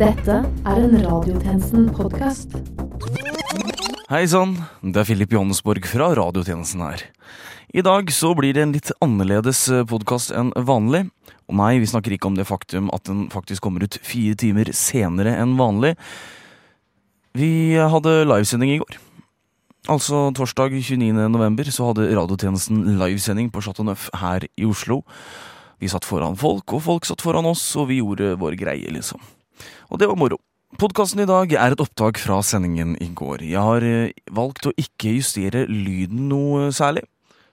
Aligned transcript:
Dette 0.00 0.38
er 0.64 0.78
en 0.80 0.94
Radiotjenesten-podkast. 0.96 2.54
Hei 4.08 4.22
sann, 4.32 4.54
det 4.80 5.02
er 5.02 5.04
Filip 5.04 5.34
Johannesborg 5.34 5.84
fra 5.84 6.06
radiotjenesten 6.16 6.80
her. 6.80 7.02
I 7.76 7.82
dag 7.84 8.08
så 8.08 8.30
blir 8.38 8.54
det 8.56 8.62
en 8.64 8.72
litt 8.72 8.88
annerledes 9.04 9.66
podkast 9.90 10.32
enn 10.32 10.54
vanlig. 10.56 11.02
Og 11.52 11.58
nei, 11.60 11.74
vi 11.82 11.90
snakker 11.90 12.14
ikke 12.16 12.30
om 12.30 12.38
det 12.38 12.46
faktum 12.48 12.88
at 12.96 13.04
den 13.10 13.26
faktisk 13.28 13.66
kommer 13.66 13.84
ut 13.84 13.98
fire 14.00 14.38
timer 14.40 14.70
senere 14.72 15.34
enn 15.36 15.52
vanlig. 15.60 15.92
Vi 17.36 17.76
hadde 17.76 18.22
livesending 18.24 18.72
i 18.72 18.78
går. 18.80 18.96
Altså 19.92 20.30
torsdag 20.32 20.78
29. 20.78 21.10
november 21.28 21.68
så 21.68 21.90
hadde 21.90 22.08
radiotjenesten 22.08 22.96
livesending 23.02 23.52
på 23.52 23.60
Chateau 23.68 23.84
Neuf 23.90 24.08
her 24.22 24.48
i 24.48 24.64
Oslo. 24.64 25.02
Vi 25.76 25.92
satt 25.92 26.08
foran 26.08 26.40
folk, 26.40 26.72
og 26.72 26.86
folk 26.88 27.10
satt 27.10 27.20
foran 27.20 27.52
oss, 27.52 27.66
og 27.76 27.90
vi 27.92 28.00
gjorde 28.00 28.32
vår 28.40 28.56
greie, 28.64 28.96
liksom. 28.96 29.20
Og 29.90 29.98
det 30.00 30.08
var 30.10 30.16
moro. 30.20 30.38
Podkasten 30.78 31.20
i 31.24 31.26
dag 31.26 31.50
er 31.58 31.74
et 31.74 31.80
opptak 31.82 32.18
fra 32.22 32.38
sendingen 32.46 32.92
i 33.02 33.08
går. 33.18 33.42
Jeg 33.42 33.58
har 33.66 33.82
eh, 33.82 34.12
valgt 34.30 34.68
å 34.70 34.72
ikke 34.78 35.16
justere 35.16 35.64
lyden 35.66 36.28
noe 36.30 36.68
særlig, 36.72 37.02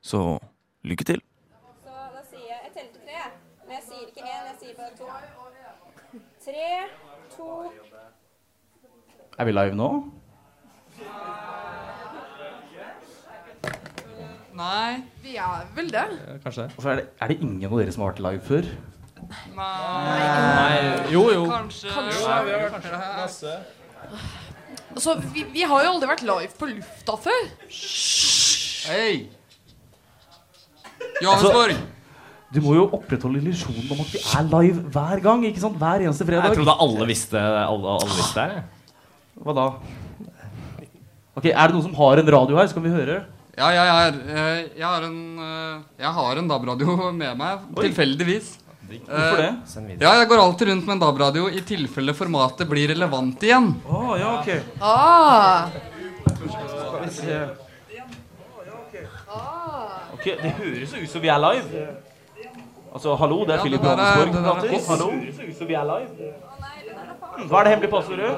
så 0.06 0.38
lykke 0.88 1.08
til. 1.10 1.20
Så 1.84 1.90
da 2.14 2.22
sier 2.30 2.46
jeg 2.52 2.60
Jeg 2.68 2.72
teller 2.76 2.92
til 2.94 3.02
tre, 3.08 3.24
men 3.66 3.74
jeg 3.80 3.84
sier 3.88 4.06
ikke 4.12 4.22
én, 4.22 4.44
jeg 4.52 4.58
sier 4.62 4.76
bare 4.78 4.94
to. 5.00 5.10
Tre, 6.48 6.70
to 7.34 7.48
Er 9.38 9.46
vi 9.50 9.52
live 9.58 9.76
nå? 9.78 9.90
Nei, 14.58 15.04
Vi 15.22 15.36
er 15.38 15.68
vel 15.76 15.90
det. 15.94 16.06
kanskje 16.44 16.64
det. 16.66 16.82
så 16.82 16.90
er 16.90 16.96
det, 17.02 17.04
er 17.22 17.28
det 17.30 17.36
ingen 17.46 17.68
av 17.70 17.76
dere 17.78 17.92
som 17.94 18.02
har 18.06 18.14
vært 18.14 18.24
live 18.26 18.42
før? 18.48 18.70
Nei, 19.58 20.78
jo, 21.12 21.24
jo. 21.34 21.44
Kanskje. 21.50 21.90
vi 21.92 22.24
har 22.28 22.70
vært 22.70 22.88
masse. 23.18 23.56
Altså, 24.98 25.18
vi, 25.34 25.44
vi 25.54 25.66
har 25.68 25.84
jo 25.86 25.92
aldri 25.96 26.10
vært 26.10 26.24
live 26.26 26.54
på 26.58 26.70
lufta 26.72 27.18
før. 27.28 27.50
Hei! 28.88 29.28
Johannesborg. 31.22 31.78
Du 32.56 32.62
må 32.64 32.78
jo 32.78 32.86
opprettholde 32.96 33.42
illusjonen 33.42 33.90
om 33.92 34.00
at 34.06 34.12
vi 34.14 34.22
er 34.24 34.46
live 34.54 34.84
hver 34.96 35.22
gang. 35.24 35.44
ikke 35.50 35.60
sant? 35.62 35.76
Hver 35.82 36.06
eneste 36.06 36.24
Jeg 36.24 36.30
fredag. 36.32 36.56
trodde 36.56 36.76
alle 36.88 37.08
visste 37.10 37.42
alle, 37.42 37.96
alle 37.98 38.16
visste 38.16 38.46
det. 38.54 38.62
Hva 39.44 39.56
da? 39.58 39.66
Ok, 41.38 41.50
Er 41.52 41.68
det 41.68 41.76
noen 41.76 41.84
som 41.90 41.98
har 42.00 42.22
en 42.24 42.32
radio 42.38 42.58
her? 42.58 42.70
Så 42.72 42.78
kan 42.78 42.86
vi 42.88 42.94
høre. 42.96 43.18
Ja, 43.58 43.68
jeg, 43.74 43.90
er, 43.90 44.18
eh, 44.38 44.62
jeg 44.78 44.86
har 44.86 45.04
en 45.08 45.20
eh, 45.42 45.84
Jeg 46.00 46.12
har 46.14 46.40
en 46.40 46.48
DAB-radio 46.50 46.96
med 47.12 47.38
meg, 47.40 47.68
Oi. 47.76 47.88
tilfeldigvis. 47.90 48.56
Hvorfor 48.88 49.38
det? 49.42 50.00
Ja, 50.00 50.14
jeg 50.22 50.28
går 50.30 50.40
alltid 50.42 50.68
rundt 50.70 50.86
med 50.88 50.94
en 50.96 51.00
DAB-radio 51.04 51.48
i 51.52 51.62
tilfelle 51.68 52.14
formatet 52.16 52.68
blir 52.70 52.88
relevant 52.94 53.42
igjen. 53.44 53.74
Oh, 53.90 54.14
ja, 54.20 54.30
ok. 54.40 54.50
Ah, 54.80 55.68
Skal 56.28 57.02
vi 57.04 57.10
se. 57.12 57.40
Ok, 60.14 60.26
Det 60.42 60.52
høres 60.58 60.94
ut 60.98 61.10
som 61.12 61.22
vi 61.22 61.28
er 61.30 61.40
live. 61.44 61.88
Altså, 62.94 63.16
hallo, 63.20 63.42
det 63.46 63.54
er 63.54 63.58
Ja, 63.58 63.62
Philip 63.62 63.82
er- 63.82 63.86
Johannesborg. 63.86 64.32
det. 64.34 64.82
Hallo. 64.88 65.10
Vi 65.68 65.74
er 65.74 65.84
live. 65.92 66.10
Hva 67.48 67.60
er 67.60 67.64
det 67.64 67.72
hemmelige 67.74 67.92
passordet? 67.92 68.32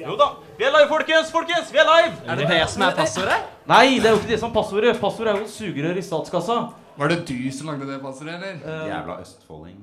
Jo 0.00 0.16
da. 0.16 0.28
Vi 0.56 0.64
er 0.64 0.70
live, 0.72 0.88
folkens! 0.88 1.30
Folkens, 1.30 1.72
vi 1.72 1.78
er 1.78 1.84
live! 1.90 2.14
Er 2.26 2.34
det 2.36 2.48
det 2.48 2.68
som 2.70 2.82
er 2.82 2.94
passordet? 2.96 3.36
Nei, 3.68 3.98
det 3.98 4.06
er 4.06 4.10
jo 4.14 4.16
ikke 4.22 4.28
det 4.32 4.38
som 4.40 4.50
er 4.50 4.54
passordet. 4.54 5.00
Passordet 5.00 5.34
er 5.34 5.38
jo 5.42 5.46
sugerør 5.50 5.96
i 5.98 6.02
statskassa. 6.02 6.56
Var 6.96 7.08
det 7.08 7.26
du 7.26 7.50
som 7.52 7.66
lagde 7.70 7.86
det 7.92 7.98
passordet, 8.02 8.34
eller? 8.34 8.88
Jævla 8.88 9.20
østfolding. 9.20 9.78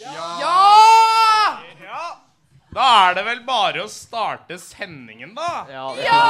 ja! 0.00 0.28
Ja! 0.40 2.04
Da 2.74 2.86
er 3.08 3.14
det 3.14 3.22
vel 3.28 3.42
bare 3.46 3.84
å 3.84 3.90
starte 3.90 4.58
sendingen, 4.58 5.34
da. 5.36 5.50
Ja! 5.70 5.84
Ja! 6.02 6.22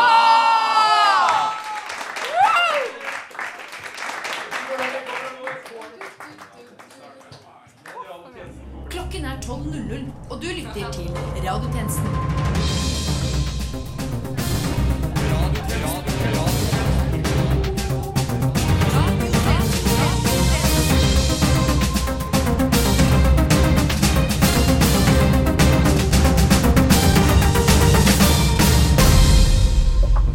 Klokken 8.91 9.25
er 9.25 9.37
12.00, 9.41 10.13
og 10.31 10.43
du 10.43 10.47
lytter 10.47 10.91
til 10.93 11.11
Radiotjenesten. 11.49 13.25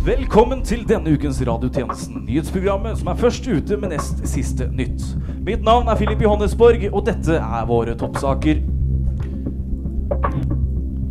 Velkommen 0.09 0.63
til 0.65 0.79
denne 0.89 1.11
ukens 1.13 1.37
Radiotjenesten, 1.45 2.23
nyhetsprogrammet 2.25 2.97
som 2.97 3.11
er 3.11 3.17
først 3.19 3.45
ute 3.45 3.75
med 3.77 3.91
nest 3.91 4.23
siste 4.25 4.65
nytt. 4.73 5.03
Mitt 5.45 5.61
navn 5.61 5.85
er 5.91 5.99
Filip 5.99 6.23
Johannesborg, 6.23 6.87
og 6.89 7.03
dette 7.05 7.35
er 7.37 7.67
våre 7.69 7.93
toppsaker. 7.99 8.63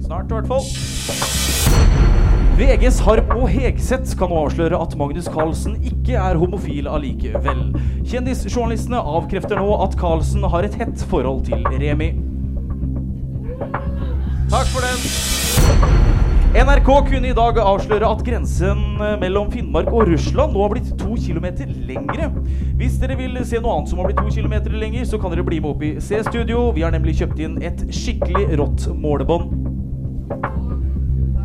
Snart, 0.03 0.27
i 0.27 0.35
hvert 0.35 0.51
fall. 0.51 0.67
VGs 2.59 2.99
Harp 3.07 3.31
og 3.37 3.47
Hegseth 3.55 4.19
kan 4.19 4.35
nå 4.35 4.43
avsløre 4.49 4.83
at 4.83 4.99
Magnus 4.99 5.31
Carlsen 5.31 5.79
ikke 5.79 6.19
er 6.19 6.43
homofil 6.43 6.91
allikevel. 6.91 7.69
Kjendisjournalistene 8.03 8.99
avkrefter 8.99 9.63
nå 9.63 9.79
at 9.79 9.95
Carlsen 10.01 10.43
har 10.43 10.67
et 10.67 10.75
hett 10.83 11.07
forhold 11.07 11.45
til 11.47 11.63
Remi. 11.71 12.17
Takk 14.51 14.75
for 14.75 14.83
den. 14.83 15.38
NRK 16.59 16.89
kunne 17.07 17.29
i 17.31 17.35
dag 17.37 17.59
avsløre 17.63 18.09
at 18.11 18.23
grensen 18.27 18.81
eh, 18.99 19.13
mellom 19.21 19.47
Finnmark 19.53 19.93
og 19.95 20.09
Russland 20.09 20.57
nå 20.57 20.65
har 20.65 20.73
blitt 20.73 20.89
to 20.99 21.15
kilometer 21.15 21.69
lengre. 21.87 22.33
Hvis 22.81 22.97
dere 22.99 23.15
vil 23.21 23.39
se 23.47 23.61
noe 23.63 23.77
annet 23.77 23.93
som 23.93 24.01
har 24.03 24.09
blitt 24.09 24.19
to 24.19 24.33
kilometer 24.35 24.75
lenger, 24.75 25.05
så 25.07 25.21
kan 25.23 25.31
dere 25.31 25.45
bli 25.47 25.61
med 25.63 25.71
opp 25.71 25.85
i 25.87 25.93
C-studio. 26.03 26.73
Vi 26.75 26.83
har 26.83 26.91
nemlig 26.97 27.15
kjøpt 27.21 27.45
inn 27.45 27.55
et 27.63 27.85
skikkelig 27.95 28.59
rått 28.59 28.89
målebånd. 28.91 29.55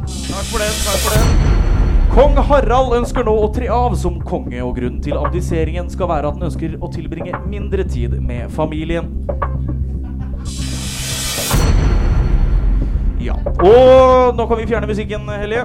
Takk 0.09 0.49
for 0.49 0.65
den. 0.65 0.81
takk 0.81 1.05
for 1.05 1.19
den. 1.19 1.61
Kong 2.13 2.41
Harald 2.49 2.97
ønsker 2.97 3.29
nå 3.29 3.37
å 3.37 3.51
tre 3.53 3.69
av 3.73 3.93
som 4.01 4.17
konge, 4.25 4.57
og 4.65 4.79
grunnen 4.79 5.01
til 5.05 5.19
abdiseringen 5.21 5.93
skal 5.93 6.09
være 6.09 6.31
at 6.31 6.41
han 6.41 6.49
ønsker 6.49 6.79
å 6.81 6.89
tilbringe 6.93 7.37
mindre 7.45 7.85
tid 7.85 8.17
med 8.17 8.49
familien. 8.57 9.13
Ja. 13.23 13.37
Og 13.39 14.35
nå 14.35 14.43
kan 14.49 14.59
vi 14.59 14.65
fjerne 14.67 14.87
musikken, 14.89 15.29
Hellige. 15.31 15.63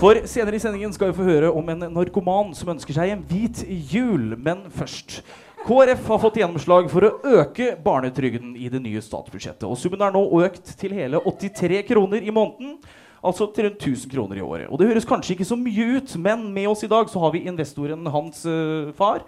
For 0.00 0.18
senere 0.28 0.58
i 0.58 0.60
sendingen 0.60 0.92
skal 0.92 1.10
vi 1.10 1.16
få 1.16 1.24
høre 1.24 1.52
om 1.56 1.68
en 1.72 1.86
narkoman 1.94 2.52
som 2.56 2.72
ønsker 2.74 2.96
seg 2.96 3.12
en 3.14 3.22
hvit 3.28 3.62
jul. 3.88 4.34
Men 4.36 4.66
først. 4.74 5.22
KrF 5.64 6.06
har 6.12 6.20
fått 6.20 6.38
gjennomslag 6.40 6.90
for 6.92 7.04
å 7.04 7.38
øke 7.40 7.72
barnetrygden 7.84 8.52
i 8.56 8.68
det 8.72 8.82
nye 8.84 9.00
statsbudsjettet. 9.04 9.64
Og 9.68 9.80
summen 9.80 10.04
er 10.04 10.12
nå 10.12 10.22
økt 10.44 10.74
til 10.80 10.96
hele 10.96 11.20
83 11.24 11.82
kroner 11.88 12.24
i 12.24 12.32
måneden. 12.32 12.78
Altså 13.24 13.48
til 13.52 13.68
rundt 13.68 13.80
1000 13.80 14.12
kroner 14.12 14.40
i 14.40 14.44
året. 14.44 14.68
Og 14.68 14.80
det 14.80 14.88
høres 14.92 15.08
kanskje 15.08 15.38
ikke 15.38 15.48
så 15.48 15.56
mye 15.60 15.90
ut, 15.96 16.16
men 16.20 16.48
med 16.52 16.68
oss 16.68 16.84
i 16.84 16.92
dag 16.92 17.08
så 17.12 17.20
har 17.24 17.32
vi 17.32 17.46
investoren 17.48 18.08
hans 18.12 18.44
uh, 18.48 18.92
far. 18.96 19.24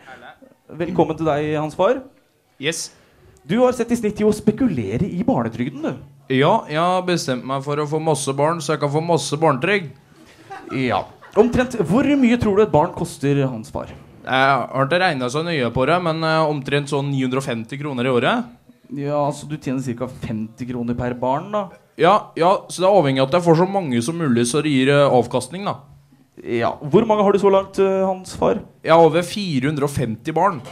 Velkommen 0.69 1.17
til 1.17 1.29
deg, 1.29 1.55
hans 1.61 1.77
far. 1.77 2.01
Yes. 2.61 2.91
Du 3.49 3.59
har 3.65 3.77
sett 3.77 3.93
i 3.93 4.01
snitt 4.01 4.17
til 4.21 4.29
å 4.29 4.37
spekulere 4.37 5.09
i 5.09 5.25
barnetrygden, 5.25 5.85
du. 5.85 6.09
Ja, 6.33 6.53
jeg 6.71 6.81
har 6.81 7.03
bestemt 7.05 7.45
meg 7.45 7.61
for 7.65 7.81
å 7.83 7.85
få 7.89 7.99
masse 8.01 8.33
barn, 8.37 8.61
så 8.65 8.73
jeg 8.73 8.81
kan 8.81 8.93
få 8.93 9.03
masse 9.05 9.37
barnetrygd. 9.37 9.91
Ja. 10.81 11.03
Omtrent 11.37 11.77
hvor 11.89 12.07
mye 12.21 12.39
tror 12.41 12.57
du 12.57 12.63
et 12.65 12.73
barn 12.73 12.93
koster 12.97 13.43
hans 13.45 13.73
far? 13.73 13.91
Jeg 14.23 14.49
har 14.73 14.87
ikke 14.87 15.01
regna 15.03 15.29
så 15.33 15.43
nøye 15.45 15.69
på 15.75 15.85
det, 15.91 15.99
men 16.07 16.23
eh, 16.25 16.41
omtrent 16.49 16.93
sånn 16.93 17.11
950 17.11 17.81
kroner 17.81 18.07
i 18.09 18.13
året. 18.13 18.51
Ja, 18.93 19.19
altså 19.27 19.49
Du 19.51 19.57
tjener 19.57 19.83
ca. 19.99 20.09
50 20.23 20.69
kroner 20.69 20.97
per 20.97 21.17
barn, 21.19 21.51
da. 21.53 21.67
Ja, 22.01 22.15
ja, 22.39 22.53
så 22.73 22.85
det 22.85 22.89
er 22.89 22.97
avhengig 23.01 23.21
av 23.21 23.29
at 23.29 23.37
jeg 23.37 23.47
får 23.49 23.59
så 23.61 23.67
mange 23.69 24.01
som 24.05 24.17
mulig, 24.17 24.47
så 24.49 24.63
det 24.65 24.73
gir 24.73 24.93
eh, 24.95 25.05
avkastning, 25.19 25.67
da. 25.69 25.81
Ja, 26.41 26.73
Hvor 26.81 27.05
mange 27.09 27.27
har 27.27 27.35
du 27.37 27.43
så 27.43 27.53
langt, 27.53 27.77
eh, 27.83 27.99
hans 28.09 28.33
far? 28.39 28.63
Jeg 28.85 28.95
har 28.95 29.05
over 29.05 29.27
450 29.27 30.33
barn. 30.37 30.63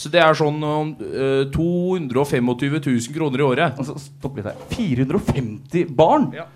Så 0.00 0.08
det 0.08 0.22
er 0.24 0.36
sånn 0.38 0.62
uh, 0.64 1.50
225 1.52 2.46
000 2.48 3.12
kroner 3.12 3.42
i 3.42 3.44
året. 3.44 3.76
Altså, 3.76 3.98
Stopp 4.00 4.38
litt 4.38 4.48
her. 4.48 4.56
450 4.72 5.92
barn? 5.96 6.30
Ja. 6.36 6.46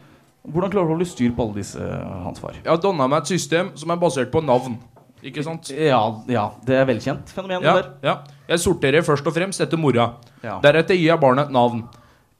Hvordan 0.44 0.72
klarer 0.72 0.88
du 0.88 0.92
å 0.92 0.96
holde 0.96 1.08
styr 1.08 1.32
på 1.36 1.44
alle 1.46 1.62
disse, 1.62 1.80
eh, 1.80 2.16
hans 2.24 2.40
far? 2.40 2.56
Jeg 2.58 2.68
har 2.68 2.80
danna 2.80 3.06
meg 3.08 3.22
et 3.22 3.30
system 3.32 3.70
som 3.80 3.92
er 3.94 4.00
basert 4.00 4.32
på 4.32 4.42
navn. 4.44 4.76
Ikke 5.24 5.44
sant? 5.44 5.70
Ja, 5.72 6.00
ja 6.28 6.50
det 6.68 6.76
er 6.76 6.88
velkjent 6.88 7.32
fenomen. 7.32 7.64
Ja, 7.64 7.78
der. 7.78 7.86
ja. 8.04 8.16
Jeg 8.50 8.60
sorterer 8.60 9.04
først 9.06 9.24
og 9.24 9.32
fremst 9.36 9.62
etter 9.64 9.80
mora. 9.80 10.10
Deretter 10.42 10.98
gir 10.98 11.08
jeg 11.14 11.22
barnet 11.22 11.48
et 11.48 11.54
navn. 11.56 11.86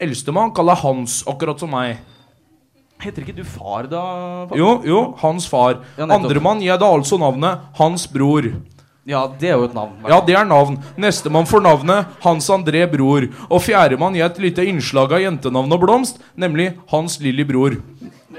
Eldstemann 0.04 0.52
kaller 0.56 0.76
Hans, 0.82 1.22
akkurat 1.30 1.60
som 1.60 1.72
meg. 1.72 2.02
Heter 3.00 3.24
ikke 3.24 3.36
du 3.36 3.44
far, 3.44 3.88
da? 3.88 4.02
pappa? 4.50 4.58
Jo, 4.60 4.76
jo, 4.84 5.00
hans 5.20 5.48
far. 5.48 5.80
Ja. 5.96 6.08
Andremann 6.12 6.60
gir 6.60 6.74
jeg 6.74 6.82
da 6.84 6.92
altså 6.92 7.18
navnet 7.20 7.64
hans 7.80 8.04
bror. 8.12 8.52
Ja, 9.06 9.26
det 9.28 9.50
er 9.50 9.58
jo 9.58 9.64
et 9.68 9.74
navn. 9.76 9.92
Ja, 10.08 10.20
det 10.24 10.34
er 10.34 10.44
navn. 10.48 10.78
Nestemann 10.96 11.44
får 11.46 11.60
navnet 11.62 12.06
Hans 12.24 12.46
André 12.48 12.86
Bror. 12.90 13.26
Og 13.50 13.60
fjerdemann 13.60 14.14
gir 14.16 14.24
et 14.24 14.38
lite 14.40 14.64
innslag 14.64 15.12
av 15.12 15.20
jentenavn 15.20 15.72
og 15.76 15.82
blomst, 15.82 16.22
nemlig 16.40 16.70
Hans 16.88 17.18
Lilly 17.20 17.44
Bror. 17.44 17.76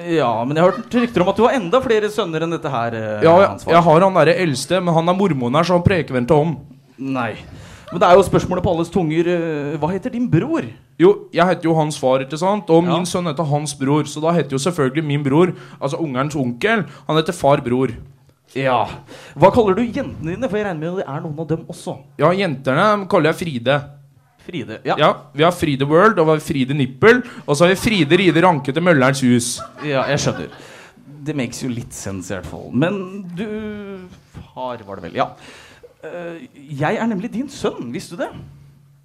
Ja, 0.10 0.32
men 0.44 0.58
jeg 0.58 0.66
har 0.66 0.72
hørt 0.74 0.96
rykter 0.98 1.22
om 1.22 1.30
at 1.30 1.38
du 1.38 1.44
har 1.46 1.54
enda 1.56 1.80
flere 1.86 2.10
sønner 2.12 2.44
enn 2.44 2.52
dette 2.52 2.72
her. 2.72 2.96
eh, 2.98 3.22
Ja, 3.24 3.36
jeg, 3.46 3.60
jeg 3.76 3.84
har 3.86 4.02
han 4.02 4.14
derre 4.18 4.34
eldste, 4.42 4.82
men 4.84 4.94
han 4.94 5.08
er 5.08 5.14
mormonen 5.16 5.56
her, 5.56 5.64
så 5.70 5.78
han 5.78 5.84
preker 5.86 6.14
vel 6.18 6.26
ikke 6.26 6.42
om. 6.42 6.58
Nei. 6.98 7.36
Men 7.92 8.02
det 8.02 8.10
er 8.10 8.16
jo 8.18 8.24
spørsmålet 8.26 8.64
på 8.66 8.74
alles 8.74 8.90
tunger. 8.90 9.28
eh, 9.30 9.78
Hva 9.78 9.92
heter 9.94 10.10
din 10.12 10.28
bror? 10.28 10.66
Jo, 11.00 11.14
jeg 11.32 11.46
heter 11.46 11.64
jo 11.70 11.76
hans 11.76 11.98
far, 12.02 12.20
ikke 12.26 12.38
sant? 12.42 12.68
Og 12.70 12.84
Ja. 12.84 12.90
min 12.98 13.06
sønn 13.06 13.28
heter 13.30 13.46
hans 13.46 13.74
bror. 13.78 14.04
Så 14.10 14.20
da 14.20 14.32
heter 14.34 14.58
jo 14.58 14.58
selvfølgelig 14.58 15.04
min 15.06 15.24
bror, 15.24 15.54
altså 15.80 16.02
ungerens 16.02 16.36
onkel, 16.36 16.86
han 17.08 17.16
heter 17.16 17.34
far 17.34 17.62
bror. 17.62 17.90
Ja. 18.56 18.78
Hva 19.36 19.50
kaller 19.54 19.76
du 19.76 19.84
jentene 19.84 20.36
dine? 20.36 20.48
For 20.50 20.58
jeg 20.60 20.66
regner 20.70 20.80
med 20.80 20.94
at 20.94 21.02
det 21.02 21.08
er 21.16 21.24
noen 21.26 21.40
av 21.44 21.48
dem 21.50 21.66
også. 21.74 21.98
Ja, 22.22 22.30
jentene 22.32 22.86
kaller 23.12 23.32
jeg 23.34 23.40
Fride. 23.42 23.76
Fride. 24.46 24.78
Ja. 24.86 24.96
Ja, 25.02 25.10
Vi 25.34 25.44
har 25.44 25.52
Fride 25.58 25.88
World, 25.90 26.20
og 26.22 26.28
vi 26.30 26.36
har 26.38 26.44
Fride 26.46 26.78
Nippel, 26.78 27.24
og 27.48 27.56
så 27.58 27.66
har 27.66 27.74
vi 27.74 27.82
Fride 27.82 28.18
Ride 28.22 28.44
Ranke 28.46 28.72
til 28.72 28.84
Møllerens 28.86 29.22
hus. 29.26 29.60
ja, 29.84 30.06
jeg 30.12 30.20
skjønner. 30.24 30.50
Det 31.26 31.34
makes 31.36 31.64
jo 31.64 31.70
litt 31.74 31.94
sense, 31.98 32.30
i 32.30 32.36
hvert 32.38 32.46
fall. 32.46 32.68
Men 32.72 33.00
du 33.36 33.46
Far, 34.54 34.78
var 34.86 35.00
det 35.02 35.08
vel. 35.10 35.16
Ja. 35.18 35.32
Eh, 36.06 36.46
jeg 36.80 36.96
er 37.02 37.08
nemlig 37.10 37.32
din 37.34 37.50
sønn. 37.50 37.90
Visste 37.92 38.16
du 38.16 38.22
det? 38.22 38.30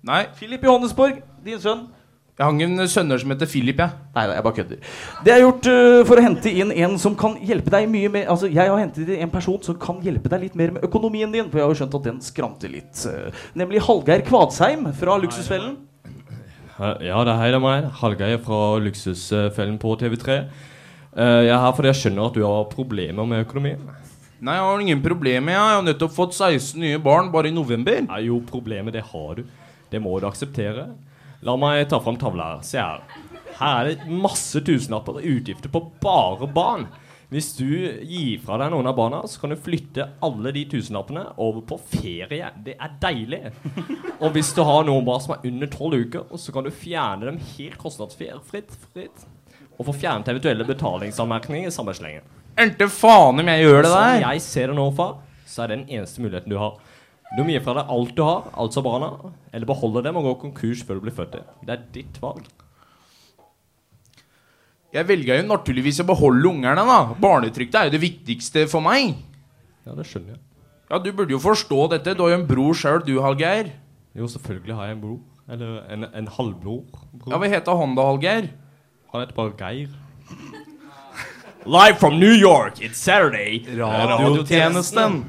Nei, 0.05 0.27
Philip 0.37 0.63
Johannesborg, 0.65 1.23
din 1.45 1.59
sønn. 1.61 1.87
Jeg 2.41 2.49
hang 2.49 2.61
en 2.65 2.89
sønner 2.89 3.21
som 3.21 3.33
heter 3.35 3.49
Philip, 3.51 3.81
jeg. 3.83 3.93
Nei, 4.15 4.23
nei, 4.25 4.37
jeg 4.39 4.45
bare 4.47 4.57
kødder. 4.57 4.93
Det 5.27 5.33
er 5.35 5.43
gjort 5.43 5.67
uh, 5.69 5.97
for 6.09 6.17
å 6.17 6.23
hente 6.25 6.53
inn 6.63 6.71
en 6.73 6.95
som 7.03 7.13
kan 7.19 7.35
hjelpe 7.45 7.73
deg 7.75 7.89
mye 7.93 8.09
med 8.15 8.31
Altså, 8.33 8.49
jeg 8.49 8.65
har 8.65 8.81
hentet 8.81 9.11
inn 9.13 9.27
en 9.27 9.33
person 9.35 9.59
som 9.67 9.77
kan 9.83 9.99
hjelpe 10.01 10.31
deg 10.33 10.47
litt 10.47 10.57
mer 10.57 10.73
med 10.73 10.87
økonomien 10.87 11.29
din, 11.35 11.51
for 11.53 11.61
jeg 11.61 11.67
har 11.67 11.75
jo 11.75 11.79
skjønt 11.83 11.97
at 11.99 12.07
den 12.09 12.23
skranter 12.25 12.73
litt. 12.73 13.03
Uh, 13.05 13.43
nemlig 13.61 13.83
Hallgeir 13.85 14.25
Kvadsheim 14.25 14.89
fra 14.97 15.19
Luksusfellen. 15.21 15.75
Ja, 16.81 17.19
det 17.29 17.35
er 17.35 17.43
hei, 17.43 17.51
det 17.53 17.59
er 17.59 17.65
meg. 17.67 17.91
Hallgeir 18.01 18.41
fra 18.47 18.63
Luksusfellen 18.87 19.77
på 19.85 19.93
TV3. 20.01 20.39
Uh, 21.13 21.43
Jeg 21.45 21.53
er 21.53 21.61
her 21.67 21.77
fordi 21.77 21.93
jeg 21.93 22.01
skjønner 22.01 22.31
at 22.31 22.41
du 22.41 22.47
har 22.47 22.73
problemer 22.73 23.29
med 23.29 23.45
økonomien. 23.45 23.85
Nei, 24.41 24.57
jeg 24.57 24.65
har 24.71 24.87
ingen 24.87 25.05
problemer. 25.05 25.59
Jeg 25.59 25.77
har 25.77 25.85
nettopp 25.85 26.17
fått 26.17 26.33
16 26.39 26.81
nye 26.81 27.05
barn 27.05 27.29
bare 27.37 27.53
i 27.53 27.55
november. 27.55 28.01
Nei, 28.09 28.25
jo, 28.31 28.41
problemet 28.49 28.97
det 28.97 29.05
har 29.13 29.43
du. 29.43 29.45
Det 29.93 30.01
må 30.01 30.17
du 30.17 30.31
akseptere. 30.31 30.89
La 31.47 31.55
meg 31.57 31.87
ta 31.89 32.01
fram 32.05 32.19
tavla 32.21 32.55
her. 32.55 32.65
Se 32.67 32.81
her. 32.81 33.05
Her 33.61 33.79
er 33.85 33.95
det 33.95 34.09
masse 34.25 34.61
tusenlapper 34.65 35.19
og 35.21 35.27
utgifter 35.27 35.73
på 35.73 35.83
bare 36.03 36.49
barn. 36.53 36.87
Hvis 37.31 37.53
du 37.55 37.67
gir 38.03 38.41
fra 38.43 38.57
deg 38.59 38.73
noen 38.73 38.89
av 38.91 38.97
barna, 38.99 39.21
så 39.31 39.39
kan 39.39 39.53
du 39.53 39.57
flytte 39.61 40.09
alle 40.27 40.51
de 40.57 40.65
tusenlappene 40.73 41.23
over 41.39 41.63
på 41.69 41.77
ferie. 41.93 42.49
Det 42.65 42.75
er 42.75 42.97
deilig. 43.03 43.43
Og 44.19 44.33
hvis 44.35 44.51
du 44.57 44.65
har 44.67 44.83
noen 44.89 45.07
barn 45.07 45.23
som 45.23 45.37
er 45.37 45.47
under 45.47 45.71
tolv 45.71 45.95
uker, 46.01 46.27
så 46.41 46.53
kan 46.57 46.67
du 46.67 46.73
fjerne 46.75 47.29
dem 47.31 47.39
helt 47.55 47.79
kostnadsfritt. 47.79 48.43
Fritt, 48.51 49.23
og 49.79 49.87
få 49.87 49.95
fjernet 49.97 50.29
eventuelle 50.33 50.67
betalingsanmerkninger 50.69 51.71
i 51.71 51.73
samme 51.73 51.95
slengen. 51.97 52.27
Ente 52.61 52.91
faen 52.93 53.39
om 53.41 53.49
jeg 53.55 53.63
gjør 53.63 53.79
det 53.87 53.93
Som 53.93 54.03
der. 54.03 54.21
jeg 54.27 54.43
ser 54.45 54.73
det 54.73 54.77
nå, 54.77 54.89
far, 54.99 55.15
så 55.49 55.63
er 55.63 55.71
det 55.71 55.79
den 55.79 55.89
eneste 56.01 56.21
muligheten 56.27 56.53
du 56.53 56.59
har. 56.61 56.75
Du 57.37 57.45
må 57.45 57.53
gi 57.53 57.61
fra 57.63 57.77
deg 57.79 57.91
alt 57.95 58.15
du 58.19 58.23
har, 58.27 58.49
altså 58.59 58.83
barna, 58.83 59.11
eller 59.55 59.69
beholde 59.69 60.03
dem 60.03 60.17
og 60.19 60.25
gå 60.27 60.33
konkurs 60.49 60.81
før 60.87 60.99
du 60.99 61.05
blir 61.05 61.15
født. 61.15 61.37
Det 61.63 61.75
er 61.77 61.85
ditt 61.95 62.19
valg. 62.23 62.43
Jeg 64.91 65.07
velger 65.07 65.39
jo 65.39 65.47
naturligvis 65.47 66.01
å 66.03 66.07
beholde 66.09 66.51
ungerne, 66.51 66.83
da. 66.89 66.97
Barnetrygd 67.23 67.77
er 67.79 67.87
jo 67.87 67.95
det 67.95 68.01
viktigste 68.03 68.65
for 68.71 68.83
meg. 68.83 69.15
Ja, 69.87 69.95
det 69.95 70.09
skjønner 70.11 70.35
jeg. 70.35 70.41
Ja, 70.91 70.99
Du 70.99 71.13
burde 71.15 71.31
jo 71.31 71.39
forstå 71.39 71.85
dette. 71.93 72.17
Du 72.19 72.25
har 72.25 72.33
jo 72.35 72.41
en 72.41 72.49
bror 72.49 72.75
sjøl, 72.75 72.99
du, 73.07 73.21
Hallgeir. 73.23 73.71
Jo, 74.19 74.27
selvfølgelig 74.27 74.75
har 74.75 74.91
jeg 74.91 74.99
en 74.99 75.05
bror. 75.05 75.21
Eller 75.51 75.79
en, 75.95 76.09
en 76.11 76.27
halvbror. 76.35 76.83
Bror. 77.15 77.31
Ja, 77.31 77.39
Hva 77.39 77.53
heter 77.55 77.79
han 77.79 77.95
da, 77.95 78.09
Hallgeir? 78.11 78.51
Han 79.15 79.23
heter 79.23 79.39
bare 79.39 79.55
Geir. 79.59 79.89
Live 81.67 81.99
from 82.01 82.19
New 82.19 82.33
York, 82.35 82.81
it's 82.81 82.99
Saturday. 82.99 83.63
Radiotjenesten. 83.79 85.25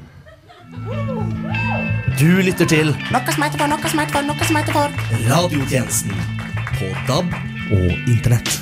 Du 2.22 2.28
lytter 2.38 2.68
til 2.70 2.92
Noe 3.10 3.32
som 3.34 3.42
heter 3.42 3.58
for, 3.58 3.66
noe 3.66 3.88
som 3.90 3.98
heter 3.98 4.14
for, 4.14 4.26
noe 4.28 4.46
som 4.46 4.58
heter 4.60 4.74
for. 4.76 4.92
Radiotjenesten 5.26 6.12
på 6.76 6.90
DAB 7.08 7.32
og 7.74 8.12
Internett. 8.12 8.52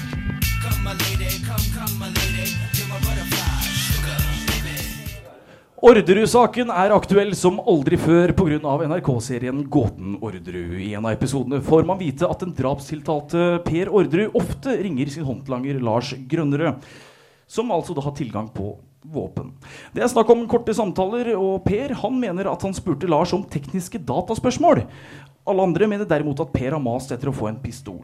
Orderud-saken 5.90 6.72
er 6.72 6.96
aktuell 6.96 7.36
som 7.36 7.60
aldri 7.68 8.00
før 8.00 8.32
pga. 8.40 8.80
NRK-serien 8.94 9.66
Gåten 9.68 10.16
Orderud. 10.24 10.80
I 10.80 10.94
en 10.96 11.04
av 11.04 11.18
episodene 11.18 11.60
får 11.60 11.84
man 11.90 12.00
vite 12.00 12.32
at 12.32 12.40
den 12.40 12.56
drapstiltalte 12.56 13.58
Per 13.68 13.92
Orderud 13.92 14.40
ofte 14.40 14.80
ringer 14.80 15.12
sin 15.12 15.28
håndlanger 15.28 15.84
Lars 15.84 16.14
Grønnerød, 16.32 16.80
som 17.44 17.76
altså 17.76 17.92
da 17.92 18.08
har 18.08 18.16
tilgang 18.16 18.48
på 18.56 18.78
våpen. 19.02 19.52
Det 19.94 20.02
er 20.04 20.10
snakk 20.12 20.30
om 20.32 20.46
korte 20.50 20.74
samtaler, 20.76 21.32
og 21.38 21.64
Per 21.64 21.94
han 22.02 22.18
mener 22.20 22.50
at 22.50 22.62
han 22.66 22.76
spurte 22.76 23.08
Lars 23.10 23.32
om 23.36 23.44
tekniske 23.48 24.02
dataspørsmål. 24.06 24.84
Alle 25.48 25.64
andre 25.64 25.88
mener 25.88 26.08
derimot 26.08 26.40
at 26.42 26.52
Per 26.52 26.76
har 26.76 26.82
mast 26.82 27.12
etter 27.14 27.30
å 27.30 27.36
få 27.36 27.48
en 27.50 27.60
pistol. 27.62 28.02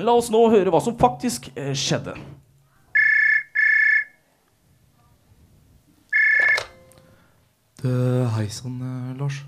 La 0.00 0.14
oss 0.16 0.30
nå 0.32 0.40
høre 0.52 0.72
hva 0.72 0.80
som 0.80 0.96
faktisk 0.96 1.50
eh, 1.58 1.74
skjedde. 1.76 2.14
Det, 7.80 7.92
hei 8.36 8.46
sann, 8.52 8.78
eh, 8.84 9.12
Lars. 9.20 9.42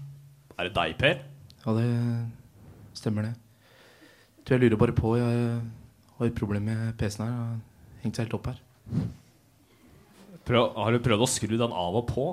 Er 0.58 0.68
det 0.68 0.74
deg, 0.76 0.98
Per? 1.00 1.22
Ja, 1.62 1.74
det 1.78 1.88
stemmer, 2.98 3.30
det. 3.30 3.34
Du, 4.42 4.54
jeg 4.54 4.64
lurer 4.64 4.80
bare 4.80 4.94
på 4.96 5.14
Jeg 5.16 5.60
har 6.18 6.26
et 6.26 6.38
problem 6.38 6.66
med 6.66 6.94
PC-en 6.98 7.26
her. 7.26 7.32
Jeg 7.32 7.38
Har 7.38 8.04
hengt 8.04 8.18
seg 8.18 8.26
helt 8.26 8.38
opp 8.40 8.48
her. 8.50 8.62
Prøv, 10.42 10.72
har 10.74 10.90
du 10.94 11.02
prøvd 11.02 11.22
å 11.22 11.30
skru 11.30 11.54
den 11.54 11.74
av 11.74 11.98
og 12.00 12.08
på? 12.10 12.26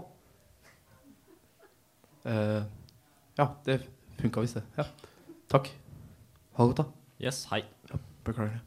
Uh, 2.26 2.66
ja, 3.38 3.46
det 3.66 3.82
funka 4.20 4.42
visst, 4.44 4.58
det. 4.60 4.64
Ja. 4.78 4.86
Takk. 5.50 5.70
Ha 6.58 6.66
det 6.66 6.74
godt, 6.74 6.82
da. 6.82 6.86
Yes, 7.24 7.46
hei. 7.52 7.64
Beklager 8.26 8.58
det. 8.58 8.62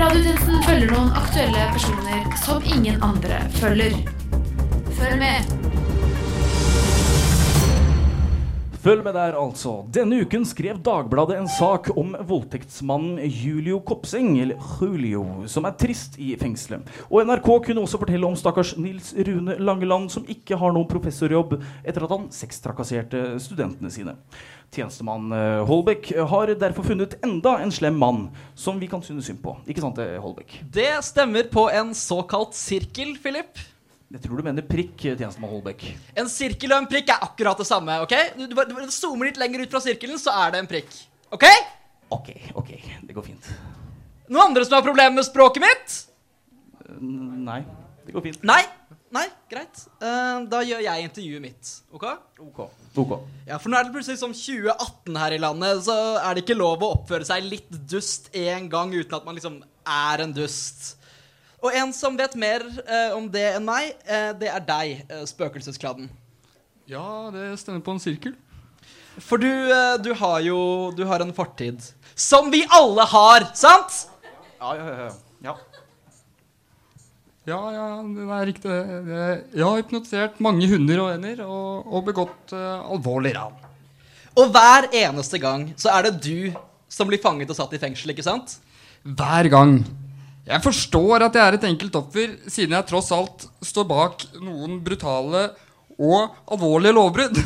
Radiotjenesten 0.00 0.62
følger 0.64 0.92
noen 0.94 1.12
aktuelle 1.18 1.66
personer 1.74 2.26
som 2.44 2.64
ingen 2.64 3.02
andre 3.04 3.42
følger. 3.60 3.96
Følg 4.96 5.20
med. 5.20 5.89
Følg 8.80 9.02
med 9.04 9.12
der, 9.12 9.34
altså. 9.36 9.74
Denne 9.92 10.22
uken 10.24 10.46
skrev 10.48 10.78
Dagbladet 10.80 11.34
en 11.36 11.48
sak 11.52 11.90
om 12.00 12.14
voldtektsmannen 12.24 13.18
Julio 13.28 13.82
Kopseng, 13.84 14.38
eller 14.40 14.56
Julio, 14.80 15.24
som 15.52 15.66
er 15.68 15.74
trist 15.76 16.14
i 16.16 16.30
fengselet. 16.40 16.88
Og 17.10 17.26
NRK 17.28 17.50
kunne 17.66 17.82
også 17.82 18.00
fortelle 18.00 18.24
om 18.24 18.38
stakkars 18.40 18.70
Nils 18.80 19.10
Rune 19.28 19.58
Langeland, 19.60 20.08
som 20.14 20.24
ikke 20.24 20.56
har 20.56 20.72
noen 20.72 20.88
professorjobb 20.88 21.58
etter 21.60 22.06
at 22.06 22.14
han 22.14 22.24
sextrakasserte 22.32 23.20
studentene 23.44 23.92
sine. 23.92 24.14
Tjenestemann 24.72 25.28
eh, 25.36 25.60
Holbæk 25.68 26.08
har 26.30 26.54
derfor 26.62 26.86
funnet 26.88 27.18
enda 27.26 27.58
en 27.60 27.74
slem 27.74 28.00
mann 28.00 28.22
som 28.56 28.80
vi 28.80 28.88
kan 28.88 29.04
synes 29.04 29.28
synd 29.28 29.42
på. 29.44 29.58
Ikke 29.68 29.84
sant, 29.84 30.00
eh, 30.00 30.16
Holbæk? 30.24 30.56
Det 30.72 30.88
stemmer 31.04 31.52
på 31.52 31.66
en 31.68 31.92
såkalt 31.92 32.56
sirkel, 32.56 33.12
Philip. 33.20 33.60
Jeg 34.10 34.24
tror 34.24 34.40
du 34.40 34.42
mener 34.42 34.64
prikk, 34.66 35.04
eh, 35.06 35.14
tjenestemann 35.14 35.52
Holbæk. 35.52 35.84
En 36.18 36.28
sirkel 36.30 36.72
og 36.74 36.80
en 36.82 36.88
prikk 36.90 37.12
er 37.14 37.22
akkurat 37.22 37.60
det 37.62 37.66
samme. 37.68 38.00
ok? 38.02 38.14
Du, 38.38 38.46
du, 38.50 38.56
du, 38.56 38.74
du 38.74 38.90
zoomer 38.90 39.30
litt 39.30 39.38
lenger 39.38 39.62
ut 39.62 39.70
fra 39.70 39.82
sirkelen, 39.84 40.18
så 40.18 40.34
er 40.34 40.56
det 40.56 40.64
en 40.64 40.70
prikk. 40.70 40.90
Ok? 41.30 41.46
Ok, 42.10 42.32
ok, 42.58 42.72
det 43.06 43.14
går 43.14 43.22
fint. 43.28 43.46
Noen 44.30 44.50
andre 44.50 44.66
som 44.66 44.80
har 44.80 44.86
problemer 44.86 45.14
med 45.14 45.26
språket 45.28 45.62
mitt? 45.62 45.96
Nei, 46.98 47.60
det 48.06 48.16
går 48.16 48.26
fint. 48.26 48.42
Nei? 48.50 48.64
Nei, 49.14 49.24
greit. 49.50 49.78
Uh, 50.02 50.42
da 50.50 50.60
gjør 50.62 50.82
jeg 50.84 51.06
intervjuet 51.06 51.42
mitt. 51.42 51.70
Ok? 51.94 52.04
Ok. 52.42 52.60
Ok. 52.98 53.14
Ja, 53.46 53.58
For 53.58 53.70
nå 53.70 53.78
er 53.78 53.86
det 53.86 53.94
plutselig 53.94 54.20
som 54.20 54.34
2018 54.34 55.18
her 55.18 55.34
i 55.34 55.40
landet, 55.42 55.82
så 55.86 55.96
er 56.18 56.34
det 56.34 56.44
ikke 56.44 56.58
lov 56.58 56.82
å 56.82 56.92
oppføre 56.96 57.26
seg 57.26 57.46
litt 57.46 57.70
dust 57.90 58.30
en 58.38 58.68
gang 58.70 58.94
uten 58.94 59.18
at 59.18 59.26
man 59.26 59.38
liksom 59.38 59.58
er 59.86 60.22
en 60.26 60.34
dust. 60.34 60.96
Og 61.62 61.74
en 61.76 61.92
som 61.92 62.16
vet 62.16 62.34
mer 62.40 62.62
eh, 62.86 63.10
om 63.16 63.26
det 63.30 63.42
enn 63.56 63.64
meg, 63.66 63.90
eh, 64.08 64.30
det 64.40 64.48
er 64.48 64.62
deg, 64.64 65.02
eh, 65.10 65.24
spøkelseskladden. 65.28 66.08
Ja, 66.88 67.28
det 67.34 67.50
stemmer 67.60 67.82
på 67.84 67.92
en 67.94 68.00
sirkel. 68.02 68.32
For 69.20 69.36
du, 69.42 69.48
eh, 69.50 69.96
du 70.00 70.12
har 70.16 70.40
jo 70.40 70.56
Du 70.96 71.04
har 71.06 71.20
en 71.20 71.32
fortid. 71.36 71.82
Som 72.16 72.50
vi 72.50 72.62
alle 72.72 73.04
har, 73.06 73.50
sant? 73.54 74.06
Ja, 74.60 74.74
ja, 74.76 74.86
ja. 74.86 75.10
ja. 75.44 75.54
Ja, 77.48 77.58
ja, 77.74 77.84
det 78.04 78.24
er 78.28 78.46
riktig. 78.46 78.70
det. 78.70 79.04
Det- 79.06 79.44
Jeg 79.58 79.64
har 79.64 79.76
hypnotisert 79.82 80.40
mange 80.40 80.68
hunder 80.68 81.00
og 81.00 81.12
ender 81.14 81.40
og, 81.46 81.86
og 81.92 82.04
begått 82.06 82.52
eh, 82.52 82.90
alvorlig 82.94 83.34
ran. 83.36 83.54
Og 84.36 84.52
hver 84.54 84.88
eneste 84.94 85.40
gang 85.42 85.72
så 85.76 85.90
er 85.90 86.02
det 86.08 86.20
du 86.22 86.52
som 86.88 87.08
blir 87.08 87.20
fanget 87.22 87.50
og 87.50 87.56
satt 87.56 87.72
i 87.74 87.78
fengsel, 87.78 88.10
ikke 88.12 88.22
sant? 88.26 88.58
Hver 89.04 89.48
gang. 89.50 89.80
Jeg 90.50 90.64
forstår 90.64 91.22
at 91.28 91.36
jeg 91.36 91.46
er 91.46 91.56
et 91.56 91.64
enkelt 91.68 91.96
offer, 92.00 92.32
siden 92.50 92.74
jeg 92.74 92.86
tross 92.88 93.12
alt 93.14 93.44
står 93.62 93.86
bak 93.86 94.24
noen 94.42 94.80
brutale 94.82 95.44
og 95.94 96.32
alvorlige 96.50 96.96
lovbrudd. 96.96 97.38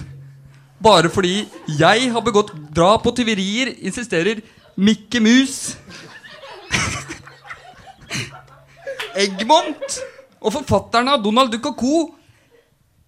Bare 0.85 1.11
fordi 1.13 1.43
jeg 1.81 2.09
har 2.15 2.25
begått 2.25 2.55
drap 2.73 3.05
og 3.05 3.17
tyverier, 3.19 3.75
insisterer 3.85 4.41
Mikke 4.81 5.21
Mus. 5.21 5.75
Eggmont 9.21 10.01
og 10.41 10.57
forfatterne 10.57 11.15
av 11.15 11.23
Donald 11.25 11.53
Duck 11.53 11.69
og 11.75 11.77
co. 11.79 11.99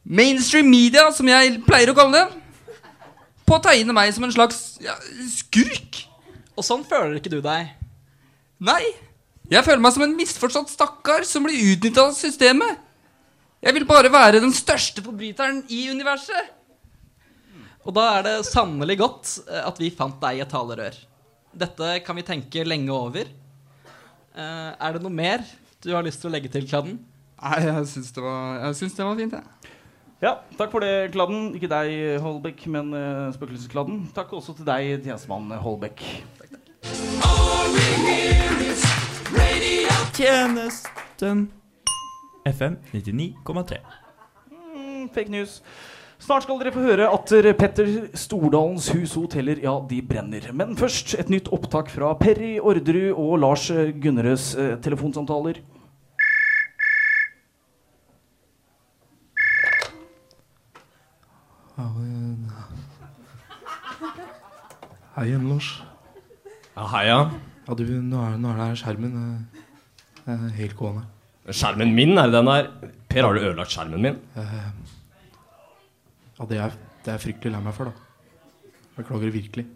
Mainstream 0.04 0.68
media, 0.70 1.08
som 1.10 1.26
jeg 1.26 1.56
pleier 1.66 1.90
å 1.90 1.96
kalle 1.96 2.20
det, 2.20 2.76
på 3.48 3.56
å 3.56 3.64
tegne 3.64 3.96
meg 3.96 4.12
som 4.14 4.28
en 4.28 4.36
slags 4.36 4.76
ja, 4.84 4.94
skurk. 5.32 6.04
Og 6.54 6.68
sånn 6.68 6.84
føler 6.86 7.16
ikke 7.18 7.32
du 7.32 7.40
deg? 7.42 7.72
Nei. 8.62 8.84
Jeg 9.50 9.62
føler 9.62 9.82
meg 9.82 9.94
som 9.94 10.02
en 10.06 10.16
misforstått 10.18 10.72
stakkar 10.72 11.22
som 11.28 11.44
blir 11.46 11.60
utnytta 11.74 12.08
av 12.08 12.14
systemet. 12.16 12.80
Jeg 13.62 13.74
vil 13.76 13.86
bare 13.88 14.10
være 14.12 14.40
den 14.42 14.52
største 14.54 15.02
forbryteren 15.06 15.60
i 15.72 15.84
universet. 15.92 16.52
Og 17.86 17.94
da 17.94 18.04
er 18.16 18.24
det 18.26 18.34
sannelig 18.48 18.96
godt 18.98 19.30
eh, 19.46 19.62
at 19.68 19.78
vi 19.78 19.92
fant 19.94 20.18
deg 20.22 20.40
i 20.40 20.42
et 20.42 20.50
talerør. 20.50 20.96
Dette 21.56 21.92
kan 22.04 22.18
vi 22.18 22.24
tenke 22.26 22.64
lenge 22.66 22.90
over. 22.92 23.30
Eh, 24.34 24.70
er 24.74 24.96
det 24.96 25.02
noe 25.04 25.14
mer 25.14 25.46
du 25.86 25.92
har 25.94 26.02
lyst 26.02 26.18
til 26.24 26.30
å 26.30 26.34
legge 26.34 26.50
til, 26.50 26.66
Kladden? 26.66 26.98
Nei, 27.38 27.60
jeg 27.68 27.86
syns 27.92 28.10
det, 28.16 28.22
var- 28.24 28.58
jeg 28.64 28.78
syns 28.80 28.96
det 28.98 29.06
var 29.06 29.18
fint, 29.20 29.36
jeg. 29.38 29.72
Ja, 30.24 30.32
takk 30.58 30.72
for 30.72 30.82
det, 30.82 31.12
Kladden. 31.14 31.52
Ikke 31.54 31.70
deg, 31.70 31.94
Holbæk, 32.24 32.66
men 32.74 32.90
uh, 32.96 33.30
Spøkelseskladden. 33.36 34.08
Takk 34.16 34.32
også 34.34 34.56
til 34.58 34.66
deg, 34.66 34.96
tjenestemann 35.06 35.52
Holbæk. 35.62 36.02
Tjenesten 40.16 41.50
FM 42.46 42.76
99,3. 42.92 43.76
Mm, 44.50 45.08
fake 45.12 45.28
news. 45.28 45.62
Snart 46.18 46.46
skal 46.46 46.56
dere 46.62 46.70
få 46.72 46.80
høre 46.80 47.08
at 47.12 47.32
Petter 47.58 47.90
Stordalens 48.16 48.86
hus 48.94 49.12
og 49.18 49.26
hoteller 49.26 49.60
ja, 49.60 49.74
de 49.90 49.98
brenner. 50.00 50.46
Men 50.56 50.72
først 50.78 51.12
et 51.20 51.28
nytt 51.28 51.50
opptak 51.52 51.92
fra 51.92 52.14
Perry 52.16 52.54
Orderud 52.56 53.12
og 53.12 53.34
Lars 53.42 53.68
Gunnerøds 53.68 54.54
eh, 54.56 54.78
telefonsamtaler. 54.80 55.60
Hei 65.16 65.28
igjen, 65.28 65.44
Lars. 65.52 65.74
Ja, 66.72 66.88
heia. 66.96 67.20
Ja, 67.68 67.76
du, 67.76 67.84
nå 67.84 68.24
er, 68.24 68.40
nå 68.40 68.48
er 68.54 68.58
det 68.62 68.70
her 68.70 68.80
skjermen 68.80 69.20
eh, 69.20 69.62
eh, 70.26 70.44
helt 70.58 70.76
gående. 70.78 71.06
Skjermen 71.46 71.94
min, 71.94 72.16
er 72.18 72.30
det 72.30 72.34
den 72.34 72.50
der? 72.50 72.68
Per, 73.10 73.22
har 73.22 73.36
du 73.36 73.40
ødelagt 73.42 73.74
skjermen 73.74 74.02
min? 74.02 74.20
Eh, 74.36 74.54
ja, 76.36 76.46
det 76.50 76.60
er, 76.60 76.76
det 77.04 77.12
er 77.12 77.16
jeg 77.16 77.24
fryktelig 77.28 77.54
lei 77.54 77.62
meg 77.64 77.76
for, 77.76 77.90
da. 77.90 78.72
Beklager 78.96 79.34
virkelig. 79.34 79.66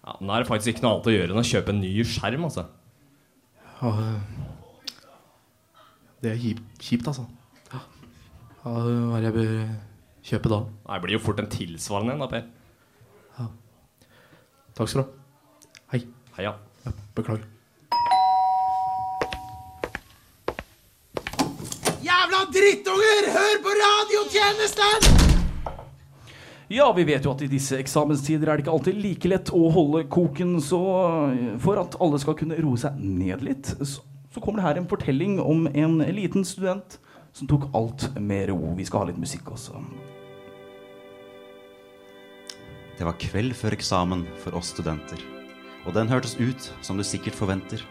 Ja, 0.00 0.16
Nå 0.20 0.34
er 0.34 0.42
det 0.42 0.50
faktisk 0.50 0.74
ikke 0.74 0.84
noe 0.86 0.94
annet 0.96 1.10
å 1.10 1.14
gjøre 1.14 1.34
enn 1.34 1.42
å 1.42 1.50
kjøpe 1.50 1.74
en 1.74 1.82
ny 1.84 1.92
skjerm, 2.08 2.46
altså. 2.48 2.66
Ja, 3.80 3.92
eh, 3.92 4.96
det 6.20 6.34
er 6.34 6.40
kjipt, 6.44 7.06
altså. 7.08 7.28
Ja, 7.70 7.84
hva 8.64 8.78
er 8.82 9.20
det 9.20 9.28
jeg 9.30 9.36
bør 9.38 9.52
kjøpe 10.30 10.52
da? 10.52 10.64
Det 10.90 11.04
blir 11.06 11.16
jo 11.16 11.26
fort 11.30 11.40
en 11.40 11.52
tilsvarende 11.52 12.16
en, 12.18 12.24
da, 12.26 12.32
Per. 12.32 12.48
Takk 14.80 14.88
skal 14.88 15.02
du 15.02 15.04
ha. 15.04 15.12
Hei. 15.92 15.98
Heia. 16.38 16.52
Ja, 16.86 16.90
beklager. 17.12 17.42
Jævla 22.00 22.29
drittunger! 22.48 23.28
Hør 23.34 23.56
på 23.64 23.74
radiotjenesten! 23.82 25.28
Ja, 26.70 26.86
vi 26.94 27.02
vet 27.08 27.24
jo 27.26 27.32
at 27.34 27.40
i 27.42 27.50
disse 27.50 27.80
eksamenstider 27.82 28.46
er 28.46 28.58
det 28.58 28.62
ikke 28.62 28.74
alltid 28.76 28.98
like 29.02 29.30
lett 29.32 29.50
å 29.50 29.64
holde 29.74 30.04
koken, 30.06 30.52
så 30.62 30.78
eh, 31.32 31.56
for 31.58 31.80
at 31.82 31.96
alle 31.98 32.20
skal 32.22 32.36
kunne 32.38 32.60
roe 32.62 32.78
seg 32.78 33.00
ned 33.02 33.42
litt, 33.42 33.72
så, 33.80 34.04
så 34.30 34.42
kommer 34.42 34.62
det 34.62 34.68
her 34.68 34.78
en 34.78 34.86
fortelling 34.90 35.40
om 35.42 35.66
en 35.66 35.98
liten 36.14 36.46
student 36.46 37.00
som 37.34 37.50
tok 37.50 37.66
alt 37.74 38.06
med 38.22 38.52
ro. 38.52 38.60
Vi 38.78 38.86
skal 38.86 39.02
ha 39.02 39.10
litt 39.10 39.18
musikk 39.18 39.50
også. 39.50 39.82
Det 43.00 43.08
var 43.08 43.18
kveld 43.18 43.54
før 43.56 43.74
eksamen 43.74 44.26
for 44.42 44.54
oss 44.58 44.70
studenter. 44.74 45.18
Og 45.88 45.94
den 45.96 46.10
hørtes 46.10 46.36
ut 46.38 46.70
som 46.84 47.00
du 47.00 47.04
sikkert 47.06 47.38
forventer. 47.38 47.82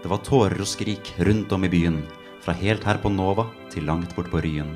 Det 0.00 0.10
var 0.10 0.22
tårer 0.24 0.60
og 0.62 0.68
skrik 0.70 1.12
rundt 1.26 1.52
om 1.52 1.66
i 1.66 1.70
byen. 1.72 2.00
Fra 2.42 2.52
helt 2.58 2.84
her 2.84 2.98
på 2.98 3.10
Nova 3.12 3.46
til 3.70 3.86
langt 3.86 4.16
bort 4.16 4.30
på 4.30 4.40
Ryen. 4.42 4.74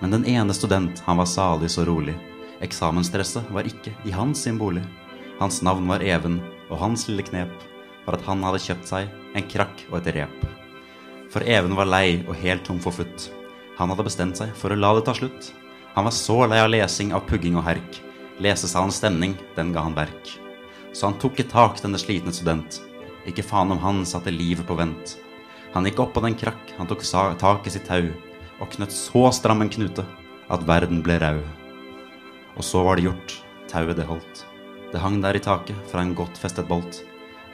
Men 0.00 0.14
den 0.14 0.26
ene 0.26 0.54
student, 0.54 1.02
han 1.06 1.18
var 1.18 1.26
salig 1.26 1.70
så 1.74 1.84
rolig. 1.86 2.14
Eksamensstresset 2.62 3.50
var 3.50 3.66
ikke 3.66 3.90
i 4.06 4.14
hans 4.14 4.44
sin 4.46 4.58
bolig. 4.58 4.84
Hans 5.40 5.62
navn 5.66 5.88
var 5.90 6.02
Even, 6.06 6.38
og 6.70 6.78
hans 6.78 7.08
lille 7.08 7.24
knep 7.26 7.52
var 8.06 8.18
at 8.18 8.26
han 8.26 8.42
hadde 8.46 8.62
kjøpt 8.62 8.86
seg 8.86 9.10
en 9.34 9.48
krakk 9.50 9.82
og 9.90 9.98
et 9.98 10.12
rep. 10.16 10.44
For 11.32 11.42
Even 11.42 11.74
var 11.78 11.90
lei 11.90 12.20
og 12.26 12.36
helt 12.38 12.62
tom 12.66 12.78
for 12.82 12.94
futt. 12.94 13.30
Han 13.78 13.90
hadde 13.90 14.06
bestemt 14.06 14.38
seg 14.38 14.54
for 14.58 14.70
å 14.70 14.78
la 14.78 14.92
det 14.94 15.06
ta 15.08 15.14
slutt. 15.16 15.50
Han 15.96 16.06
var 16.06 16.14
så 16.14 16.38
lei 16.46 16.60
av 16.62 16.70
lesing 16.70 17.12
av 17.16 17.26
pugging 17.26 17.58
og 17.58 17.66
herk. 17.66 17.98
Lesesalens 18.42 19.00
stemning, 19.00 19.34
den 19.56 19.74
ga 19.74 19.82
han 19.86 19.96
verk. 19.98 20.36
Så 20.92 21.08
han 21.08 21.18
tok 21.18 21.40
et 21.40 21.50
tak, 21.50 21.80
denne 21.82 21.98
slitne 21.98 22.34
student. 22.34 22.78
Ikke 23.26 23.46
faen 23.46 23.72
om 23.74 23.80
han 23.82 24.02
satte 24.08 24.34
livet 24.34 24.66
på 24.68 24.76
vent. 24.78 25.16
Han 25.72 25.88
gikk 25.88 26.02
opp 26.04 26.12
på 26.14 26.22
den 26.24 26.36
krakk, 26.36 26.74
han 26.76 26.88
tok 26.88 27.02
tak 27.40 27.66
i 27.66 27.70
sitt 27.72 27.88
tau, 27.88 28.10
og 28.60 28.70
knøtt 28.70 28.92
så 28.92 29.30
stram 29.32 29.62
en 29.62 29.72
knute 29.72 30.04
at 30.52 30.66
verden 30.68 31.02
ble 31.02 31.18
rau. 31.18 31.40
Og 32.56 32.64
så 32.64 32.82
var 32.84 32.96
det 32.96 33.06
gjort, 33.06 33.36
tauet 33.70 33.96
det 33.96 34.06
holdt. 34.06 34.44
Det 34.92 35.00
hang 35.00 35.22
der 35.22 35.36
i 35.36 35.40
taket 35.40 35.78
fra 35.88 36.02
en 36.04 36.14
godt 36.14 36.36
festet 36.36 36.68
bolt. 36.68 37.00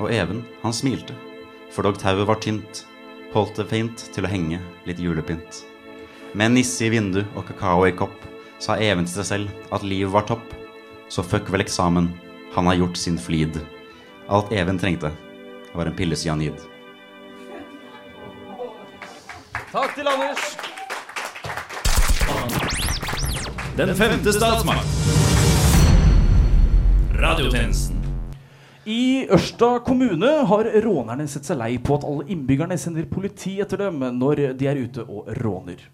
Og 0.03 0.11
Even, 0.11 0.43
han 0.63 0.75
smilte, 0.75 1.15
for 1.71 1.87
dog 1.87 1.99
tauet 1.99 2.27
var 2.27 2.41
tynt, 2.43 2.85
holdt 3.33 3.61
det 3.61 3.69
fint 3.71 4.09
til 4.15 4.27
å 4.27 4.31
henge 4.33 4.59
litt 4.89 4.99
julepynt. 4.99 5.63
Med 6.35 6.57
nisse 6.57 6.89
i 6.89 6.91
vindu 6.93 7.23
og 7.37 7.47
kakao 7.49 7.87
i 7.87 7.95
kopp, 7.95 8.19
sa 8.59 8.77
Even 8.83 9.07
til 9.07 9.21
seg 9.21 9.29
selv 9.31 9.75
at 9.75 9.87
livet 9.87 10.13
var 10.13 10.27
topp. 10.27 10.45
Så 11.09 11.23
fuck 11.25 11.49
vel 11.49 11.63
eksamen, 11.65 12.11
han 12.53 12.67
har 12.69 12.77
gjort 12.83 12.99
sin 13.01 13.17
flid. 13.19 13.61
Alt 14.29 14.53
Even 14.53 14.81
trengte, 14.81 15.13
var 15.73 15.89
en 15.89 15.97
pille 15.97 16.19
cyanid. 16.19 16.68
Takk 19.69 19.91
til 19.95 20.07
Anders. 20.09 20.45
Den 23.77 23.91
femte 23.97 24.33
statsmakt. 24.33 24.95
Radiotjenesten. 27.21 27.99
I 28.89 29.27
Ørsta 29.29 29.75
kommune 29.85 30.31
har 30.49 30.71
rånerne 30.87 31.29
sett 31.29 31.45
seg 31.45 31.61
lei 31.61 31.75
på 31.85 31.99
at 31.99 32.07
alle 32.09 32.25
innbyggerne 32.33 32.79
sender 32.81 33.05
politi 33.13 33.59
etter 33.61 33.85
dem 33.85 34.01
når 34.17 34.47
de 34.57 34.71
er 34.73 34.81
ute 34.81 35.05
og 35.05 35.29
råner. 35.43 35.85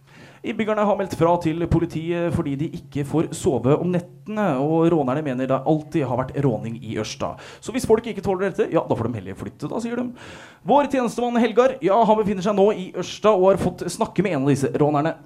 Innbyggerne 0.45 0.85
har 0.85 0.97
meldt 0.99 1.15
fra 1.17 1.31
til 1.41 1.65
politiet 1.73 2.35
fordi 2.37 2.53
de 2.61 2.67
ikke 2.77 3.07
får 3.09 3.31
sove 3.37 3.79
om 3.81 3.89
nettene, 3.95 4.45
og 4.61 4.91
rånerne 4.93 5.23
mener 5.25 5.49
det 5.49 5.57
alltid 5.57 6.05
har 6.05 6.21
vært 6.21 6.35
råning 6.45 6.77
i 6.85 6.99
Ørsta. 7.01 7.33
Så 7.65 7.73
hvis 7.73 7.89
folk 7.89 8.05
ikke 8.11 8.25
tåler 8.25 8.51
dette, 8.51 8.69
ja, 8.75 8.85
da 8.85 8.99
får 8.99 9.09
de 9.09 9.23
heller 9.23 9.39
flytte, 9.41 9.71
da, 9.73 9.81
sier 9.81 10.03
de. 10.03 10.11
Vår 10.69 10.91
tjenestemann 10.93 11.41
Helgar, 11.41 11.79
ja, 11.85 11.97
han 11.97 12.21
befinner 12.21 12.45
seg 12.45 12.59
nå 12.61 12.69
i 12.77 12.91
Ørsta 12.93 13.33
og 13.33 13.55
har 13.55 13.63
fått 13.65 13.87
snakke 13.97 14.27
med 14.27 14.37
en 14.37 14.45
av 14.45 14.53
disse 14.53 14.73
rånerne. 14.77 15.17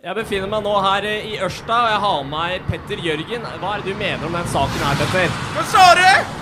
Jeg 0.00 0.16
befinner 0.16 0.48
meg 0.48 0.64
nå 0.64 0.78
her 0.80 1.04
eh, 1.04 1.32
i 1.34 1.38
Ørsta, 1.44 1.84
og 1.84 1.92
jeg 1.92 2.04
har 2.06 2.20
med 2.24 2.32
meg 2.38 2.68
Petter 2.72 3.04
Jørgen. 3.04 3.48
Hva 3.60 3.76
er 3.76 3.84
det 3.84 3.92
du 3.92 4.00
mener 4.00 4.30
om 4.30 4.40
den 4.40 4.52
saken 4.56 4.86
her, 4.88 5.02
Petter? 5.04 5.42
Hva 5.58 5.72
sa 5.76 5.90
du? 6.00 6.39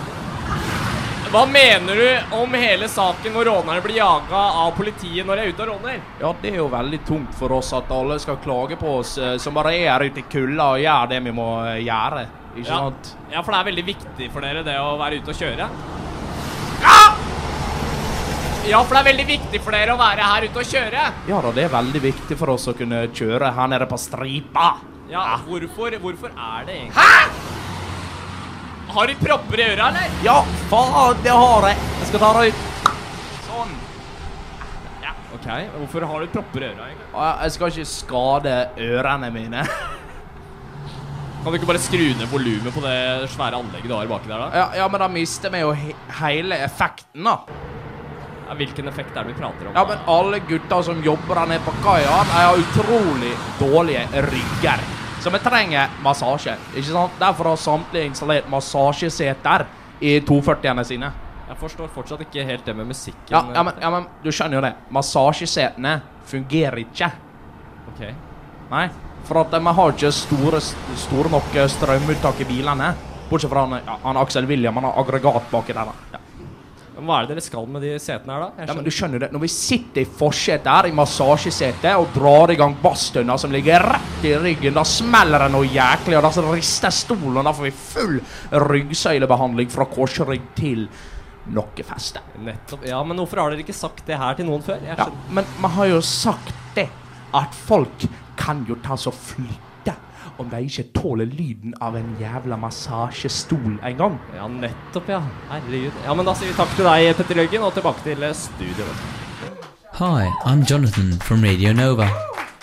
Hva 1.28 1.42
mener 1.46 1.96
du 1.96 2.36
om 2.36 2.54
hele 2.56 2.86
saken 2.88 3.34
hvor 3.34 3.44
rånerne 3.44 3.82
blir 3.84 3.98
jaga 3.98 4.38
av 4.62 4.70
politiet 4.78 5.26
når 5.28 5.36
de 5.36 5.42
er 5.42 5.50
ute 5.52 5.64
og 5.66 5.68
råner? 5.74 5.98
Ja, 6.22 6.30
det 6.40 6.52
er 6.54 6.56
jo 6.62 6.68
veldig 6.72 7.00
tungt 7.04 7.34
for 7.36 7.52
oss 7.58 7.72
at 7.76 7.90
alle 7.92 8.16
skal 8.22 8.38
klage 8.40 8.78
på 8.80 8.94
oss 9.02 9.18
eh, 9.20 9.34
som 9.42 9.52
bare 9.58 9.74
er 9.76 9.90
her 9.90 10.06
ute 10.08 10.22
i 10.22 10.24
kulda 10.32 10.70
og 10.72 10.80
gjør 10.80 11.10
det 11.12 11.18
vi 11.26 11.34
må 11.36 11.48
eh, 11.66 11.82
gjøre. 11.84 12.22
Ikke 12.56 12.64
Ja. 12.64 12.78
sant? 12.80 13.10
Ja, 13.34 13.42
for 13.44 13.52
det 13.52 13.60
er 13.60 13.68
veldig 13.68 13.84
viktig 13.90 14.30
for 14.32 14.46
dere 14.48 14.64
det 14.64 14.78
å 14.80 14.94
være 15.02 15.20
ute 15.20 15.34
og 15.34 15.42
kjøre. 15.42 15.68
Ja, 18.68 18.80
for 18.84 18.96
det 18.96 19.00
er 19.02 19.10
veldig 19.12 19.28
viktig 19.34 19.60
for 19.64 19.76
dere 19.76 19.92
å 19.94 20.00
være 20.00 20.30
her 20.32 20.48
ute 20.48 20.64
og 20.64 20.72
kjøre. 20.72 21.04
Ja 21.28 21.42
da, 21.44 21.52
det 21.60 21.68
er 21.68 21.76
veldig 21.76 22.02
viktig 22.08 22.40
for 22.40 22.54
oss 22.56 22.66
å 22.72 22.76
kunne 22.76 23.04
kjøre 23.12 23.52
her 23.56 23.68
nede 23.76 23.86
på 23.88 24.00
stripa. 24.00 24.70
Ja, 25.12 25.28
hvorfor, 25.44 25.92
hvorfor 26.00 26.32
er 26.32 26.64
det 26.68 26.80
egentlig 26.80 26.96
Hæ?! 27.04 27.57
Har 28.88 29.06
du 29.06 29.14
propper 29.20 29.60
i 29.60 29.66
øra, 29.72 29.88
eller? 29.88 30.16
Ja, 30.24 30.38
faen, 30.70 31.20
det 31.22 31.34
har 31.36 31.68
jeg. 31.68 31.76
Jeg 32.00 32.08
skal 32.08 32.22
ta 32.24 32.32
det 32.38 32.48
ut. 32.48 32.88
Sånn. 33.44 33.76
Ja, 35.04 35.12
ok. 35.36 35.48
Hvorfor 35.76 36.08
har 36.08 36.24
du 36.24 36.34
propper 36.38 36.64
i 36.64 36.70
øra, 36.70 36.88
egentlig? 36.88 37.08
Jeg 37.28 37.54
skal 37.56 37.72
ikke 37.74 37.92
skade 37.92 38.56
ørene 38.88 39.30
mine. 39.34 39.64
Kan 41.38 41.54
du 41.54 41.60
ikke 41.60 41.68
bare 41.70 41.80
skru 41.80 42.02
ned 42.18 42.26
volumet 42.32 42.74
på 42.74 42.82
det 42.82 43.28
svære 43.30 43.60
anlegget 43.60 43.88
du 43.88 43.94
har 43.94 44.08
baki 44.10 44.28
der, 44.28 44.40
da? 44.42 44.48
Ja, 44.58 44.66
ja 44.82 44.88
men 44.90 45.04
da 45.04 45.06
mister 45.12 45.52
vi 45.54 45.62
jo 45.62 45.70
he 45.76 45.94
hele 46.18 46.58
effekten, 46.66 47.28
da. 47.28 47.38
Ja, 48.48 48.56
hvilken 48.56 48.88
effekt 48.88 49.12
er 49.14 49.22
det 49.22 49.34
vi 49.34 49.38
prater 49.38 49.68
om? 49.68 49.76
Ja, 49.76 49.84
men 49.86 50.02
alle 50.08 50.40
gutter 50.48 50.82
som 50.82 51.04
jobber 51.04 51.42
der 51.42 51.52
nede 51.52 51.64
på 51.68 51.76
kaia, 51.84 52.22
de 52.24 52.38
har 52.40 52.62
utrolig 52.64 53.34
dårlige 53.60 54.06
rygger. 54.32 54.88
Så 55.20 55.30
vi 55.34 55.38
trenger 55.42 55.88
massasje. 56.02 56.54
ikke 56.76 56.92
sant? 56.92 57.16
Derfor 57.18 57.50
har 57.50 57.56
samtlige 57.56 58.06
installert 58.06 58.46
massasjeseter 58.50 59.66
i 60.00 60.20
240-ene 60.20 60.84
sine. 60.86 61.10
Jeg 61.48 61.56
forstår 61.58 61.88
fortsatt 61.90 62.22
ikke 62.22 62.44
helt 62.44 62.64
det 62.66 62.74
med 62.76 62.86
musikken. 62.86 63.32
Ja, 63.32 63.42
ja, 63.54 63.62
men, 63.66 63.80
ja, 63.82 63.90
men 63.90 64.06
du 64.22 64.30
skjønner 64.30 64.60
jo 64.60 64.62
det. 64.62 64.72
Massasjesetene 64.94 65.94
fungerer 66.28 66.82
ikke. 66.84 67.10
Ok. 67.88 68.02
Nei, 68.70 68.84
for 69.26 69.40
at 69.42 69.56
vi 69.56 69.74
har 69.80 69.94
ikke 69.94 70.12
store, 70.12 70.60
store 70.60 71.32
nok 71.32 71.56
strømuttak 71.74 72.44
i 72.44 72.48
bilene. 72.52 72.92
Bortsett 73.28 73.50
fra 73.52 73.64
han, 73.66 73.80
ja, 73.84 73.98
han 74.04 74.20
Aksel 74.20 74.46
William, 74.48 74.76
han 74.78 74.86
har 74.90 75.00
aggregat 75.02 75.50
baki 75.50 75.74
der. 75.74 75.90
da. 75.90 76.18
Ja. 76.18 76.27
Hva 76.98 77.18
er 77.20 77.28
det 77.28 77.36
dere 77.36 77.44
skal 77.44 77.68
med 77.70 77.84
de 77.84 77.92
setene 78.02 78.34
her, 78.34 78.44
da? 78.46 78.66
Ja, 78.66 78.74
men 78.74 78.86
du 78.86 78.90
skjønner 78.94 79.22
det, 79.22 79.28
Når 79.34 79.42
vi 79.44 79.50
sitter 79.52 80.02
i 80.02 80.08
forsetet 80.18 80.66
her 80.66 80.88
i 80.88 80.94
massasjesetet 80.96 81.92
og 81.94 82.10
drar 82.16 82.50
i 82.50 82.56
gang 82.58 82.74
basstønna 82.82 83.36
som 83.38 83.54
ligger 83.54 83.86
rett 83.86 84.26
i 84.26 84.34
ryggen, 84.38 84.74
da 84.74 84.84
smeller 84.88 85.46
det 85.46 85.52
noe 85.54 85.68
jæklig, 85.68 86.18
og 86.18 86.26
da 86.26 86.46
rister 86.48 86.94
stolen, 86.94 87.38
og 87.38 87.46
da 87.46 87.54
får 87.54 87.68
vi 87.68 87.76
full 87.78 88.18
ryggsøylebehandling 88.68 89.70
fra 89.72 89.86
korsrygg 89.92 90.50
til 90.58 90.88
nokkefeste. 91.54 92.24
Nettopp. 92.44 92.84
Ja, 92.88 92.98
men 93.06 93.20
hvorfor 93.20 93.44
har 93.44 93.54
dere 93.54 93.64
ikke 93.64 93.76
sagt 93.76 94.04
det 94.08 94.18
her 94.18 94.36
til 94.38 94.48
noen 94.50 94.64
før? 94.66 94.82
Ja, 94.84 95.08
men 95.30 95.46
vi 95.62 95.72
har 95.78 95.92
jo 95.94 96.02
sagt 96.04 96.52
det, 96.76 96.88
at 97.38 97.56
folk 97.68 98.08
kan 98.38 98.64
jo 98.68 98.78
ta 98.82 98.96
så 98.98 99.12
flytte 99.14 99.67
om 100.38 100.48
de 100.50 100.62
ikke 100.64 100.82
tåler 100.94 101.26
lyden 101.26 101.74
av 101.82 101.96
en 101.98 102.16
jævla 102.20 102.56
massasjestol 102.56 103.78
en 103.82 103.96
gang. 103.98 104.18
Ja, 104.36 104.46
nettopp, 104.48 105.08
ja. 105.10 105.20
Herregud. 105.50 105.92
Ja, 106.04 106.14
men 106.14 106.26
da 106.28 106.34
sier 106.38 106.48
vi 106.52 106.58
takk 106.58 106.76
til 106.78 106.84
deg, 106.86 107.16
Petter 107.18 107.36
Jørgen, 107.42 107.62
og 107.66 107.72
tilbake 107.74 108.02
til 108.06 108.16
studio. 108.16 108.34
studioet. 108.34 108.96
Hi, 109.98 110.30
I'm 110.46 110.62
Jonathan 110.62 111.18
from 111.20 111.42
Radio 111.42 111.72
Nova. 111.72 112.08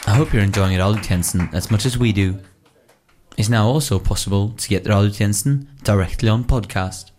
I 0.08 0.12
hope 0.12 0.32
you're 0.32 0.44
enjoying 0.44 0.78
Radiotjenesten 0.78 1.50
as 1.54 1.70
much 1.72 1.86
as 1.86 1.98
we 1.98 2.14
do. 2.14 2.36
It's 3.38 3.50
now 3.50 3.68
also 3.68 4.00
possible 4.00 4.54
to 4.58 4.70
get 4.70 4.86
Radiotjenesten 4.86 5.68
directly 5.84 6.30
on 6.30 6.46
podcast. 6.46 7.12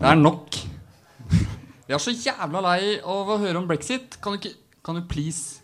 Det 0.00 0.08
er 0.10 0.18
nok. 0.18 0.56
Jeg 1.84 1.94
er 1.94 2.02
så 2.02 2.14
jævla 2.16 2.62
lei 2.64 2.96
av 2.98 3.28
å 3.30 3.36
høre 3.38 3.60
om 3.60 3.68
brexit. 3.70 4.16
Kan 4.24 4.34
du 4.34 4.40
ikke 4.40 4.56
Kan 4.84 4.98
du 4.98 5.04
please 5.08 5.60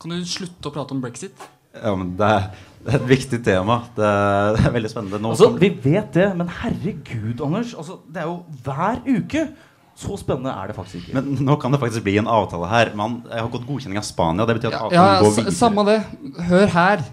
Kan 0.00 0.12
du 0.14 0.22
slutte 0.28 0.70
å 0.70 0.72
prate 0.74 0.94
om 0.94 1.00
brexit? 1.02 1.48
Ja, 1.72 1.94
men 1.96 2.12
det 2.18 2.28
er, 2.28 2.46
det 2.84 2.92
er 2.92 2.98
et 3.00 3.08
viktig 3.08 3.38
tema. 3.46 3.78
Det 3.96 4.04
er, 4.06 4.52
det 4.58 4.64
er 4.68 4.74
veldig 4.74 4.90
spennende. 4.92 5.18
Nå 5.24 5.30
Altså, 5.32 5.48
kommer- 5.48 5.60
Vi 5.64 5.70
vet 5.90 6.12
det, 6.12 6.26
men 6.36 6.48
herregud, 6.60 7.40
Anders. 7.46 7.72
Altså, 7.74 7.98
det 8.12 8.20
er 8.22 8.26
jo 8.28 8.44
hver 8.66 9.00
uke. 9.08 9.44
Så 9.98 10.16
spennende 10.18 10.50
er 10.50 10.70
det 10.70 10.76
faktisk 10.76 11.02
ikke. 11.02 11.14
Men 11.18 11.44
nå 11.46 11.56
kan 11.60 11.74
det 11.74 11.80
faktisk 11.82 12.04
bli 12.06 12.16
en 12.18 12.30
avtale 12.30 12.68
her. 12.70 12.92
Man 12.98 13.20
jeg 13.28 13.44
har 13.44 13.50
gått 13.52 13.66
godkjenning 13.68 14.00
av 14.00 14.06
Spania. 14.08 14.46
Det 14.48 14.56
betyr 14.58 14.72
at 14.72 14.94
Ja, 14.94 15.04
ja, 15.14 15.20
går 15.20 15.34
videre. 15.36 15.54
samme 15.54 15.84
det. 15.86 15.98
Hør 16.48 16.66
her. 16.72 17.04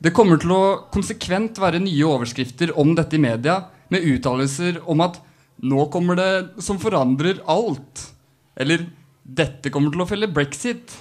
Det 0.00 0.12
kommer 0.16 0.40
til 0.40 0.52
å 0.56 0.62
konsekvent 0.92 1.58
være 1.60 1.80
nye 1.82 2.06
overskrifter 2.08 2.72
om 2.78 2.94
dette 2.96 3.16
i 3.16 3.20
media, 3.20 3.64
med 3.90 4.04
uttalelser 4.06 4.80
om 4.86 5.00
at 5.00 5.18
'nå 5.62 5.90
kommer 5.90 6.16
det 6.16 6.62
som 6.62 6.78
forandrer 6.78 7.40
alt', 7.46 8.12
eller 8.56 8.86
'dette 9.26 9.70
kommer 9.70 9.90
til 9.90 10.00
å 10.00 10.08
felle 10.08 10.32
brexit'. 10.32 10.94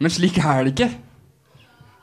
Men 0.00 0.10
slik 0.10 0.38
er 0.38 0.64
det 0.64 0.74
ikke. 0.74 0.94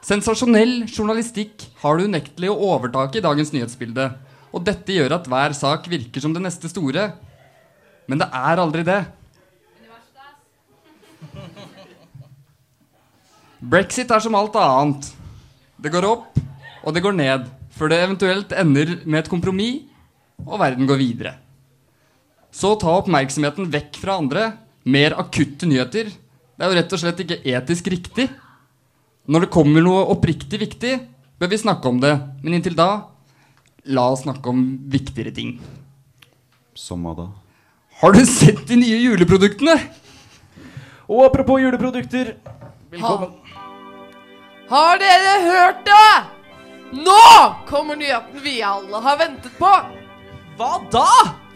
Sensasjonell 0.02 0.88
journalistikk 0.88 1.66
har 1.82 1.98
du 1.98 2.06
unektelig 2.08 2.50
å 2.50 2.58
overtake 2.78 3.18
i 3.18 3.22
dagens 3.22 3.52
nyhetsbilde. 3.52 4.16
Og 4.54 4.64
dette 4.64 4.96
gjør 4.96 5.12
at 5.20 5.28
hver 5.28 5.54
sak 5.54 5.90
virker 5.92 6.22
som 6.22 6.34
det 6.34 6.42
neste 6.42 6.70
store. 6.72 7.14
Men 8.10 8.24
det 8.24 8.28
er 8.34 8.62
aldri 8.64 8.84
det. 8.88 9.00
Brexit 13.60 14.10
er 14.10 14.24
som 14.24 14.38
alt 14.40 14.56
annet. 14.58 15.12
Det 15.80 15.92
går 15.94 16.08
opp, 16.08 16.40
og 16.82 16.96
det 16.96 17.04
går 17.04 17.16
ned, 17.16 17.46
før 17.76 17.92
det 17.92 18.00
eventuelt 18.02 18.56
ender 18.56 18.96
med 19.06 19.22
et 19.22 19.32
kompromiss, 19.32 19.86
og 20.48 20.58
verden 20.62 20.88
går 20.88 21.00
videre. 21.00 21.34
Så 22.56 22.74
ta 22.80 22.96
oppmerksomheten 22.98 23.68
vekk 23.70 24.00
fra 24.02 24.16
andre, 24.18 24.46
mer 24.90 25.14
akutte 25.20 25.68
nyheter. 25.70 26.10
Det 26.10 26.66
er 26.66 26.72
jo 26.72 26.78
rett 26.80 26.96
og 26.96 27.02
slett 27.02 27.22
ikke 27.24 27.42
etisk 27.52 27.92
riktig. 27.94 28.30
Når 29.30 29.46
det 29.46 29.52
kommer 29.54 29.84
noe 29.86 30.08
oppriktig 30.10 30.62
viktig, 30.64 30.96
bør 31.38 31.52
vi 31.52 31.62
snakke 31.62 31.92
om 31.92 32.00
det. 32.02 32.16
Men 32.42 32.58
inntil 32.58 32.80
da, 32.80 32.90
la 33.92 34.08
oss 34.16 34.26
snakke 34.26 34.50
om 34.50 34.64
viktigere 34.90 35.36
ting. 35.36 35.60
Som 36.74 37.06
hva 37.06 37.14
da? 37.20 37.28
Har 38.00 38.12
du 38.16 38.26
sett 38.26 38.62
de 38.68 38.78
nye 38.80 38.98
juleproduktene? 39.04 39.76
Og 41.10 41.26
apropos 41.26 41.60
juleprodukter 41.60 42.36
Velkommen. 42.94 43.34
Har 44.70 45.00
dere 45.02 45.34
hørt 45.44 45.82
det? 45.86 46.12
Nå 47.04 47.18
kommer 47.70 47.98
nyheten 48.00 48.40
vi 48.42 48.60
alle 48.66 49.02
har 49.04 49.18
ventet 49.20 49.54
på. 49.60 49.72
Hva 50.58 50.70
da? 50.94 51.06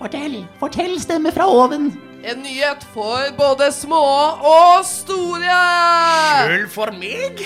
Fortell, 0.01 0.41
fortell 0.59 0.97
stemme 1.01 1.31
fra 1.33 1.47
oven. 1.49 1.91
En 2.23 2.43
nyhet 2.43 2.83
for 2.93 3.31
både 3.37 3.71
små 3.73 4.03
og 4.51 4.83
store. 4.87 5.57
Sjøl 6.43 6.67
for 6.75 6.93
meg? 6.99 7.41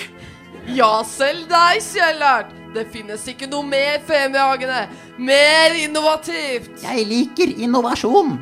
Ja, 0.74 0.90
selv 1.06 1.46
deg, 1.50 1.80
Kjellert. 1.86 2.50
Det 2.74 2.84
finnes 2.92 3.22
ikke 3.30 3.48
noe 3.48 3.64
mer 3.64 4.02
fremragende, 4.06 4.84
mer 5.16 5.78
innovativt. 5.86 6.74
Jeg 6.84 7.06
liker 7.08 7.54
innovasjon. 7.56 8.36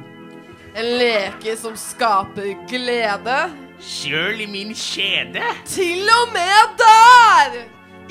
En 0.76 0.98
leke 0.98 1.56
som 1.56 1.76
skaper 1.76 2.66
glede. 2.68 3.50
Sjøl 3.80 4.40
i 4.44 4.46
min 4.46 4.74
kjede? 4.76 5.40
Til 5.64 6.04
og 6.12 6.28
med 6.34 6.74
der! 6.82 7.56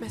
Med. 0.00 0.10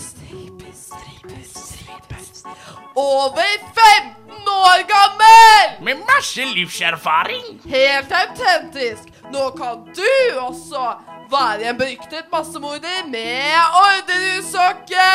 Over 2.96 3.52
15 3.76 4.48
år 4.48 4.86
gammel! 4.90 5.84
Med 5.84 6.04
masse 6.08 6.46
livserfaring. 6.54 7.60
Helt 7.66 8.12
autentisk. 8.12 9.12
Nå 9.34 9.50
kan 9.58 9.84
du 9.98 10.40
også 10.40 10.94
være 11.32 11.70
en 11.70 11.78
beryktet 11.80 12.30
massemorder 12.32 13.08
med 13.10 13.56
Orderud-sokker! 13.82 15.06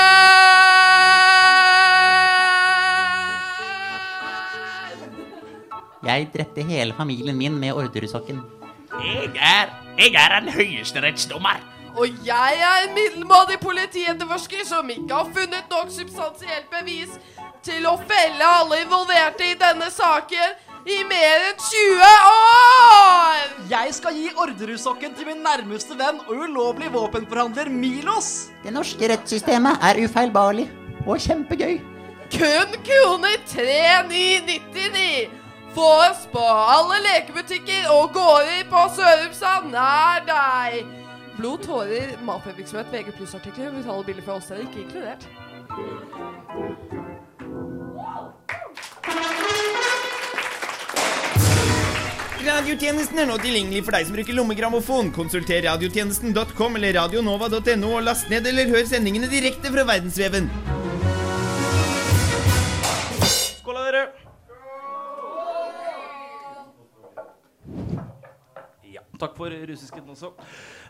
Jeg 6.10 6.30
drepte 6.34 6.62
hele 6.64 6.94
familien 6.96 7.36
min 7.36 7.58
med 7.60 7.72
Orderud-sokken. 7.72 8.40
Jeg 9.04 9.30
er, 9.36 9.68
jeg 9.98 10.14
er 10.16 10.38
en 10.40 10.48
høyesterettsdommer. 10.52 11.60
Og 11.98 12.06
jeg 12.24 12.62
er 12.62 12.86
en 12.86 12.94
middelmådig 12.94 13.58
politietterforsker 13.60 14.64
som 14.68 14.90
ikke 14.90 15.14
har 15.14 15.30
funnet 15.34 15.70
nok 15.72 15.90
substansielt 15.90 16.68
bevis 16.70 17.16
til 17.66 17.86
å 17.90 17.96
felle 18.08 18.50
alle 18.60 18.84
involverte 18.84 19.48
i 19.50 19.56
denne 19.58 19.90
saken 19.92 20.58
i 20.88 21.00
mer 21.04 21.42
enn 21.50 21.58
20 21.60 22.04
år! 22.30 23.50
Jeg 23.72 23.94
skal 23.98 24.16
gi 24.16 24.30
Orderud-sokken 24.32 25.16
til 25.18 25.28
min 25.28 25.42
nærmeste 25.44 25.98
venn 25.98 26.22
og 26.28 26.46
ulovlig 26.46 26.92
våpenforhandler 26.94 27.68
Milos. 27.74 28.30
Det 28.64 28.72
norske 28.72 29.10
rettssystemet 29.12 29.82
er 29.90 30.00
ufeilbarlig 30.06 30.70
og 31.06 31.20
kjempegøy. 31.20 31.80
Kun 32.30 32.78
kroner 32.86 33.36
3999 33.50 35.28
fås 35.74 36.24
på 36.32 36.46
alle 36.46 37.02
lekebutikker 37.04 37.90
og 37.92 38.14
gårder 38.14 38.64
på 38.70 38.86
Sørumsand 38.96 39.70
nær 39.74 40.24
deg. 40.30 40.99
Blod, 41.40 41.62
tårer, 41.64 42.10
matvirksomhet, 42.20 42.90
VG 42.92 43.14
pluss-artikler 43.16 43.70
og 43.70 43.78
brutale 43.78 44.04
bilder 44.04 44.24
fra 44.26 44.34
oss 44.36 44.50
er 44.52 44.58
ikke 44.60 44.82
inkludert. 44.82 45.22
Radiotjenesten 52.44 53.22
er 53.22 53.30
nå 53.30 53.38
tilgjengelig 53.40 53.80
for 53.86 53.96
deg 53.96 54.04
som 54.10 54.18
bruker 54.18 54.36
lommegrammofon. 54.36 55.08
Konsulter 55.16 55.64
radiotjenesten.com 55.64 56.76
eller 56.76 56.98
radionova.no 56.98 57.94
og 57.94 58.04
last 58.04 58.28
ned 58.28 58.50
eller 58.52 58.68
hør 58.74 58.84
sendingene 58.90 59.32
direkte 59.32 59.72
fra 59.72 59.86
verdensveven. 59.88 60.50
Skål 63.62 63.80
dere. 63.86 64.04
Ja, 68.92 69.08
takk 69.16 69.40
for 69.40 69.56
russisken 69.72 70.04
også. 70.12 70.34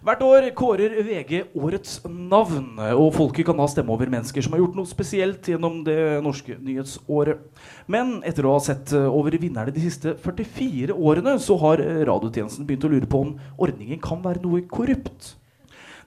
Hvert 0.01 0.23
år 0.25 0.47
kårer 0.57 0.95
VG 1.05 1.51
årets 1.61 1.99
navn, 2.09 2.79
og 2.97 3.11
folket 3.13 3.45
kan 3.45 3.59
da 3.61 3.67
stemme 3.69 3.93
over 3.93 4.09
mennesker 4.09 4.41
som 4.41 4.55
har 4.55 4.63
gjort 4.63 4.79
noe 4.79 4.89
spesielt 4.89 5.51
gjennom 5.53 5.83
det 5.85 5.97
norske 6.25 6.55
nyhetsåret. 6.57 7.43
Men 7.85 8.15
etter 8.25 8.47
å 8.49 8.55
ha 8.55 8.63
sett 8.65 8.95
over 8.97 9.35
vinnerne 9.37 9.75
de 9.75 9.83
siste 9.85 10.15
44 10.23 10.97
årene, 10.97 11.35
så 11.37 11.59
har 11.61 11.83
radiotjenesten 12.09 12.65
begynt 12.65 12.87
å 12.89 12.91
lure 12.95 13.11
på 13.13 13.21
om 13.27 13.35
ordningen 13.61 14.01
kan 14.01 14.23
være 14.25 14.41
noe 14.41 14.63
korrupt. 14.73 15.35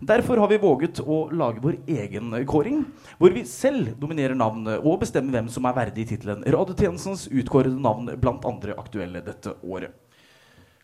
Derfor 0.01 0.41
har 0.41 0.49
vi 0.49 0.58
våget 0.63 0.97
å 1.06 1.27
lage 1.29 1.62
vår 1.62 1.77
egen 1.86 2.34
kåring, 2.49 2.82
hvor 3.21 3.36
vi 3.36 3.43
selv 3.45 3.91
nominerer 4.01 4.34
navnet 4.34 4.82
og 4.82 5.03
bestemmer 5.03 5.38
hvem 5.38 5.51
som 5.53 5.69
er 5.69 5.77
verdig 5.77 6.08
i 6.08 6.15
tittelen 6.15 6.41
Radiotjenestens 6.41 7.27
utkårede 7.29 7.77
navn 7.77 8.10
blant 8.17 8.49
andre 8.49 8.73
aktuelle 8.73 9.21
dette 9.21 9.53
året. 9.62 9.93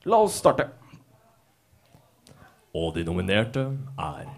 La 0.05 0.21
oss 0.21 0.37
starte. 0.37 0.69
Og 2.77 2.93
de 2.95 3.03
nominerte 3.05 3.65
er 3.97 4.29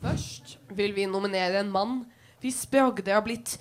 Først 0.00 0.56
vil 0.76 0.94
vi 0.96 1.04
nominere 1.08 1.60
en 1.60 1.72
mann 1.72 2.00
hvis 2.40 2.64
bragder 2.72 3.18
har 3.18 3.24
blitt 3.24 3.58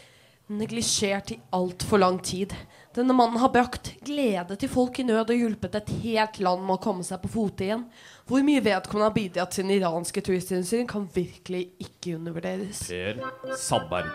neglisjert 0.50 1.34
i 1.34 1.40
altfor 1.54 2.00
lang 2.02 2.18
tid. 2.24 2.56
Denne 2.96 3.14
mannen 3.14 3.38
har 3.42 3.52
brakt 3.54 3.92
glede 4.08 4.56
til 4.58 4.72
folk 4.72 4.98
i 5.02 5.06
nød 5.06 5.30
og 5.30 5.36
hjulpet 5.36 5.76
et 5.78 5.92
helt 6.06 6.40
land 6.42 6.64
med 6.64 6.78
å 6.78 6.82
komme 6.82 7.06
seg 7.06 7.22
på 7.22 7.32
fote 7.36 7.68
igjen. 7.68 7.84
Hvor 8.26 8.46
mye 8.48 8.64
vedkommende 8.66 9.12
har 9.12 9.18
bidratt 9.20 9.54
til 9.54 9.68
den 9.68 9.76
iranske 9.78 10.24
turistindustrien, 10.26 10.90
kan 10.90 11.06
virkelig 11.14 11.68
ikke 11.86 12.16
undervurderes. 12.18 12.88
Per 12.90 13.20
Sandberg. 13.60 14.10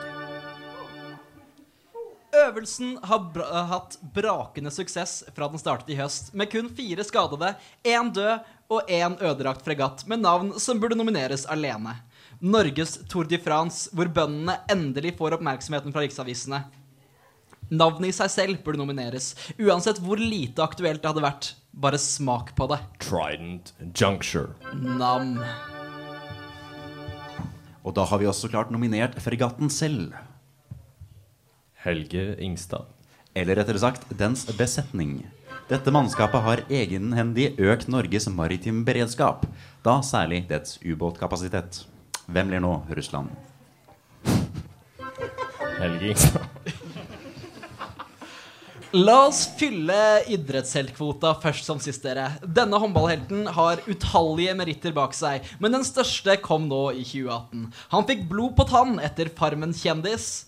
Øvelsen 2.34 2.96
har 3.06 3.28
bra 3.34 3.62
hatt 3.70 3.94
brakende 4.14 4.72
suksess 4.74 5.20
fra 5.36 5.46
den 5.52 5.60
startet 5.62 5.92
i 5.94 5.98
høst, 6.00 6.32
med 6.34 6.50
kun 6.50 6.66
fire 6.74 7.04
skadede, 7.06 7.52
én 7.86 8.10
død 8.14 8.42
og 8.72 8.88
én 8.90 9.16
ødelagt 9.20 9.64
fregatt 9.66 10.06
med 10.08 10.22
navn 10.24 10.54
som 10.60 10.80
burde 10.80 10.96
nomineres 10.98 11.44
alene. 11.50 11.98
Norges 12.44 12.98
Tour 13.08 13.28
de 13.28 13.38
France, 13.40 13.90
hvor 13.94 14.08
bøndene 14.12 14.58
endelig 14.72 15.14
får 15.18 15.38
oppmerksomheten 15.38 15.94
fra 15.94 16.02
riksavisene. 16.04 16.64
Navnet 17.72 18.10
i 18.10 18.16
seg 18.16 18.32
selv 18.32 18.64
burde 18.64 18.80
nomineres, 18.80 19.32
uansett 19.56 20.00
hvor 20.04 20.20
lite 20.20 20.64
aktuelt 20.64 21.00
det 21.02 21.10
hadde 21.10 21.24
vært. 21.24 21.54
Bare 21.72 21.98
smak 21.98 22.52
på 22.58 22.68
det. 22.70 22.80
Trident 23.02 23.72
Juncture. 23.96 24.52
Nam. 24.74 25.38
Og 27.84 27.96
da 27.96 28.04
har 28.08 28.20
vi 28.20 28.28
også 28.28 28.50
klart 28.52 28.72
nominert 28.72 29.16
fregatten 29.20 29.72
selv. 29.72 30.14
Helge 31.84 32.34
Ingstad. 32.40 32.88
Eller 33.34 33.58
rettere 33.58 33.80
sagt 33.82 34.06
dens 34.16 34.46
besetning. 34.56 35.24
Dette 35.64 35.88
mannskapet 35.94 36.42
har 36.44 36.60
egenhendig 36.68 37.54
økt 37.56 37.88
Norges 37.88 38.26
maritime 38.28 38.82
beredskap, 38.84 39.46
da 39.80 39.96
særlig 40.04 40.42
dets 40.50 40.76
ubåtkapasitet. 40.84 41.86
Hvem 42.28 42.50
blir 42.50 42.60
nå 42.60 42.74
Russland? 42.92 43.32
Helge 45.78 46.10
Ingstad. 46.12 46.44
La 48.94 49.16
oss 49.26 49.40
fylle 49.58 49.96
idrettsheltkvota 50.30 51.32
først 51.42 51.66
som 51.66 51.80
sist, 51.82 52.04
dere. 52.04 52.28
Denne 52.44 52.78
håndballhelten 52.78 53.48
har 53.56 53.80
utallige 53.88 54.52
meritter 54.54 54.94
bak 54.94 55.16
seg, 55.16 55.48
men 55.58 55.74
den 55.74 55.86
største 55.88 56.36
kom 56.44 56.68
nå 56.68 56.90
i 56.92 57.02
2018. 57.02 57.64
Han 57.96 58.06
fikk 58.06 58.28
blod 58.30 58.54
på 58.60 58.68
tann 58.68 59.00
etter 59.02 59.32
Farmen 59.34 59.74
kjendis. 59.74 60.44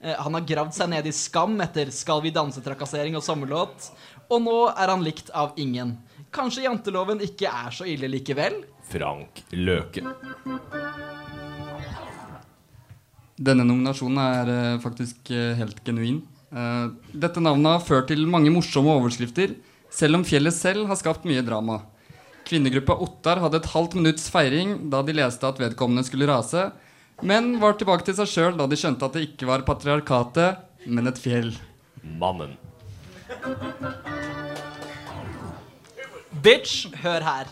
Eh, 0.00 0.14
Han 0.16 0.38
har 0.38 0.46
gravd 0.48 0.78
seg 0.78 0.88
ned 0.94 1.10
i 1.10 1.12
skam 1.12 1.60
etter 1.60 1.90
Skal 1.92 2.22
vi 2.24 2.32
danse-trakassering 2.32 3.18
og 3.18 3.26
sommerlåt. 3.26 3.90
Og 4.30 4.42
nå 4.44 4.58
er 4.70 4.92
han 4.92 5.02
likt 5.02 5.32
av 5.34 5.56
ingen. 5.58 5.96
Kanskje 6.30 6.66
janteloven 6.68 7.22
ikke 7.26 7.50
er 7.50 7.74
så 7.74 7.86
ille 7.90 8.10
likevel? 8.10 8.60
Frank 8.90 9.42
Løke. 9.54 10.04
Denne 13.40 13.64
nominasjonen 13.64 14.20
er 14.20 14.52
eh, 14.52 14.80
faktisk 14.82 15.32
eh, 15.34 15.56
helt 15.58 15.80
genuin. 15.86 16.20
Eh, 16.52 16.86
dette 17.24 17.42
navnet 17.42 17.78
har 17.78 17.86
ført 17.86 18.10
til 18.12 18.26
mange 18.30 18.52
morsomme 18.52 18.92
overskrifter, 19.00 19.56
selv 19.90 20.20
om 20.20 20.26
fjellet 20.28 20.54
selv 20.54 20.86
har 20.90 21.00
skapt 21.00 21.26
mye 21.26 21.42
drama. 21.46 21.80
Kvinnegruppa 22.46 22.98
Ottar 23.02 23.40
hadde 23.42 23.62
et 23.62 23.70
halvt 23.72 23.96
minutts 23.98 24.28
feiring 24.32 24.76
da 24.92 25.02
de 25.06 25.16
leste 25.16 25.46
at 25.46 25.58
vedkommende 25.62 26.06
skulle 26.06 26.28
rase, 26.30 26.68
men 27.26 27.56
var 27.62 27.76
tilbake 27.80 28.06
til 28.06 28.16
seg 28.20 28.30
sjøl 28.30 28.58
da 28.60 28.68
de 28.70 28.78
skjønte 28.80 29.08
at 29.08 29.16
det 29.16 29.26
ikke 29.28 29.48
var 29.50 29.66
patriarkatet, 29.66 30.60
men 30.86 31.10
et 31.10 31.20
fjell. 31.20 31.54
Mannen. 32.20 32.58
Bitch, 36.42 36.86
hør 37.02 37.24
her. 37.24 37.48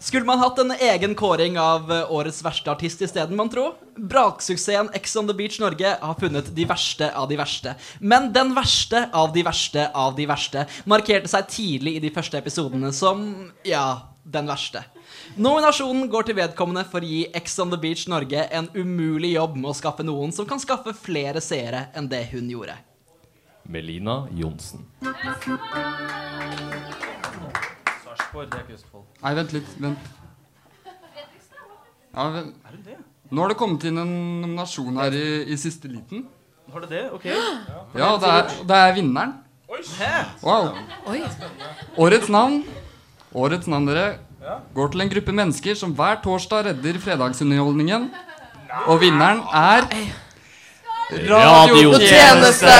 Skulle 0.00 0.24
man 0.24 0.40
hatt 0.40 0.58
en 0.58 0.72
egen 0.72 1.14
kåring 1.14 1.58
av 1.60 1.90
eh, 1.92 2.12
årets 2.12 2.40
verste 2.44 2.70
artist 2.72 3.02
isteden, 3.04 3.36
mon 3.36 3.50
tro? 3.52 3.66
Braksuksessen 3.96 4.88
Ex 4.96 5.14
on 5.20 5.28
the 5.28 5.36
Beach 5.36 5.58
Norge 5.60 5.92
har 6.00 6.18
funnet 6.20 6.48
de 6.56 6.66
verste 6.68 7.10
av 7.14 7.28
de 7.30 7.38
verste. 7.40 7.74
Men 8.00 8.30
den 8.32 8.54
verste 8.56 9.04
av 9.12 9.34
de 9.34 9.44
verste 9.46 9.88
av 9.94 10.16
de 10.16 10.26
verste 10.30 10.66
markerte 10.88 11.30
seg 11.30 11.50
tidlig 11.52 11.98
i 11.98 12.04
de 12.06 12.12
første 12.14 12.40
episodene 12.40 12.92
som 12.96 13.22
ja, 13.66 13.86
den 14.24 14.48
verste. 14.50 14.84
Nominasjonen 15.36 16.08
går 16.10 16.28
til 16.28 16.38
vedkommende 16.40 16.86
for 16.88 17.04
å 17.04 17.10
gi 17.10 17.26
Ex 17.36 17.58
on 17.62 17.72
the 17.72 17.80
Beach 17.80 18.06
Norge 18.10 18.46
en 18.50 18.70
umulig 18.74 19.34
jobb 19.36 19.58
med 19.60 19.72
å 19.72 19.76
skaffe 19.76 20.06
noen 20.06 20.32
som 20.34 20.48
kan 20.48 20.62
skaffe 20.62 20.96
flere 20.96 21.42
seere 21.44 21.88
enn 21.94 22.08
det 22.10 22.26
hun 22.32 22.48
gjorde. 22.50 22.78
Melina 23.70 24.26
Johnsen. 24.34 24.82
Sarpsborg, 28.04 28.48
det 28.50 28.58
er 28.58 28.64
ikke 28.64 28.74
Østfold. 28.74 29.04
Nei, 29.22 29.32
vent 29.38 29.52
litt. 29.54 29.68
Vent. 29.78 30.08
Ja, 32.10 32.24
vent. 32.34 32.56
Nå 33.30 33.44
har 33.44 33.52
det 33.52 33.58
kommet 33.60 33.86
inn 33.86 34.00
en 34.02 34.10
nominasjon 34.42 34.98
her 34.98 35.14
i, 35.14 35.26
i 35.54 35.58
siste 35.60 35.86
liten. 35.90 36.24
Har 36.72 36.82
det 36.82 36.90
det? 36.96 37.04
Ok. 37.14 37.28
Ja, 37.30 38.08
det 38.18 38.32
er, 38.32 38.50
det 38.66 38.80
er 38.88 38.96
vinneren. 38.98 39.36
Wow. 40.42 40.72
Oi. 41.06 41.20
Årets 42.02 42.26
navn 42.28 42.64
Årets 43.38 43.68
navn, 43.70 43.86
dere, 43.86 44.18
går 44.74 44.88
til 44.90 45.04
en 45.04 45.12
gruppe 45.12 45.34
mennesker 45.38 45.76
som 45.78 45.92
hver 45.94 46.18
torsdag 46.24 46.64
redder 46.66 46.98
fredagsunderholdningen. 46.98 48.08
Og 48.90 48.98
vinneren 49.04 49.44
er 49.54 49.86
Radiotjeneste! 51.10 52.76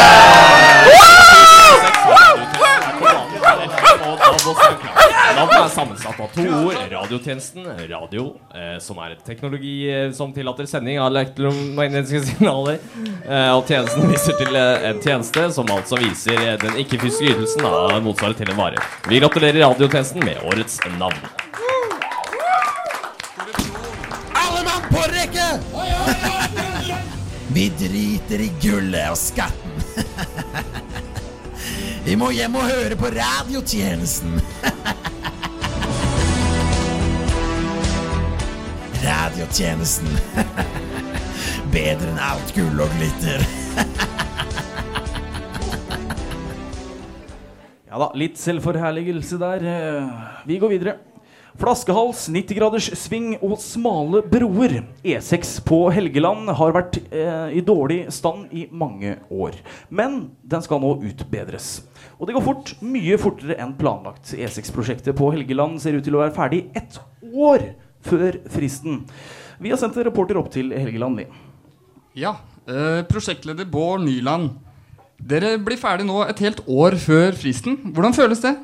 er 5.70 5.74
sammensatt 5.74 6.20
av 6.20 6.26
to 6.34 6.42
ord. 6.42 6.76
Radiotjenesten, 6.90 7.66
radio, 7.88 8.24
eh, 8.54 8.78
som 8.82 8.98
er 9.02 9.14
et 9.14 9.22
teknologi 9.26 9.74
eh, 9.90 10.10
som 10.16 10.32
tillater 10.32 10.68
sending 10.70 11.00
av 11.00 11.10
elektromagnetiske 11.12 12.22
signaler. 12.30 12.80
Eh, 13.24 13.50
og 13.54 13.68
tjenesten 13.68 14.08
viser 14.10 14.38
til 14.40 14.56
eh, 14.58 14.88
en 14.90 15.00
tjeneste 15.04 15.46
som 15.56 15.70
altså 15.74 16.00
viser 16.00 16.40
eh, 16.40 16.58
den 16.62 16.80
ikke-fysiske 16.84 17.34
ytelsen 17.34 17.68
av 17.68 17.96
motsvaret 18.04 18.40
til 18.40 18.52
en 18.52 18.60
vare. 18.60 18.82
Vi 19.08 19.22
gratulerer 19.22 19.62
radiotjenesten 19.66 20.24
med 20.26 20.42
årets 20.50 20.80
navn. 20.98 21.24
Alle 24.34 24.66
mann 24.66 24.86
på 24.90 25.08
rekke! 25.14 26.39
Vi 27.54 27.68
driter 27.74 28.40
i 28.44 28.50
gullet 28.62 29.10
og 29.10 29.16
skatten. 29.18 29.70
Vi 32.06 32.14
må 32.16 32.30
hjem 32.32 32.54
og 32.56 32.62
høre 32.70 32.96
på 32.98 33.06
radiotjenesten. 33.12 34.40
Radiotjenesten. 39.04 40.08
Bedre 41.74 42.08
enn 42.12 42.18
alt 42.22 42.54
gull 42.54 42.80
og 42.86 42.90
glitter. 42.98 43.40
Ja 47.90 47.98
da, 47.98 48.12
litt 48.14 48.38
selvforherligelse 48.38 49.38
der. 49.42 49.58
Eh, 49.66 50.06
Vi 50.46 50.58
går 50.62 50.70
videre. 50.78 50.94
Flaskehals, 51.58 52.28
90 52.30 52.56
graders 52.56 52.86
sving 52.98 53.32
og 53.40 53.56
smale 53.62 54.22
broer. 54.30 54.76
E6 55.02 55.56
på 55.66 55.80
Helgeland 55.94 56.50
har 56.60 56.74
vært 56.76 57.00
eh, 57.10 57.56
i 57.58 57.62
dårlig 57.66 58.04
stand 58.14 58.52
i 58.54 58.68
mange 58.70 59.16
år. 59.34 59.58
Men 59.90 60.22
den 60.46 60.62
skal 60.62 60.82
nå 60.82 60.94
utbedres. 61.10 61.80
Og 62.20 62.28
det 62.28 62.36
går 62.36 62.46
fort. 62.46 62.74
Mye 62.84 63.18
fortere 63.20 63.58
enn 63.60 63.74
planlagt. 63.80 64.32
E6-prosjektet 64.36 65.16
på 65.18 65.32
Helgeland 65.34 65.80
ser 65.82 65.98
ut 65.98 66.06
til 66.06 66.16
å 66.16 66.22
være 66.22 66.36
ferdig 66.36 66.64
ett 66.78 67.00
år 67.34 67.72
før 68.06 68.40
fristen. 68.52 69.02
Vi 69.60 69.72
har 69.72 69.80
sendt 69.80 69.98
en 69.98 70.06
reporter 70.06 70.38
opp 70.40 70.52
til 70.54 70.70
Helgeland, 70.72 71.20
vi. 71.20 71.26
Ja. 72.22 72.36
Eh, 72.70 73.02
prosjektleder 73.10 73.66
Bård 73.68 74.04
Nyland. 74.06 74.54
Dere 75.20 75.56
blir 75.60 75.76
ferdig 75.76 76.06
nå 76.08 76.22
et 76.24 76.38
helt 76.40 76.62
år 76.64 76.96
før 77.00 77.34
fristen. 77.36 77.76
Hvordan 77.92 78.16
føles 78.16 78.40
det? 78.40 78.54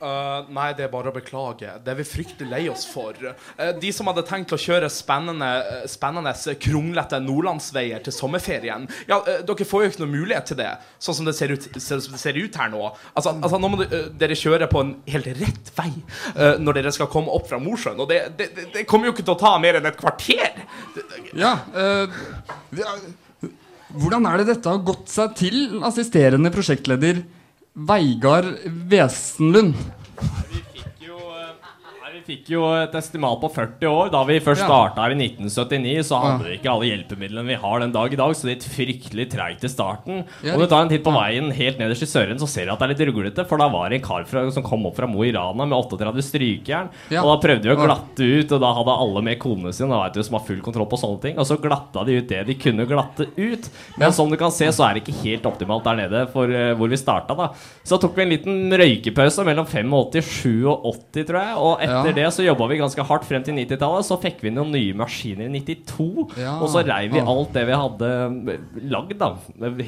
Uh, 0.00 0.46
nei, 0.48 0.70
det 0.72 0.86
er 0.86 0.92
bare 0.92 1.10
å 1.10 1.12
beklage. 1.12 1.68
Det 1.84 1.90
er 1.92 1.96
vi 1.98 2.06
fryktelig 2.08 2.46
lei 2.48 2.60
oss 2.72 2.86
for. 2.88 3.16
Uh, 3.20 3.72
de 3.76 3.90
som 3.92 4.08
hadde 4.08 4.22
tenkt 4.24 4.54
å 4.56 4.58
kjøre 4.60 4.88
spennende, 4.88 5.48
uh, 5.60 5.82
spennende 5.92 6.32
kronglete 6.56 7.18
nordlandsveier 7.20 8.00
til 8.06 8.14
sommerferien 8.16 8.86
Ja, 9.10 9.18
uh, 9.20 9.42
dere 9.44 9.66
får 9.68 9.82
jo 9.84 9.90
ikke 9.90 10.02
noe 10.06 10.12
mulighet 10.14 10.48
til 10.48 10.56
det, 10.62 10.70
sånn 11.04 11.18
som 11.18 11.28
det 11.28 11.34
ser 11.36 11.52
ut, 11.52 11.66
ser, 11.76 12.00
det 12.00 12.20
ser 12.22 12.38
ut 12.40 12.56
her 12.56 12.70
nå. 12.72 12.80
Altså, 13.12 13.34
altså 13.36 13.60
Nå 13.60 13.70
må 13.74 13.82
du, 13.82 13.84
dere 14.16 14.38
kjøre 14.40 14.70
på 14.72 14.80
en 14.86 14.94
helt 15.10 15.28
rett 15.36 15.68
vei 15.76 15.90
når 16.64 16.78
dere 16.78 16.92
skal 16.94 17.10
komme 17.12 17.32
opp 17.36 17.50
fra 17.50 17.58
Mosjøen. 17.60 18.00
Og 18.00 18.08
det, 18.08 18.22
det, 18.38 18.46
det, 18.72 18.86
kommer 18.88 19.10
jo 19.10 19.12
ikke 19.12 19.26
til 19.26 19.34
å 19.34 19.40
ta 19.42 19.50
mer 19.60 19.76
enn 19.76 19.88
et 19.90 19.98
kvarter. 20.00 20.62
Ja, 21.36 21.58
er- 21.76 22.08
Hvordan 23.90 24.28
er 24.30 24.40
det 24.40 24.48
dette 24.54 24.70
har 24.70 24.80
gått 24.86 25.10
seg 25.10 25.36
til, 25.36 25.60
assisterende 25.84 26.52
prosjektleder 26.54 27.20
Veigard 27.86 28.58
Wesenlund? 28.88 29.74
Fikk 32.30 32.50
jo 32.52 32.62
et 32.78 32.92
estimat 32.94 33.40
på 33.42 33.48
40 33.50 33.88
år. 33.90 34.10
Da 34.14 34.20
vi 34.28 34.36
først 34.44 34.62
starta 34.62 35.02
her 35.02 35.14
i 35.16 35.18
1979, 35.18 36.04
så 36.06 36.18
hadde 36.22 36.44
vi 36.46 36.52
ikke 36.60 36.70
alle 36.70 36.86
hjelpemidlene 36.90 37.48
vi 37.48 37.56
har 37.58 37.80
den 37.82 37.90
dag 37.94 38.12
i 38.14 38.18
dag, 38.20 38.34
så 38.38 38.46
det 38.46 38.54
gikk 38.60 38.66
fryktelig 38.76 39.24
treigt 39.32 39.64
i 39.66 39.70
starten. 39.72 40.20
Ja, 40.46 40.54
Om 40.54 40.62
du 40.62 40.66
tar 40.70 40.84
en 40.84 40.92
titt 40.92 41.02
på 41.02 41.10
veien 41.14 41.48
helt 41.56 41.80
nederst 41.80 42.04
i 42.06 42.08
Søren, 42.10 42.38
så 42.38 42.46
ser 42.46 42.68
du 42.68 42.72
at 42.74 42.78
det 42.78 42.86
er 42.86 42.92
litt 42.94 43.02
ruglete, 43.08 43.42
for 43.50 43.58
da 43.58 43.66
var 43.72 43.90
det 43.90 43.98
en 43.98 44.04
kar 44.06 44.26
fra, 44.30 44.44
som 44.54 44.62
kom 44.62 44.86
opp 44.86 44.94
fra 45.00 45.08
Mo 45.10 45.24
i 45.26 45.32
Rana 45.34 45.66
med 45.66 45.74
38 45.74 46.22
strykejern, 46.28 46.92
og 47.24 47.32
da 47.32 47.36
prøvde 47.48 47.66
vi 47.66 47.74
å 47.74 47.78
glatte 47.80 48.28
ut, 48.30 48.54
og 48.54 48.62
da 48.62 48.70
hadde 48.78 48.96
alle 49.06 49.24
med 49.26 49.40
konene 49.42 49.72
sine, 49.74 49.90
da 49.90 50.04
vet 50.04 50.20
du, 50.20 50.22
som 50.28 50.38
har 50.38 50.46
full 50.46 50.62
kontroll 50.62 50.86
på 50.92 51.00
sånne 51.02 51.20
ting, 51.26 51.40
og 51.42 51.48
så 51.50 51.58
glatta 51.58 52.04
de 52.06 52.20
ut 52.20 52.30
det 52.30 52.44
de 52.46 52.54
kunne 52.62 52.86
glatte 52.86 53.26
ut. 53.34 53.70
Men 53.98 54.14
som 54.14 54.30
du 54.30 54.38
kan 54.38 54.54
se, 54.54 54.70
så 54.70 54.86
er 54.86 54.94
det 54.94 55.02
ikke 55.02 55.18
helt 55.24 55.50
optimalt 55.50 55.88
der 55.90 55.98
nede 56.04 56.22
for 56.30 56.46
uh, 56.46 56.76
hvor 56.78 56.94
vi 56.94 57.00
starta, 57.00 57.34
da. 57.34 57.50
Så 57.82 57.98
tok 57.98 58.14
vi 58.14 58.22
en 58.28 58.34
liten 58.36 58.78
røykepause 58.78 59.42
mellom 59.50 59.66
85 59.66 59.98
og 59.98 60.14
87, 60.14 61.26
tror 61.26 61.40
jeg, 61.42 61.58
og 61.58 61.74
etter 61.82 62.12
Ja. 62.14 62.19
Det 62.20 62.30
så 62.36 62.44
jobba 62.44 62.68
vi 62.70 62.78
ganske 62.80 63.04
hardt 63.08 63.24
frem 63.28 63.42
til 63.46 63.54
90-tallet. 63.56 64.06
Så 64.06 64.18
fikk 64.22 64.42
vi 64.44 64.52
noen 64.54 64.70
nye 64.74 64.94
maskiner 64.96 65.48
i 65.48 65.60
92, 65.64 66.36
Ja. 66.40 66.58
og 66.60 66.68
så 66.72 66.84
reiv 66.86 67.12
vi 67.16 67.20
alt 67.20 67.52
det 67.56 67.66
vi 67.66 67.78
hadde 67.80 68.10
lagd, 68.90 69.16
da. 69.20 69.30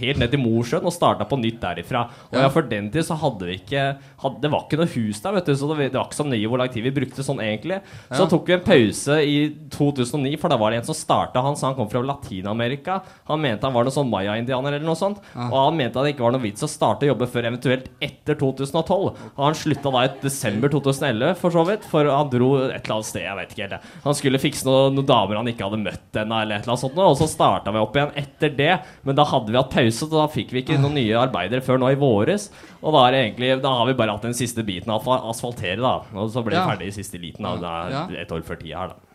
Helt 0.02 0.18
ned 0.22 0.30
til 0.32 0.40
Mosjøen 0.42 0.84
og 0.88 0.94
starta 0.94 1.26
på 1.28 1.38
nytt 1.40 1.60
derifra. 1.62 2.06
Og 2.32 2.38
Ja. 2.40 2.48
for 2.48 2.62
den 2.62 2.90
tid 2.90 3.04
så 3.04 3.16
hadde 3.18 3.46
vi 3.46 3.58
ikke 3.60 3.96
hadde, 4.22 4.40
Det 4.42 4.50
var 4.50 4.64
ikke 4.66 4.78
noe 4.80 4.90
hus 4.94 5.20
der, 5.20 5.32
vet 5.32 5.44
du, 5.46 5.52
så 5.54 5.68
det, 5.76 5.92
det 5.92 5.98
var 6.00 6.06
ikke 6.08 6.18
så 6.22 6.26
nøye 6.26 6.48
hvor 6.48 6.58
lang 6.58 6.68
tid 6.72 6.82
vi 6.82 6.90
brukte 6.90 7.22
sånn 7.22 7.38
egentlig. 7.40 7.80
Så 8.10 8.22
Ja. 8.24 8.26
tok 8.26 8.46
vi 8.46 8.52
en 8.54 8.60
pause 8.60 9.18
i 9.22 9.54
2009, 9.70 10.36
for 10.38 10.48
da 10.48 10.56
var 10.56 10.70
det 10.70 10.78
en 10.80 10.84
som 10.90 10.94
starta. 10.94 11.42
Han 11.42 11.54
sa 11.56 11.68
han 11.68 11.76
kom 11.76 11.88
fra 11.88 12.00
Latin-Amerika. 12.02 13.02
Han 13.28 13.40
mente 13.40 13.62
han 13.62 13.72
var 13.74 13.84
noen 13.84 13.92
sånn 13.94 14.10
maya-indianer 14.10 14.74
eller 14.74 14.86
noe 14.86 14.96
sånt. 14.98 15.18
Og 15.36 15.52
han 15.70 15.76
mente 15.76 15.96
at 15.98 16.04
det 16.06 16.14
ikke 16.16 16.24
var 16.26 16.32
noe 16.32 16.42
vits 16.42 16.62
å 16.62 16.68
starte 16.70 17.06
å 17.06 17.12
jobbe 17.14 17.28
før 17.28 17.46
eventuelt 17.50 17.88
etter 18.00 18.34
2012. 18.34 19.12
Og 19.36 19.44
han 19.44 19.54
slutta 19.54 19.92
da 19.92 20.04
i 20.06 20.10
desember 20.22 20.68
2011, 20.72 21.34
for 21.36 21.50
så 21.50 21.64
vidt. 21.66 21.84
For 21.84 22.04
han 22.22 22.30
dro 22.32 22.48
et 22.64 22.72
eller 22.78 22.94
annet 22.96 23.08
sted, 23.08 23.22
jeg 23.26 23.38
vet 23.40 23.52
ikke 23.54 23.66
helt. 23.68 23.86
Han 24.06 24.16
skulle 24.18 24.40
fikse 24.42 24.66
noen, 24.68 24.96
noen 24.96 25.08
damer 25.10 25.40
han 25.42 25.50
ikke 25.52 25.66
hadde 25.68 25.80
møtt 25.82 26.18
ennå, 26.22 26.40
eller 26.42 26.56
et 26.56 26.64
eller 26.64 26.74
annet 26.76 26.84
sånt. 26.86 26.98
Og 27.02 27.16
så 27.20 27.28
starta 27.30 27.74
vi 27.74 27.82
opp 27.82 27.98
igjen 27.98 28.16
etter 28.22 28.54
det. 28.58 28.72
Men 29.06 29.18
da 29.18 29.26
hadde 29.28 29.52
vi 29.52 29.58
hatt 29.60 29.72
pause, 29.74 30.06
og 30.08 30.14
da 30.16 30.26
fikk 30.32 30.54
vi 30.56 30.62
ikke 30.64 30.80
noen 30.80 30.96
nye 31.00 31.18
arbeidere 31.20 31.64
før 31.66 31.82
nå 31.82 31.92
i 31.92 31.98
våres. 32.00 32.48
Og 32.82 32.94
da, 32.96 33.04
er 33.06 33.14
det 33.14 33.22
egentlig, 33.26 33.52
da 33.62 33.76
har 33.78 33.86
vi 33.90 33.96
bare 34.00 34.16
hatt 34.16 34.24
den 34.26 34.34
siste 34.38 34.64
biten 34.66 34.90
av 34.94 35.06
asfaltere, 35.20 35.78
da. 35.82 35.94
Og 36.16 36.30
så 36.34 36.42
ble 36.46 36.56
Ja. 36.56 36.64
vi 36.66 36.72
ferdig 36.76 36.88
i 36.92 36.96
siste 37.02 37.18
liten. 37.22 37.44
Da. 37.62 38.06
Det 38.10 38.16
er 38.18 38.22
et 38.24 38.32
år 38.32 38.42
før 38.46 38.58
tida 38.62 38.78
her, 38.78 38.94
da. 38.94 39.08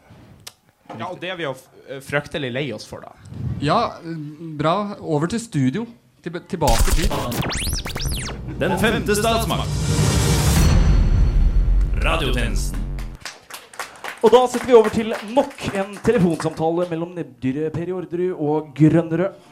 Ja, 0.98 1.08
og 1.12 1.20
det 1.20 1.30
er 1.34 1.36
vi 1.36 1.44
jo 1.44 1.52
eh, 1.92 2.00
fryktelig 2.00 2.52
lei 2.56 2.72
oss 2.72 2.86
for, 2.88 3.02
da. 3.04 3.12
Ja, 3.60 3.80
bra. 4.60 4.96
Over 5.02 5.28
til 5.28 5.40
studio. 5.44 5.86
Til, 6.24 6.32
tilbake 6.48 6.96
dit. 6.96 7.12
Den 8.58 8.78
femte 8.82 9.16
statsmakt. 9.16 9.68
Radiotjenesten. 12.04 12.87
Og 14.26 14.32
da 14.34 14.40
setter 14.50 14.66
vi 14.66 14.74
over 14.74 14.90
til 14.90 15.14
nok 15.30 15.60
en 15.78 15.92
telefonsamtale 16.02 16.88
mellom 16.90 17.12
nebbdyret 17.14 17.70
Per 17.76 17.92
Jorderud 17.92 18.40
og 18.42 18.72
Grønnerød. 18.78 19.46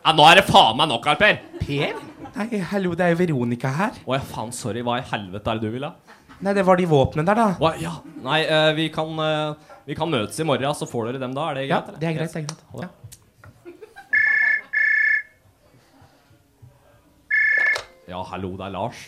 Ja, 0.00 0.14
nå 0.16 0.24
er 0.30 0.38
det 0.38 0.46
faen 0.46 0.78
meg 0.78 0.88
nok 0.92 1.10
her, 1.10 1.18
Per. 1.18 1.36
Per? 1.58 1.98
Nei, 2.36 2.62
hallo, 2.70 2.94
det 2.94 3.04
er 3.04 3.12
jo 3.12 3.18
Veronica 3.18 3.74
her. 3.74 3.98
Å 4.06 4.14
ja, 4.14 4.22
faen, 4.30 4.54
sorry. 4.54 4.80
Hva 4.86 5.00
i 5.02 5.04
helvete 5.10 5.50
er 5.50 5.58
det 5.58 5.66
du 5.66 5.74
vil 5.74 5.84
ha? 5.88 5.92
Nei, 6.40 6.54
det 6.56 6.64
var 6.64 6.78
de 6.78 6.86
våpnene 6.88 7.26
der, 7.26 7.36
da. 7.42 7.50
Å, 7.58 7.74
ja. 7.82 7.92
Nei, 8.24 8.40
eh, 8.46 8.70
vi, 8.78 8.88
kan, 8.94 9.10
eh, 9.26 9.76
vi 9.90 9.98
kan 9.98 10.08
møtes 10.10 10.38
i 10.40 10.46
morgen, 10.46 10.72
så 10.78 10.88
får 10.88 11.10
dere 11.10 11.20
dem 11.26 11.34
da. 11.36 11.50
Er 11.50 11.54
det 11.58 11.66
greit? 11.66 11.74
Ja, 11.74 11.82
eller? 11.90 11.98
det 12.00 12.06
er 12.08 12.14
greit. 12.16 12.30
Yes. 12.30 12.34
det 12.34 12.40
er 12.40 12.46
greit. 12.46 12.62
Ja. 12.78 12.88
Ja, 18.14 18.22
hallo, 18.32 18.54
det 18.58 18.70
er 18.70 18.78
Lars. 18.78 19.02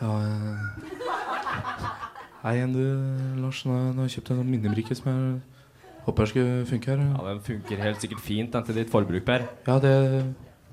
Ja, 0.00 0.10
eh, 0.20 0.90
Hei 2.44 2.58
igjen, 2.58 2.74
du, 2.76 2.82
Lars. 3.40 3.62
Nå, 3.64 3.72
nå 3.94 4.02
har 4.02 4.08
jeg 4.08 4.18
kjøpt 4.18 4.32
en 4.34 4.40
sånn 4.42 4.50
minnebrikke 4.52 4.96
som 4.98 5.06
jeg 5.08 5.28
håper 6.04 6.28
skulle 6.28 6.64
funke 6.68 6.90
her. 6.92 7.04
Ja, 7.06 7.22
Den 7.30 7.40
funker 7.46 7.80
helt 7.80 8.02
sikkert 8.04 8.20
fint 8.20 8.52
den 8.52 8.66
til 8.66 8.76
ditt 8.82 8.90
forbruk, 8.92 9.24
Per. 9.24 9.46
Ja, 9.64 9.78
det, 9.80 9.92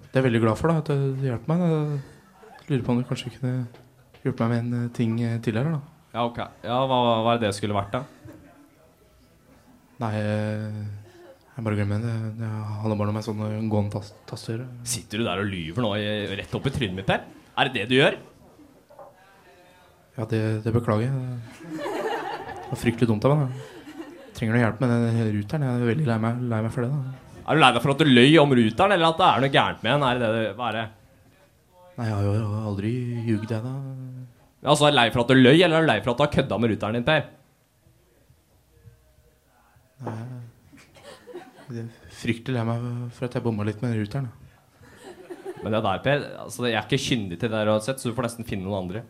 det 0.09 0.11
er 0.11 0.19
jeg 0.19 0.25
veldig 0.27 0.41
glad 0.43 0.59
for, 0.59 0.67
da, 0.73 0.81
at 0.83 0.91
det 0.91 1.29
hjelper 1.29 1.53
meg. 1.53 1.63
Jeg 2.59 2.73
lurer 2.73 2.83
på 2.87 2.91
om 2.95 2.99
du 2.99 3.07
kanskje 3.07 3.31
kunne 3.37 3.53
hjulpet 4.25 4.43
meg 4.43 4.51
med 4.51 4.59
en 4.65 4.81
eh, 4.81 4.89
ting 4.97 5.13
tidligere 5.15 5.43
til 5.45 5.61
her, 5.61 5.69
da. 5.77 6.07
Ja, 6.11 6.25
ok. 6.27 6.41
Ja, 6.67 6.81
Hva, 6.91 6.97
var 7.23 7.39
det 7.39 7.47
det 7.47 7.53
skulle 7.55 7.77
vært, 7.77 7.95
da? 7.95 8.03
Nei, 10.01 10.11
eh, 10.17 10.81
jeg 11.55 11.65
bare 11.69 11.77
glemmer 11.79 12.03
det. 12.03 12.17
Det 12.41 12.49
handler 12.81 12.99
bare 12.99 13.13
om 13.15 13.21
en 13.21 13.27
sånn 13.29 13.45
eh, 13.47 13.55
gående 13.71 13.95
tas 13.95 14.11
taster. 14.27 14.65
Sitter 14.83 15.21
du 15.23 15.29
der 15.29 15.45
og 15.45 15.47
lyver 15.47 15.87
nå 15.87 15.93
i, 16.01 16.11
rett 16.41 16.59
opp 16.59 16.67
i 16.67 16.75
trynet 16.75 16.99
mitt, 16.99 17.07
Per? 17.07 17.23
Er 17.55 17.69
det 17.71 17.79
det 17.79 17.87
du 17.93 17.95
gjør? 18.01 18.19
Ja, 20.21 20.25
det, 20.29 20.39
det 20.61 20.71
beklager 20.75 21.07
jeg. 21.07 21.13
Det 21.81 22.67
var 22.69 22.77
fryktelig 22.77 23.07
dumt 23.09 23.23
av 23.25 23.31
meg. 23.39 23.61
Trenger 24.37 24.53
du 24.53 24.59
hjelp 24.61 24.81
med 24.83 24.91
den 24.93 25.29
ruteren? 25.33 25.63
Jeg 25.65 25.79
er 25.79 25.87
veldig 25.89 26.03
lei 26.05 26.17
meg, 26.21 26.43
lei 26.51 26.59
meg 26.61 26.73
for 26.75 26.85
det. 26.85 26.89
da. 26.93 27.37
Er 27.41 27.57
du 27.57 27.61
lei 27.63 27.69
deg 27.73 27.81
for 27.81 27.93
at 27.95 28.01
du 28.03 28.11
løy 28.11 28.35
om 28.37 28.53
ruteren, 28.59 28.93
eller 28.93 29.07
at 29.07 29.17
det 29.17 29.25
er 29.27 29.41
noe 29.41 29.53
gærent 29.55 29.81
med 29.81 29.95
den? 29.95 30.03
Er 30.05 30.19
det 30.21 30.27
det 30.35 30.43
Hva 30.59 30.67
er 30.67 30.77
det? 30.77 30.83
Nei, 31.97 32.05
jeg 32.05 32.13
har 32.19 32.27
jo 32.27 32.59
aldri 32.69 32.91
ljugd, 33.31 33.49
jeg, 33.49 33.63
da. 33.65 33.73
Altså, 34.61 34.85
er 34.85 34.93
du 34.93 34.97
lei 34.99 35.05
for 35.15 35.23
at 35.23 35.31
du 35.33 35.41
løy, 35.41 35.55
eller 35.57 35.79
er 35.79 35.87
du 35.87 35.89
lei 35.89 35.95
for 36.03 36.13
at 36.13 36.19
du 36.19 36.23
har 36.27 36.33
kødda 36.35 36.59
med 36.61 36.73
ruteren 36.75 36.97
din, 36.99 37.07
Per? 37.07 37.25
Nei, 40.05 40.13
jeg 41.71 41.87
er 41.87 42.13
fryktelig 42.21 42.59
lei 42.59 42.67
meg 42.69 42.85
for 43.17 43.25
at 43.25 43.39
jeg 43.39 43.45
bomma 43.47 43.65
litt 43.65 43.81
med 43.81 43.95
den 43.95 44.05
ruteren. 44.05 44.29
da. 44.29 44.37
Men 45.63 45.73
det 45.73 45.81
der, 45.89 46.05
Per, 46.05 46.29
altså, 46.45 46.67
jeg 46.69 46.77
er 46.77 46.85
ikke 46.85 47.01
kyndig 47.09 47.41
til 47.41 47.49
det 47.49 47.57
der 47.57 47.73
uansett, 47.73 47.97
så 47.97 48.13
du 48.13 48.15
får 48.17 48.29
nesten 48.29 48.45
finne 48.45 48.69
noen 48.69 48.83
andre. 48.85 49.03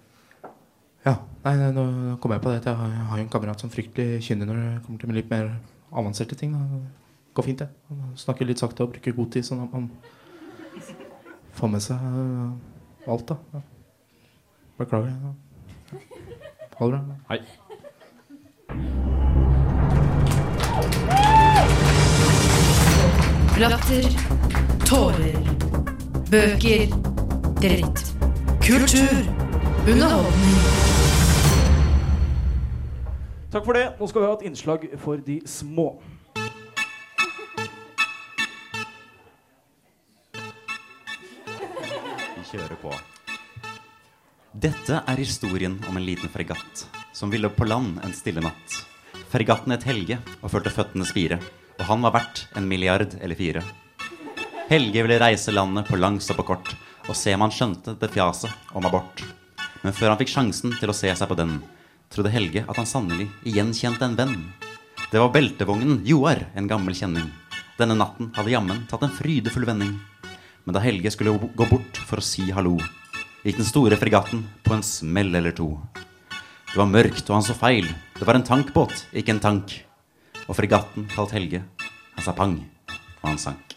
Ja, 1.01 1.15
nei, 1.41 1.55
nei, 1.57 1.71
nå 1.73 1.83
kom 2.21 2.33
jeg 2.35 2.43
på 2.43 2.51
det 2.53 2.59
jeg 2.61 2.77
har, 2.77 2.91
jo 3.17 3.23
en 3.23 3.29
kamerat 3.33 3.61
som 3.63 3.71
fryktelig 3.73 4.21
kynner 4.21 4.45
når 4.45 4.57
det 4.61 4.81
kommer 4.85 5.01
til 5.01 5.15
litt 5.17 5.31
mer 5.31 5.47
avanserte 5.89 6.37
ting. 6.37 6.53
Da. 6.53 6.59
Det 6.77 7.37
går 7.39 7.47
fint, 7.47 7.63
det. 7.63 7.69
Han 7.89 8.11
Snakker 8.21 8.45
litt 8.45 8.61
sakte 8.61 8.85
og 8.85 8.93
bruker 8.93 9.15
god 9.17 9.31
tid, 9.33 9.47
sånn 9.47 9.63
at 9.65 9.73
man 9.73 9.89
får 11.57 11.71
med 11.73 11.81
seg 11.81 11.97
øh, 11.97 13.09
alt, 13.09 13.33
da. 13.33 13.35
Ja. 13.55 13.63
Beklager. 14.77 15.09
Ja. 15.09 15.33
Ha 16.77 16.85
det 16.85 17.01
bra. 17.01 17.17
Hei. 17.29 17.41
Latter. 23.61 24.07
Tårer. 24.85 25.41
Bøker. 26.31 26.87
Dritt. 27.61 28.05
Kultur. 28.61 29.21
Underholdning. 29.87 30.90
Takk 33.51 33.65
for 33.67 33.75
det. 33.75 33.87
Nå 33.99 34.07
skal 34.07 34.23
vi 34.23 34.27
ha 34.29 34.35
et 34.37 34.43
innslag 34.47 34.83
for 35.01 35.19
de 35.19 35.41
små. 35.43 35.89
Vi 42.37 42.45
kjører 42.47 42.77
på. 42.79 42.93
Dette 44.55 45.01
er 45.03 45.19
historien 45.19 45.75
om 45.89 45.99
en 45.99 46.05
liten 46.05 46.31
fregatt 46.31 46.85
som 47.11 47.31
ville 47.33 47.51
på 47.51 47.67
land 47.67 47.99
en 48.05 48.15
stille 48.15 48.43
natt. 48.43 48.77
Fregatten 49.31 49.75
het 49.75 49.83
Helge 49.87 50.21
og 50.39 50.47
følte 50.53 50.71
føttene 50.71 51.07
spire, 51.07 51.41
og 51.75 51.83
han 51.89 52.07
var 52.07 52.15
verdt 52.15 52.45
en 52.55 52.71
milliard 52.71 53.17
eller 53.19 53.35
fire. 53.35 53.65
Helge 54.71 55.03
ville 55.03 55.19
reise 55.19 55.51
landet 55.51 55.91
på 55.91 55.99
langs 55.99 56.31
og 56.31 56.39
på 56.39 56.47
kort, 56.53 56.71
og 57.09 57.19
se 57.19 57.35
om 57.35 57.43
han 57.43 57.51
skjønte 57.51 57.97
det 57.99 58.11
fjaset 58.15 58.71
om 58.71 58.87
abort. 58.87 59.23
Men 59.83 59.95
før 59.95 60.13
han 60.13 60.19
fikk 60.23 60.31
sjansen 60.37 60.75
til 60.79 60.91
å 60.91 60.95
se 60.95 61.11
seg 61.11 61.27
på 61.27 61.39
den, 61.39 61.57
trodde 62.11 62.31
Helge 62.33 62.65
at 62.67 62.77
han 62.77 62.89
sannelig 62.89 63.29
igjen 63.47 63.71
kjente 63.75 64.05
en 64.05 64.17
venn. 64.19 64.35
Det 65.11 65.19
var 65.19 65.31
beltevognen 65.33 66.01
Joar, 66.07 66.45
en 66.55 66.67
gammel 66.67 66.95
kjenning. 66.95 67.29
Denne 67.79 67.97
natten 67.97 68.29
hadde 68.35 68.53
jammen 68.53 68.83
tatt 68.91 69.03
en 69.07 69.15
frydefull 69.15 69.65
vending. 69.67 69.95
Men 70.63 70.75
da 70.75 70.83
Helge 70.83 71.11
skulle 71.11 71.33
gå 71.33 71.67
bort 71.67 72.01
for 72.07 72.21
å 72.21 72.25
si 72.25 72.51
hallo, 72.53 72.77
gikk 73.41 73.57
den 73.59 73.67
store 73.67 73.97
fregatten 73.99 74.45
på 74.63 74.75
en 74.75 74.85
smell 74.85 75.33
eller 75.35 75.55
to. 75.57 75.73
Det 76.71 76.79
var 76.79 76.87
mørkt, 76.87 77.25
og 77.27 77.35
han 77.35 77.43
så 77.43 77.57
feil. 77.57 77.89
Det 78.15 78.27
var 78.27 78.37
en 78.37 78.47
tankbåt, 78.47 79.07
ikke 79.11 79.35
en 79.35 79.43
tank. 79.43 79.73
Og 80.47 80.55
fregatten 80.55 81.09
kalt 81.11 81.35
Helge, 81.35 81.65
han 82.15 82.23
sa 82.23 82.35
pang, 82.37 82.55
og 83.19 83.27
han 83.27 83.41
sank. 83.41 83.70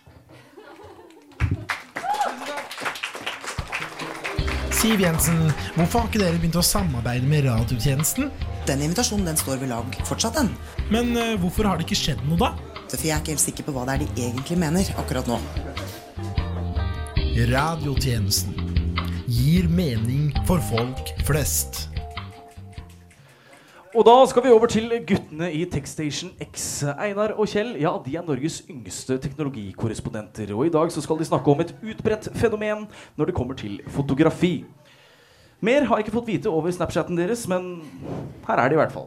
Siv 4.85 5.01
Jensen, 5.01 5.39
hvorfor 5.79 6.03
har 6.03 6.11
ikke 6.11 6.21
dere 6.21 6.37
begynt 6.37 6.59
å 6.61 6.63
samarbeide 6.69 7.25
med 7.25 7.47
radiotjenesten? 7.47 8.27
Den 8.69 8.83
invitasjonen 8.85 9.31
den 9.31 9.39
står 9.41 9.63
ved 9.63 9.71
lag 9.71 9.97
fortsatt, 10.05 10.37
den. 10.37 10.51
Men 10.93 11.15
uh, 11.17 11.39
hvorfor 11.41 11.65
har 11.65 11.81
det 11.81 11.87
ikke 11.87 11.97
skjedd 11.97 12.21
noe, 12.29 12.37
da? 12.43 12.51
For 12.91 13.01
jeg 13.01 13.15
er 13.15 13.23
ikke 13.23 13.33
helt 13.33 13.45
sikker 13.47 13.65
på 13.65 13.73
hva 13.73 13.87
det 13.89 13.95
er 13.95 14.05
de 14.05 14.27
egentlig 14.27 14.59
mener 14.61 14.91
akkurat 15.01 15.31
nå. 15.31 15.39
Radiotjenesten 17.55 18.61
gir 19.25 19.73
mening 19.73 20.29
for 20.45 20.61
folk 20.69 21.15
flest. 21.25 21.87
Og 23.95 24.03
da 24.03 24.15
skal 24.27 24.43
vi 24.43 24.51
over 24.51 24.67
til 24.67 24.91
guttene 25.07 25.53
i 25.55 25.61
Techstation 25.71 26.33
X. 26.43 26.83
Einar 26.83 27.37
og 27.39 27.47
Kjell 27.47 27.77
ja, 27.79 27.93
de 28.03 28.17
er 28.19 28.25
Norges 28.27 28.57
yngste 28.67 29.21
teknologikorrespondenter. 29.23 30.51
Og 30.51 30.67
i 30.67 30.73
dag 30.75 30.91
så 30.91 31.03
skal 31.05 31.21
de 31.21 31.27
snakke 31.29 31.51
om 31.53 31.61
et 31.63 31.71
utbredt 31.79 32.27
fenomen 32.35 32.89
når 33.15 33.31
det 33.31 33.35
kommer 33.39 33.55
til 33.55 33.79
fotografi. 33.95 34.65
Mer 35.61 35.87
har 35.87 35.97
jeg 35.97 36.09
ikke 36.09 36.17
fått 36.17 36.27
vite 36.27 36.51
over 36.51 36.75
Snapchaten 36.75 37.17
deres, 37.17 37.47
men 37.49 37.85
her 38.49 38.59
er 38.65 38.69
de 38.69 38.75
i 38.75 38.81
hvert 38.83 38.93
fall. 38.93 39.07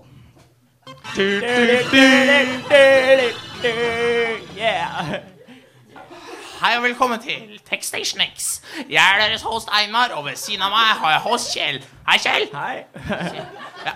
Yeah. 4.57 5.19
Hei 6.61 6.77
og 6.77 6.83
velkommen 6.83 7.19
til 7.19 7.59
Techstation 7.69 8.23
X. 8.37 8.61
Jeg 8.89 9.03
er 9.03 9.19
deres 9.27 9.41
host 9.41 9.67
Einar, 9.67 10.15
og 10.15 10.25
ved 10.25 10.39
siden 10.39 10.63
av 10.63 10.71
meg 10.71 10.95
har 11.03 11.17
jeg 11.17 11.25
host 11.27 11.51
Kjell. 11.53 11.83
Hei, 12.07 12.17
Kjell. 12.23 12.47
Hei. 12.55 12.85
Ja. 13.85 13.93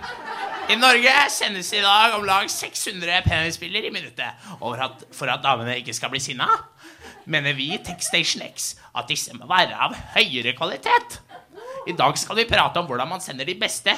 I 0.72 0.76
Norge 0.80 1.12
sendes 1.28 1.68
i 1.76 1.80
dag 1.84 2.14
om 2.16 2.22
lag 2.24 2.46
600 2.48 3.18
penisbilder 3.26 3.84
i 3.84 3.90
minuttet. 3.92 4.44
Og 4.60 4.70
for 4.70 4.84
at, 4.86 5.02
for 5.12 5.28
at 5.28 5.42
damene 5.44 5.74
ikke 5.82 5.92
skal 5.92 6.08
bli 6.12 6.20
sinna, 6.22 6.46
mener 7.28 7.52
vi 7.58 7.66
i 7.74 7.80
Techstation 7.84 8.44
X 8.46 8.70
at 8.96 9.10
disse 9.10 9.36
må 9.36 9.48
være 9.50 9.76
av 9.76 9.92
høyere 10.14 10.54
kvalitet. 10.56 11.18
I 11.84 11.92
dag 11.98 12.16
skal 12.16 12.40
vi 12.40 12.46
prate 12.48 12.80
om 12.80 12.88
hvordan 12.88 13.10
man 13.10 13.20
sender 13.20 13.44
de 13.44 13.58
beste 13.60 13.92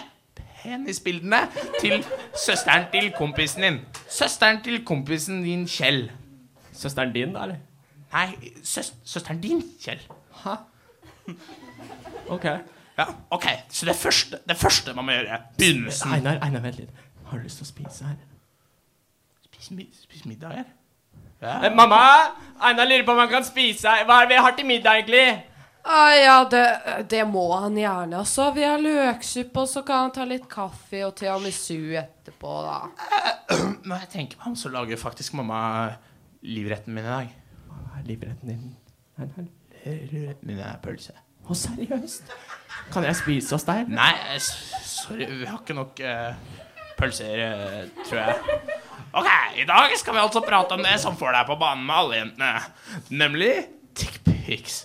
penisbildene 0.64 1.44
til 1.78 2.00
søsteren 2.42 2.88
til 2.90 3.12
kompisen 3.14 3.68
din. 3.68 3.80
Søsteren 4.10 4.62
til 4.64 4.82
kompisen 4.84 5.44
din, 5.44 5.68
Kjell. 5.70 6.08
Søsteren 6.74 7.14
din, 7.14 7.37
da, 7.37 7.46
eller? 7.46 7.62
Nei, 8.14 8.52
søs 8.66 8.94
søsteren 9.04 9.38
din, 9.44 9.62
Kjell. 9.84 10.02
Hæ? 10.42 10.58
Ok. 12.34 12.50
Ja, 12.98 13.07
ok. 13.35 13.46
Så 13.74 13.87
det 13.87 13.96
første, 13.98 14.38
det 14.48 14.57
første 14.57 14.94
man 14.94 15.09
må 15.09 15.16
gjøre 15.16 15.40
Begynnelsen. 15.59 16.12
Einar, 16.14 16.38
Einar, 16.44 16.62
vent 16.62 16.78
litt. 16.78 17.02
Har 17.30 17.40
du 17.40 17.46
lyst 17.48 17.59
til 17.62 17.66
å 17.66 17.70
spise 17.72 18.07
her? 18.07 18.20
Spise, 19.48 19.74
mi 19.74 19.88
spise 19.96 20.28
middag 20.30 20.61
her? 20.61 20.68
Eh, 21.44 21.66
mamma! 21.74 22.04
Einar 22.62 22.87
lurer 22.88 23.02
på 23.04 23.12
om 23.12 23.18
han 23.24 23.33
kan 23.33 23.44
spise 23.44 23.90
her. 23.90 24.07
Hva 24.09 24.22
er 24.22 24.30
det 24.30 24.37
vi 24.37 24.44
har 24.46 24.54
til 24.57 24.68
middag, 24.68 25.02
egentlig? 25.02 25.26
Ah, 25.85 26.14
ja, 26.16 26.37
det, 26.48 26.62
det 27.12 27.24
må 27.28 27.42
han 27.52 27.74
gjerne. 27.76 28.22
Altså, 28.22 28.46
vi 28.57 28.62
har 28.64 28.80
løksuppe, 28.80 29.64
og 29.66 29.68
så 29.68 29.83
kan 29.85 30.07
han 30.07 30.14
ta 30.16 30.24
litt 30.28 30.46
kaffe 30.48 31.02
og 31.04 31.12
tiramisu 31.18 31.92
etterpå, 32.00 32.54
da. 32.64 32.78
Når 33.88 34.07
jeg 34.07 34.11
tenker 34.14 34.40
meg 34.40 34.52
om, 34.52 34.57
så 34.57 34.72
lager 34.72 35.00
faktisk 35.00 35.37
mamma 35.37 35.59
livretten 36.46 36.96
min 36.96 37.04
i 37.04 37.11
dag. 37.11 37.35
Hva 37.68 37.98
er 37.98 38.09
livretten 38.09 38.54
din? 38.54 38.64
Livretten 39.85 40.48
min 40.48 40.62
er 40.64 40.80
pølse. 40.85 41.18
Å, 41.44 41.59
seriøst? 41.59 42.33
Kan 42.94 43.06
jeg 43.06 43.16
spise 43.18 43.54
oss 43.56 43.64
der? 43.68 43.84
Nei, 43.90 44.12
s- 44.38 44.52
sorry, 44.87 45.26
vi 45.30 45.46
har 45.48 45.58
ikke 45.60 45.76
nok 45.76 46.00
uh, 46.04 46.34
pølser, 46.98 47.44
uh, 47.44 48.04
tror 48.06 48.20
jeg. 48.20 48.58
Ok, 49.14 49.28
i 49.62 49.66
dag 49.68 49.92
skal 50.00 50.16
vi 50.16 50.22
altså 50.24 50.42
prate 50.42 50.74
om 50.74 50.82
det 50.82 50.96
som 51.02 51.16
får 51.18 51.37
deg 51.37 51.46
på 51.52 51.56
banen 51.60 51.84
med 51.87 51.96
alle 52.00 52.20
jentene. 52.20 52.52
Nemlig 53.14 53.52
dickpics. 53.98 54.80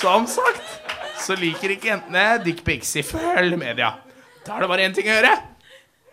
Som 0.00 0.26
sagt 0.30 0.62
så 1.20 1.34
liker 1.38 1.74
ikke 1.74 1.90
jentene 1.90 2.24
dickpics 2.44 2.94
ifølge 3.02 3.58
media. 3.60 3.92
Da 4.46 4.56
er 4.56 4.64
det 4.64 4.70
bare 4.70 4.86
én 4.88 4.94
ting 4.96 5.10
å 5.10 5.16
gjøre. 5.18 5.34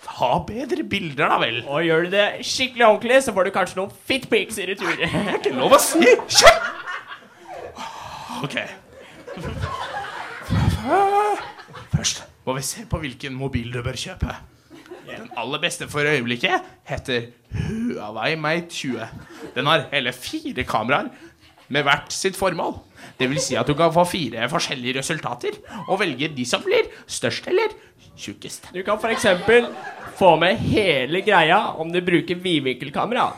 Ta 0.07 0.27
bedre 0.47 0.83
bilder, 0.87 1.29
da 1.31 1.37
vel. 1.41 1.61
Og 1.67 1.85
gjør 1.85 2.05
du 2.07 2.11
det 2.13 2.25
skikkelig 2.45 2.85
ordentlig, 2.87 3.21
så 3.25 3.33
får 3.35 3.47
du 3.47 3.53
kanskje 3.55 3.79
noen 3.79 3.93
fitpics 4.09 4.59
i 4.61 4.67
retur. 4.69 4.93
Det 4.99 5.07
er 5.09 5.37
ikke 5.39 5.53
lov 5.57 5.73
å 5.77 5.79
si. 5.81 6.03
Kjøp! 6.37 6.67
Ok. 8.45 8.57
Først 11.95 12.23
må 12.45 12.53
vi 12.57 12.63
se 12.65 12.85
på 12.89 12.97
hvilken 13.01 13.35
mobil 13.37 13.73
du 13.73 13.81
bør 13.85 13.97
kjøpe. 13.99 14.35
Den 15.07 15.29
aller 15.39 15.59
beste 15.63 15.87
for 15.87 16.07
øyeblikket 16.07 16.61
heter 16.87 17.21
Huawei 17.55 18.35
Mate 18.35 18.69
20. 18.69 19.07
Den 19.55 19.65
har 19.69 19.85
hele 19.91 20.13
fire 20.13 20.63
kameraer 20.67 21.07
med 21.67 21.83
hvert 21.83 22.13
sitt 22.13 22.37
formål. 22.39 22.73
Det 23.19 23.29
vil 23.29 23.39
si 23.43 23.55
at 23.59 23.67
du 23.67 23.73
kan 23.77 23.93
få 23.93 24.03
fire 24.07 24.49
forskjellige 24.51 24.99
resultater 24.99 25.51
og 25.87 25.99
velge 26.01 26.27
de 26.35 26.45
som 26.47 26.63
blir 26.63 26.83
størst 27.07 27.47
eller 27.51 27.69
tjukkest. 28.17 28.69
Du 28.73 28.81
kan 28.83 28.99
f.eks. 28.99 29.25
få 30.17 30.35
med 30.41 30.57
hele 30.63 31.21
greia 31.21 31.57
om 31.79 31.91
du 31.93 32.01
bruker 32.01 32.35
vidvinkelkamera. 32.41 33.29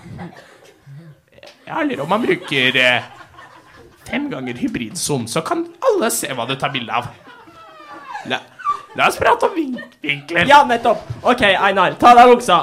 Ja, 1.68 1.82
eller 1.82 2.02
om 2.02 2.10
man 2.10 2.26
bruker 2.26 2.76
eh, 2.82 3.04
fem 4.10 4.30
ganger 4.32 4.58
hybridzoom, 4.60 5.28
så 5.28 5.42
kan 5.46 5.66
alle 5.90 6.10
se 6.14 6.32
hva 6.34 6.48
du 6.50 6.56
tar 6.60 6.74
bilde 6.74 6.94
av. 6.94 7.10
La, 8.30 8.42
la 8.98 9.08
oss 9.08 9.18
prate 9.20 9.48
om 9.48 9.56
vink 9.56 9.98
vinkler. 10.04 10.48
Ja, 10.50 10.64
nettopp. 10.68 11.06
OK, 11.24 11.44
Einar, 11.54 11.96
ta 12.00 12.14
av 12.14 12.22
deg 12.22 12.34
buksa. 12.36 12.60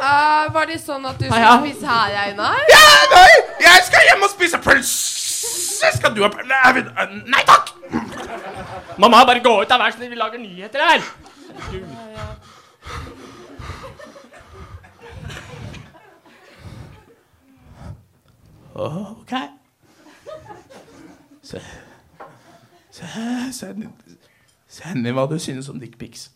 Uh, 0.00 0.46
var 0.54 0.68
det 0.70 0.78
sånn 0.80 1.04
at 1.04 1.18
du 1.20 1.26
skulle 1.26 1.42
ja. 1.44 1.56
spise 1.60 1.86
her, 1.88 2.14
Einar? 2.24 2.60
Ja, 2.72 2.84
nei! 3.12 3.32
Jeg 3.66 3.82
skal 3.88 4.06
hjem 4.08 4.24
og 4.24 4.32
spise 4.32 4.60
pølse! 4.64 5.90
Skal 5.96 6.14
du 6.16 6.22
ha 6.24 6.30
pølse? 6.32 6.48
Nei, 6.48 7.18
Nei 7.34 7.42
takk! 7.48 7.74
Mamma, 9.00 9.24
bare 9.28 9.42
gå 9.44 9.52
ut 9.60 9.72
av 9.72 9.80
vær 9.80 9.92
så 9.92 10.00
snill, 10.00 10.12
vi 10.12 10.20
lager 10.20 10.40
nyheter 10.40 10.80
her. 10.84 11.00
Ok. 18.80 19.59
Se, 21.50 21.60
se, 22.94 23.06
send, 23.52 23.88
send 24.70 25.06
inn 25.06 25.16
hva 25.16 25.24
du 25.26 25.34
synes 25.42 25.68
om 25.72 25.80
dickpics. 25.82 26.28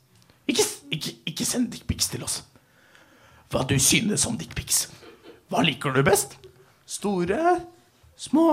Ikke, 0.51 0.65
ikke, 0.91 1.13
ikke 1.31 1.47
send 1.47 1.71
dickpics 1.71 2.11
til 2.11 2.25
oss. 2.27 2.41
Hva 3.53 3.63
du 3.69 3.77
synes 3.79 4.27
om 4.27 4.39
dickpics. 4.41 4.89
Hva 5.53 5.63
liker 5.63 5.95
du 5.95 6.03
best? 6.03 6.35
Store, 6.91 7.61
små, 8.19 8.49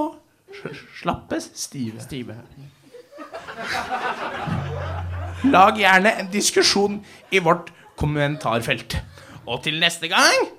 slappe, 1.01 1.41
stive. 1.41 2.03
Stive. 2.05 2.37
Lag 5.49 5.81
gjerne 5.81 6.13
en 6.21 6.29
diskusjon 6.31 6.99
i 7.33 7.41
vårt 7.41 7.73
kommentarfelt. 7.97 8.99
Og 9.49 9.63
til 9.65 9.81
neste 9.81 10.11
gang 10.11 10.51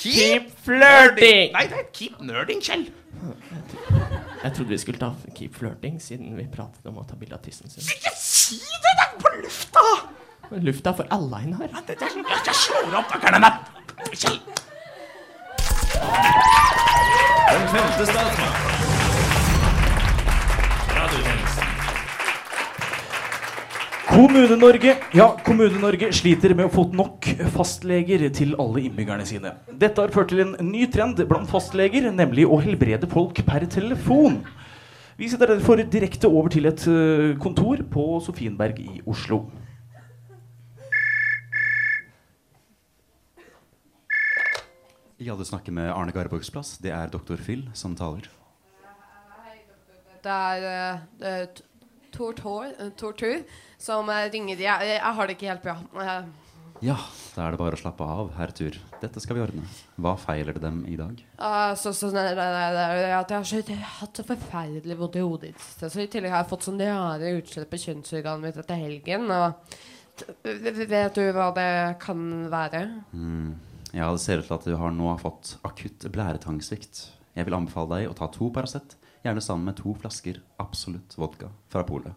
Keep, 0.00 0.48
flirting. 0.64 1.52
Nei, 1.52 1.66
nei, 1.68 1.82
keep 1.92 2.16
nerding, 2.24 2.64
Kjell. 2.64 2.88
Jeg 4.42 4.52
trodde 4.56 4.68
vi 4.68 4.78
skulle 4.78 4.98
ta 4.98 5.12
Keep 5.36 5.54
Flirting, 5.54 6.02
siden 6.02 6.36
vi 6.36 6.48
pratet 6.50 6.86
om 6.90 6.96
å 6.98 7.04
ta 7.06 7.14
bilde 7.18 7.36
av 7.38 7.44
tissen 7.44 7.70
sin. 7.70 7.84
Ikke 7.86 8.10
si 8.18 8.58
det! 8.58 8.96
Det 8.98 9.04
er 9.04 9.14
på 9.22 9.30
lufta! 9.38 9.84
Men 10.50 10.64
Lufta 10.66 10.90
er 10.90 10.96
for 10.98 11.06
alle, 11.14 11.38
Einar. 11.38 11.70
Det 11.86 11.96
er, 11.96 12.18
jeg 12.48 12.58
slår 12.58 12.98
opp 12.98 13.14
nøkkelen. 13.14 13.46
Den 17.52 17.66
femte 17.72 18.06
statsmakt. 18.10 18.58
Radiotjenesten. 20.98 21.61
Kommune-Norge 24.12 24.92
ja, 25.16 25.24
Kommune-Norge 25.40 26.10
sliter 26.12 26.52
med 26.52 26.66
å 26.68 26.72
få 26.72 26.82
nok 26.92 27.30
fastleger 27.54 28.26
til 28.36 28.50
alle 28.60 28.82
innbyggerne 28.84 29.24
sine. 29.24 29.54
Dette 29.72 30.04
har 30.04 30.12
ført 30.12 30.28
til 30.28 30.42
en 30.44 30.52
ny 30.68 30.84
trend 30.92 31.22
blant 31.30 31.48
fastleger, 31.48 32.10
nemlig 32.12 32.44
å 32.44 32.58
helbrede 32.60 33.08
folk 33.08 33.40
per 33.46 33.64
telefon. 33.72 34.42
Vi 35.16 35.30
sitter 35.32 35.54
derfor 35.54 35.80
direkte 35.88 36.28
over 36.28 36.52
til 36.52 36.68
et 36.68 36.84
eh, 36.92 37.32
kontor 37.40 37.80
på 37.88 38.04
Sofienberg 38.26 38.84
i 38.84 39.00
Oslo. 39.08 39.46
Ja, 45.22 45.40
du 45.40 45.44
snakker 45.48 45.72
med 45.72 45.88
Arne 45.88 46.12
Garborgs 46.12 46.52
plass. 46.52 46.76
Det 46.84 46.92
er 46.92 47.08
doktor 47.08 47.40
Phil 47.40 47.64
som 47.72 47.96
taler. 47.96 48.28
Det 50.22 50.32
er 50.36 50.64
det 51.16 51.36
Tortur, 51.56 51.71
eh, 52.20 52.88
tortur 52.96 53.42
som 53.78 54.08
eh, 54.10 54.28
ringer 54.32 54.60
jeg, 54.60 54.88
jeg 54.94 55.00
har 55.18 55.26
det 55.26 55.36
ikke 55.36 55.52
helt 55.52 55.62
bra. 55.62 55.76
Eh, 56.02 56.24
Ja, 56.82 56.96
da 57.36 57.44
er 57.46 57.52
det 57.54 57.58
bare 57.60 57.76
å 57.76 57.78
slappe 57.78 58.02
av, 58.02 58.32
herr 58.34 58.50
Tur. 58.50 58.74
Dette 58.98 59.20
skal 59.22 59.36
vi 59.38 59.42
ordne. 59.44 59.62
Hva 60.02 60.16
feiler 60.18 60.56
det 60.56 60.62
dem 60.64 60.80
i 60.90 60.96
dag? 60.98 61.20
ah, 61.38 61.76
så, 61.78 61.92
så, 61.94 62.08
nei, 62.10 62.24
nei, 62.34 62.48
nei, 62.74 63.04
at 63.14 63.30
jeg 63.30 63.38
har 63.38 63.46
så, 63.46 63.76
hatt 64.00 64.18
så 64.18 64.24
forferdelig 64.26 64.96
vondt 64.98 65.18
i 65.20 65.22
hodet 65.22 65.52
i 65.52 65.52
det 65.52 65.62
siste. 65.62 65.90
Så 65.94 66.02
I 66.02 66.08
tillegg 66.10 66.34
har 66.34 66.42
jeg 66.42 66.50
fått 66.50 66.66
sånn 66.66 66.82
rare 66.82 67.30
utslett 67.38 67.70
på 67.70 67.78
kjønnsorganet 67.84 68.48
mitt 68.48 68.58
etter 68.64 68.82
helgen. 68.82 69.30
Og, 69.30 69.78
vet 70.90 71.14
du 71.20 71.22
hva 71.36 71.52
det 71.54 71.70
kan 72.02 72.26
være? 72.50 72.82
Mm. 73.14 73.52
Ja, 73.92 74.08
det 74.10 74.22
ser 74.24 74.40
ut 74.42 74.48
til 74.48 74.56
at 74.58 74.66
du 74.66 74.74
har 74.80 74.90
nå 74.96 75.14
fått 75.22 75.54
akutt 75.68 76.08
blæretangssvikt. 76.10 77.04
Jeg 77.36 77.46
vil 77.46 77.56
anbefale 77.60 78.00
deg 78.00 78.10
å 78.10 78.16
ta 78.16 78.26
to 78.32 78.50
Paracet, 78.50 78.96
gjerne 79.22 79.42
sammen 79.44 79.64
med 79.70 79.76
to 79.78 79.94
flasker 80.00 80.40
Absolutt 80.62 81.14
vodka 81.18 81.50
fra 81.72 81.84
polet. 81.86 82.12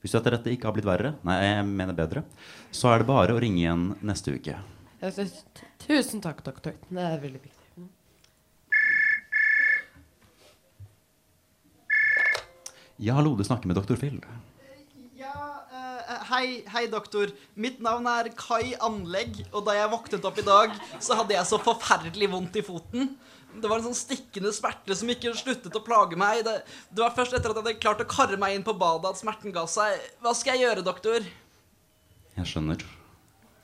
Hvis 0.00 0.12
du 0.14 0.18
etter 0.20 0.36
dette 0.36 0.52
ikke 0.52 0.68
har 0.68 0.74
blitt 0.76 0.86
verre, 0.86 1.14
nei, 1.26 1.36
jeg 1.42 1.66
mener 1.66 1.96
bedre, 1.96 2.22
så 2.70 2.92
er 2.92 3.02
det 3.02 3.08
bare 3.08 3.34
å 3.34 3.40
ringe 3.42 3.58
igjen 3.62 3.86
neste 4.06 4.36
uke. 4.36 4.56
Synes- 5.02 5.44
Tusen 5.86 6.20
takk, 6.24 6.42
doktor. 6.46 6.72
Det 6.88 7.02
er 7.02 7.18
veldig 7.22 7.40
viktig. 7.42 7.52
Ja, 12.96 13.14
hallo, 13.18 13.34
du 13.36 13.44
snakker 13.44 13.68
med 13.68 13.76
doktor 13.76 13.96
Phil. 14.00 14.20
Hei, 16.36 16.60
hei, 16.68 16.82
doktor. 16.92 17.30
Mitt 17.56 17.78
navn 17.80 18.04
er 18.10 18.26
Kai 18.36 18.74
Anlegg, 18.84 19.38
og 19.56 19.62
da 19.64 19.72
jeg 19.72 19.88
våknet 19.88 20.26
opp 20.28 20.36
i 20.36 20.42
dag, 20.44 20.74
så 21.00 21.16
hadde 21.16 21.32
jeg 21.32 21.48
så 21.48 21.56
forferdelig 21.64 22.26
vondt 22.28 22.58
i 22.60 22.62
foten. 22.66 23.06
Det 23.56 23.70
var 23.70 23.80
en 23.80 23.86
sånn 23.86 23.96
stikkende 23.96 24.52
smerte 24.52 24.92
som 25.00 25.08
ikke 25.08 25.32
sluttet 25.38 25.78
å 25.78 25.80
plage 25.86 26.18
meg. 26.20 26.42
Det, 26.44 26.58
det 26.92 27.00
var 27.00 27.14
først 27.16 27.38
etter 27.38 27.54
at 27.54 27.56
jeg 27.56 27.62
hadde 27.62 27.80
klart 27.80 28.02
å 28.04 28.08
karre 28.10 28.36
meg 28.42 28.52
inn 28.52 28.66
på 28.66 28.74
badet 28.76 29.14
at 29.14 29.22
smerten 29.22 29.54
ga 29.54 29.64
seg. 29.64 29.96
Hva 30.20 30.34
skal 30.36 30.58
jeg 30.58 30.66
gjøre, 30.66 30.84
doktor? 30.84 31.24
Jeg 32.36 32.52
skjønner. 32.52 32.84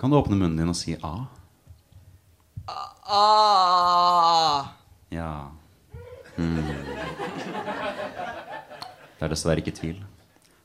Kan 0.01 0.09
du 0.09 0.17
åpne 0.17 0.41
munnen 0.41 0.57
din 0.63 0.73
og 0.73 0.79
si 0.81 0.97
A? 1.05 1.13
Ah. 3.05 4.73
Ja. 5.13 5.29
Hmm. 6.39 6.57
Det 9.21 9.29
er 9.29 9.37
dessverre 9.37 9.61
ikke 9.61 9.77
tvil. 9.77 10.01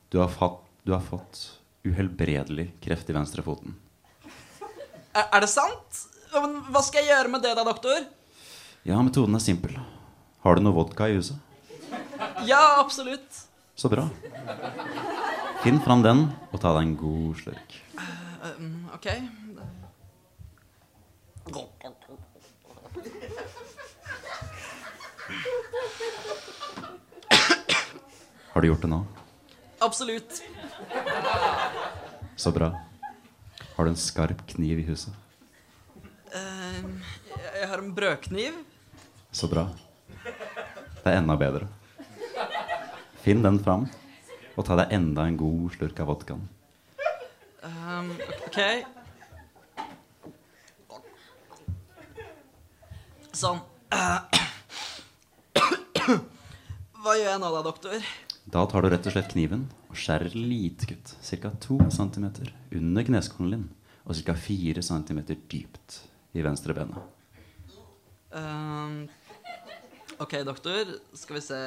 Du 0.08 0.22
har, 0.24 0.32
fatt, 0.32 0.64
du 0.88 0.96
har 0.96 1.04
fått 1.04 1.57
uhelbredelig 1.86 2.70
kreft 2.82 3.10
i 3.10 3.16
venstrefoten. 3.16 3.76
Er, 5.14 5.26
er 5.26 5.40
det 5.44 5.50
sant? 5.50 6.04
Hva 6.32 6.82
skal 6.84 7.04
jeg 7.04 7.14
gjøre 7.14 7.32
med 7.32 7.44
det 7.44 7.54
da, 7.56 7.64
doktor? 7.66 8.04
Ja, 8.86 9.00
metoden 9.02 9.36
er 9.36 9.42
simpel. 9.42 9.76
Har 10.44 10.56
du 10.56 10.64
noe 10.64 10.76
vodka 10.76 11.08
i 11.08 11.16
huset? 11.18 11.36
Ja, 12.46 12.78
absolutt. 12.78 13.44
Så 13.78 13.90
bra. 13.90 14.08
Finn 15.62 15.80
fram 15.82 16.02
den 16.04 16.28
og 16.52 16.60
ta 16.62 16.72
deg 16.76 16.84
en 16.86 16.96
god 16.98 17.40
slurk. 17.40 17.76
Uh, 17.98 18.48
um, 18.58 18.90
ok. 18.94 19.08
Har 28.52 28.62
du 28.62 28.68
gjort 28.68 28.82
det 28.82 28.90
nå? 28.90 29.00
Absolutt. 29.84 30.42
Så 32.36 32.52
bra. 32.54 32.68
Har 33.76 33.84
du 33.84 33.90
en 33.90 33.96
skarp 33.98 34.44
kniv 34.46 34.78
i 34.78 34.86
huset? 34.88 35.12
Uh, 36.34 36.82
jeg- 37.54 37.68
har 37.68 37.78
en 37.78 37.94
brødkniv. 37.94 38.52
Så 39.32 39.48
bra. 39.50 39.68
Det 40.24 41.06
er 41.12 41.18
enda 41.18 41.36
bedre. 41.36 41.68
Finn 43.22 43.42
den 43.42 43.58
fram, 43.64 43.88
og 44.56 44.64
ta 44.66 44.76
deg 44.76 44.92
enda 44.92 45.26
en 45.26 45.36
god 45.36 45.72
slurk 45.76 46.00
av 46.00 46.06
vodkaen. 46.12 46.48
Um, 47.62 48.12
ok. 48.46 48.58
Sånn. 53.34 53.60
Hva 56.98 57.14
gjør 57.16 57.30
jeg 57.30 57.40
nå 57.42 57.50
da, 57.54 57.62
doktor? 57.64 58.08
Da 58.48 58.64
tar 58.68 58.82
du 58.82 58.88
rett 58.92 59.06
og 59.06 59.12
slett 59.14 59.30
kniven 59.32 59.66
skjærer 59.98 60.34
lite 60.34 60.88
kutt, 60.90 61.14
ca. 61.22 61.50
2 61.66 61.78
cm 61.94 62.26
under 62.78 63.06
kneskålen 63.08 63.54
din, 63.56 63.68
og 64.06 64.18
ca. 64.18 64.34
4 64.34 64.84
cm 64.84 65.22
dypt 65.50 66.00
i 66.34 66.44
venstre 66.44 66.76
benet. 66.76 67.00
Um, 68.30 69.08
ok, 70.20 70.40
doktor. 70.44 70.98
Skal 71.16 71.38
vi 71.38 71.44
se 71.46 71.60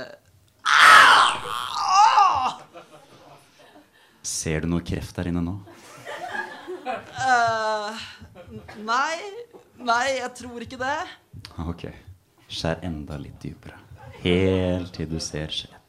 Ser 4.21 4.61
du 4.61 4.69
noe 4.69 4.85
kreft 4.85 5.17
der 5.17 5.31
inne 5.31 5.41
nå? 5.41 5.55
Uh, 6.85 7.97
Nei. 8.85 9.17
Nei, 9.81 10.17
jeg 10.19 10.31
tror 10.37 10.61
ikke 10.61 10.77
det. 10.77 10.97
Ok. 11.65 11.87
Skjær 12.51 12.83
enda 12.85 13.17
litt 13.21 13.39
dypere. 13.41 13.79
Helt 14.21 14.93
til 14.93 15.09
du 15.09 15.17
ser 15.23 15.49
skjelett. 15.49 15.80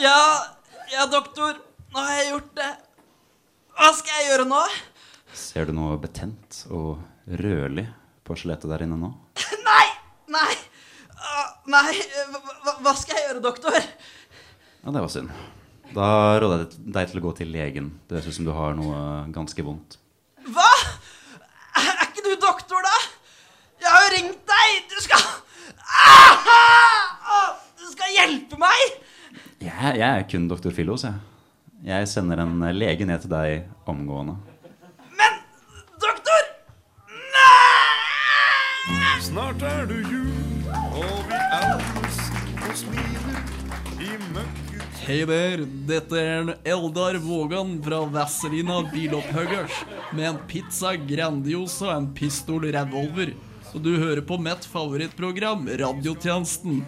Ja, 0.00 0.44
ja, 0.92 1.06
doktor. 1.12 1.58
Nå 1.92 1.98
har 2.06 2.16
jeg 2.20 2.30
gjort 2.32 2.50
det. 2.56 2.70
Hva 3.76 3.90
skal 3.96 4.16
jeg 4.20 4.28
gjøre 4.30 4.46
nå? 4.48 4.60
Ser 5.36 5.68
du 5.68 5.72
noe 5.76 5.96
betent 6.02 6.62
og 6.74 7.00
rødlig 7.40 7.86
på 8.26 8.36
skjelettet 8.38 8.70
der 8.72 8.84
inne 8.86 8.98
nå? 9.00 9.10
Nei! 9.68 9.86
Nei! 10.30 10.52
Nei, 11.70 11.92
hva, 12.32 12.72
hva- 12.82 12.94
skal 12.98 13.18
jeg 13.18 13.26
gjøre, 13.28 13.42
doktor? 13.44 13.76
Ja, 13.76 14.92
det 14.94 15.02
var 15.04 15.10
synd. 15.12 15.30
Da 15.94 16.06
råder 16.40 16.62
jeg 16.64 16.80
deg 16.96 17.10
til 17.10 17.20
å 17.20 17.24
gå 17.26 17.32
til 17.40 17.50
legen. 17.52 17.90
Det 18.08 18.16
høres 18.18 18.30
ut 18.30 18.38
som 18.38 18.46
du 18.48 18.52
har 18.56 18.74
noe 18.78 19.00
ganske 19.34 19.64
vondt. 19.66 19.98
Hva? 20.54 20.70
Er 21.80 22.06
ikke 22.08 22.24
du 22.24 22.32
doktor, 22.42 22.80
da? 22.86 22.96
Jeg 23.82 23.92
har 23.92 24.06
jo 24.06 24.12
ringt 24.16 24.40
deg! 24.50 24.80
Du 24.90 24.96
skal 25.04 25.22
ah! 25.84 26.50
Ah! 27.30 27.50
Du 27.78 27.86
skal 27.92 28.16
hjelpe 28.16 28.58
meg! 28.60 28.96
Jeg, 29.60 29.98
jeg 30.00 30.08
er 30.08 30.22
kun 30.24 30.46
doktor 30.48 30.72
Filos, 30.72 31.02
jeg. 31.04 31.18
Jeg 31.84 32.06
sender 32.08 32.40
en 32.40 32.62
lege 32.72 33.04
ned 33.04 33.20
til 33.20 33.28
deg 33.32 33.66
omgående. 33.88 34.38
Men 35.18 35.34
Doktor! 36.00 36.46
Snart 39.20 39.60
er 39.68 39.84
det 39.90 39.98
jul, 40.08 40.64
og 40.72 41.28
vi 41.28 41.40
elsker 41.58 42.64
og 42.70 42.78
smiler 42.80 43.42
i 44.00 44.16
møkket. 44.32 45.02
Hei 45.04 45.18
der, 45.28 45.66
dette 45.90 46.16
er 46.22 46.32
en 46.38 46.54
Eldar 46.64 47.20
Vågan 47.20 47.76
fra 47.84 48.00
Vazelina 48.16 48.80
Bilopphuggers 48.88 49.82
med 50.16 50.30
en 50.30 50.40
pizza 50.48 50.94
Grandiosa 50.96 51.90
og 51.90 51.98
en 51.98 52.08
pistol 52.16 52.64
revolver. 52.72 53.36
Og 53.74 53.84
du 53.84 53.92
hører 54.00 54.24
på 54.24 54.40
mitt 54.40 54.64
favorittprogram, 54.72 55.68
Radiotjenesten. 55.84 56.80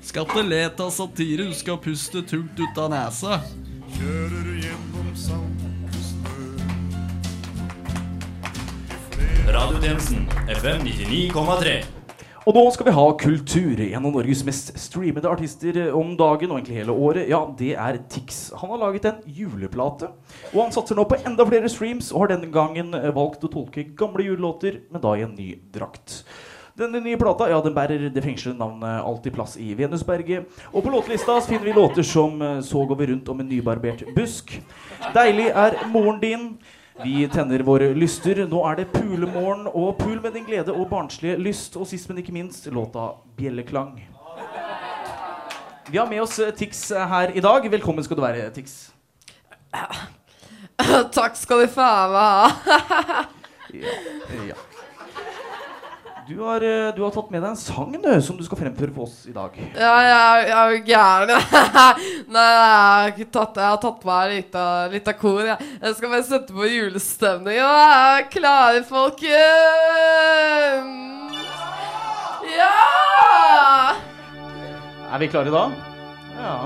Skal 0.00 0.24
ikke 0.24 0.42
le 0.46 0.60
av 0.70 0.90
satire, 0.94 1.48
du 1.48 1.54
skal 1.56 1.78
puste 1.82 2.22
tungt 2.22 2.58
ut 2.60 2.78
av 2.78 2.90
nesa. 2.92 3.40
Kjører 3.96 4.48
gjennom 4.62 5.12
sandstrø. 5.18 5.58
Radiotjenesten 9.48 10.26
FM 10.54 10.84
99,3. 10.86 11.78
Og 12.48 12.56
nå 12.56 12.62
skal 12.72 12.86
vi 12.86 12.92
ha 12.96 13.04
kultur. 13.20 13.80
En 13.84 14.06
av 14.08 14.14
Norges 14.14 14.40
mest 14.46 14.70
streamede 14.80 15.28
artister 15.28 15.90
om 15.92 16.14
dagen 16.16 16.52
og 16.52 16.60
egentlig 16.60 16.78
hele 16.78 16.94
året, 16.94 17.26
ja, 17.28 17.42
det 17.58 17.74
er 17.76 17.98
Tix. 18.08 18.38
Han 18.56 18.70
har 18.72 18.80
laget 18.86 19.08
en 19.10 19.18
juleplate, 19.26 20.08
og 20.54 20.60
han 20.62 20.72
satser 20.72 20.96
nå 20.96 21.04
på 21.10 21.18
enda 21.28 21.44
flere 21.48 21.68
streams 21.68 22.08
og 22.14 22.22
har 22.22 22.36
denne 22.36 22.48
gangen 22.54 22.94
valgt 23.16 23.44
å 23.44 23.50
tolke 23.52 23.90
gamle 23.98 24.24
julelåter, 24.30 24.78
men 24.88 25.04
da 25.04 25.12
i 25.18 25.26
en 25.26 25.34
ny 25.36 25.50
drakt. 25.74 26.22
Denne 26.78 27.00
nye 27.02 27.18
plata 27.18 27.48
ja, 27.50 27.58
den 27.58 27.74
bærer 27.74 28.04
det 28.14 28.22
fengslede 28.22 28.54
navnet 28.60 29.00
Alltid 29.02 29.34
plass 29.34 29.56
i 29.58 29.72
Venusberget. 29.74 30.46
Og 30.70 30.84
på 30.84 30.92
låtlista 30.92 31.40
finner 31.42 31.66
vi 31.66 31.72
låter 31.74 32.06
som 32.06 32.38
eh, 32.42 32.60
Så 32.62 32.84
går 32.86 33.00
vi 33.00 33.08
rundt 33.10 33.28
om 33.28 33.40
en 33.42 33.48
nybarbert 33.50 34.04
busk. 34.14 34.52
Deilig 35.14 35.48
er 35.50 35.80
moren 35.90 36.20
din. 36.22 36.44
Vi 37.02 37.26
tenner 37.34 37.64
våre 37.66 37.90
lyster. 37.98 38.44
Nå 38.46 38.62
er 38.70 38.78
det 38.78 38.92
pulemorgen 38.94 39.66
og 39.72 39.98
pul 39.98 40.20
med 40.22 40.38
din 40.38 40.46
glede 40.46 40.74
og 40.74 40.86
barnslige 40.90 41.34
lyst. 41.42 41.74
Og 41.76 41.86
sist, 41.90 42.06
men 42.10 42.22
ikke 42.22 42.36
minst, 42.36 42.70
låta 42.70 43.10
Bjelleklang. 43.38 43.98
Vi 45.90 45.98
har 45.98 46.06
med 46.06 46.22
oss 46.22 46.38
eh, 46.38 46.54
Tix 46.54 46.90
eh, 46.92 47.10
her 47.10 47.34
i 47.34 47.42
dag. 47.42 47.66
Velkommen 47.74 48.06
skal 48.06 48.20
du 48.20 48.22
være, 48.22 48.52
Tix. 48.54 48.92
Takk 51.18 51.34
skal 51.34 51.66
du 51.66 51.74
faen 51.74 52.14
meg 52.14 52.22
ha. 52.22 53.26
Ja, 53.68 53.92
ja. 54.48 54.67
Du 56.28 56.40
har, 56.40 56.60
eh, 56.60 56.94
du 56.94 57.02
har 57.02 57.10
tatt 57.10 57.30
med 57.32 57.40
deg 57.40 57.50
en 57.54 57.56
sang 57.56 57.94
du, 58.02 58.08
som 58.20 58.36
du 58.36 58.42
skal 58.44 58.58
fremføre 58.60 58.92
for 58.92 59.06
oss 59.06 59.22
i 59.30 59.32
dag. 59.32 59.54
Ja, 59.72 59.94
jeg, 60.04 60.42
jeg 60.50 60.56
er 60.60 60.72
jo 60.74 60.80
gæren. 60.84 61.30
Nei, 62.34 62.42
jeg 62.52 63.14
har 63.14 63.30
tatt 63.32 63.56
Jeg 63.56 63.64
har 63.64 63.78
tatt 63.80 64.04
meg 64.04 64.34
litt 64.34 64.52
av, 64.60 64.92
kor. 65.22 65.40
Jeg. 65.48 65.56
jeg 65.80 65.94
skal 65.96 66.12
bare 66.12 66.26
sette 66.28 66.52
på 66.52 66.68
julestemning. 66.68 67.56
Og 67.64 67.72
jeg 67.80 67.96
er 68.18 68.28
klare, 68.34 68.82
folkens! 68.90 69.38
Ja! 72.58 73.96
Er 75.08 75.18
vi 75.24 75.30
klare 75.32 75.48
da? 75.54 75.64
Ja. 76.36 76.58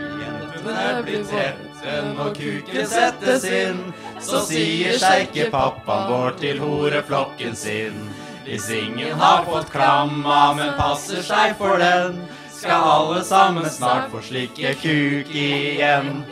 Jentene 0.00 1.02
blir 1.04 1.28
trette 1.28 2.00
når 2.16 2.32
kuken 2.40 2.88
settes 2.88 3.44
inn. 3.52 3.84
Så 4.20 4.42
sier 4.44 4.98
sjeikepappaen 5.00 6.10
vår 6.10 6.36
til 6.40 6.60
horeflokken 6.60 7.56
sin. 7.56 7.96
Hvis 8.44 8.68
ingen 8.74 9.18
har 9.20 9.44
fått 9.46 9.70
klamma, 9.72 10.52
men 10.58 10.72
passer 10.78 11.22
seg 11.24 11.54
for 11.58 11.80
den, 11.80 12.20
skal 12.52 12.84
alle 12.92 13.20
sammen 13.24 13.68
snart 13.70 14.10
få 14.12 14.20
slikke 14.24 14.74
kuk 14.80 15.30
igjen. 15.32 16.24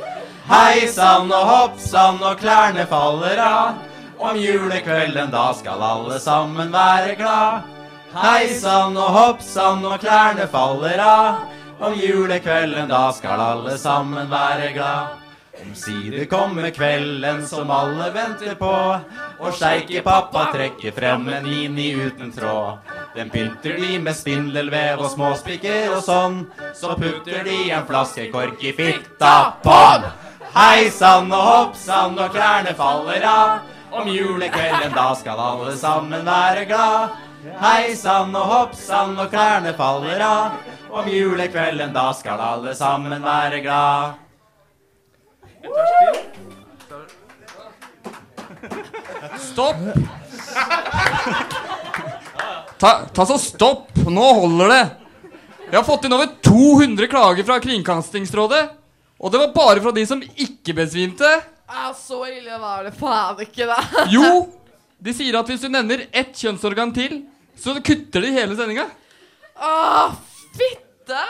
Hei 0.48 0.88
sann 0.92 1.32
og 1.32 1.44
hopp 1.48 1.80
sann 1.80 2.20
og 2.24 2.40
klærne 2.40 2.86
faller 2.88 3.40
av. 3.44 3.84
Om 4.18 4.36
julekvelden 4.40 5.30
da 5.30 5.50
skal 5.54 5.82
alle 5.84 6.18
sammen 6.20 6.72
være 6.74 7.14
glad. 7.20 7.68
Hei 8.16 8.48
sann 8.56 8.96
og 8.96 9.14
hopp 9.14 9.44
sann 9.44 9.84
og 9.86 10.00
klærne 10.02 10.48
faller 10.50 11.04
av. 11.04 11.46
Om 11.78 11.94
julekvelden 12.00 12.88
da 12.90 13.04
skal 13.14 13.44
alle 13.44 13.76
sammen 13.78 14.32
være 14.32 14.72
glad. 14.74 15.17
Omsider 15.62 16.24
kommer 16.24 16.70
kvelden 16.70 17.46
som 17.46 17.70
alle 17.70 18.10
venter 18.14 18.54
på, 18.54 18.74
og 19.38 19.56
sjeikepappa 19.58 20.44
trekker 20.54 20.94
frem 20.94 21.26
en 21.34 21.48
mini 21.48 21.88
uten 21.98 22.30
tråd. 22.32 22.78
Den 23.16 23.30
pynter 23.30 23.74
de 23.80 23.98
med 23.98 24.16
spindelvev 24.16 25.02
og 25.02 25.10
småspiker 25.14 25.96
og 25.96 26.04
sånn, 26.06 26.38
så 26.74 26.94
putter 27.00 27.42
de 27.48 27.58
en 27.74 27.86
flaske 27.88 28.28
kork 28.32 28.62
i 28.62 28.72
fitta 28.76 29.34
på 29.64 29.80
den. 30.04 30.14
Hei 30.54 30.88
sann 30.94 31.32
og 31.32 31.42
hopp 31.44 31.74
sann 31.76 32.16
og 32.18 32.30
klærne 32.32 32.76
faller 32.78 33.26
av. 33.28 33.58
Om 33.98 34.08
julekvelden 34.12 34.94
da 34.94 35.08
skal 35.16 35.40
alle 35.40 35.74
sammen 35.76 36.24
være 36.26 36.64
glad. 36.68 37.18
Hei 37.60 37.94
sann 37.96 38.34
og 38.36 38.48
hopp 38.52 38.78
sann 38.78 39.16
og 39.18 39.30
klærne 39.32 39.74
faller 39.76 40.24
av. 40.24 40.56
Om 40.88 41.10
julekvelden 41.12 41.92
da 41.96 42.08
skal 42.16 42.40
alle 42.52 42.74
sammen 42.76 43.22
være 43.24 43.60
glad. 43.64 44.27
Stopp! 49.38 49.76
Ta, 52.78 53.00
ta 53.14 53.26
så 53.26 53.38
stopp! 53.38 53.88
Nå 54.06 54.32
holder 54.40 54.68
det! 54.68 54.82
Jeg 55.68 55.76
har 55.76 55.84
fått 55.84 56.06
inn 56.08 56.14
over 56.16 56.30
200 56.44 57.08
klager 57.10 57.44
fra 57.44 57.58
Kringkastingsrådet. 57.60 58.62
Og 59.18 59.32
det 59.34 59.40
var 59.42 59.52
bare 59.56 59.82
fra 59.82 59.92
de 59.92 60.04
som 60.06 60.22
ikke 60.22 60.76
besvimte. 60.78 61.28
Ja, 61.68 61.90
så 61.98 62.22
ille 62.30 62.56
var 62.62 62.86
det 62.86 62.94
faen 62.96 63.42
ikke, 63.44 63.66
da. 63.68 63.82
Jo! 64.12 64.46
De 64.98 65.12
sier 65.14 65.36
at 65.38 65.50
hvis 65.50 65.62
du 65.62 65.68
nevner 65.70 66.06
ett 66.08 66.32
kjønnsorgan 66.38 66.94
til, 66.96 67.20
så 67.58 67.76
kutter 67.84 68.24
de 68.24 68.32
hele 68.34 68.56
sendinga. 68.58 68.86
Åh, 69.58 70.14
fitte! 70.56 71.20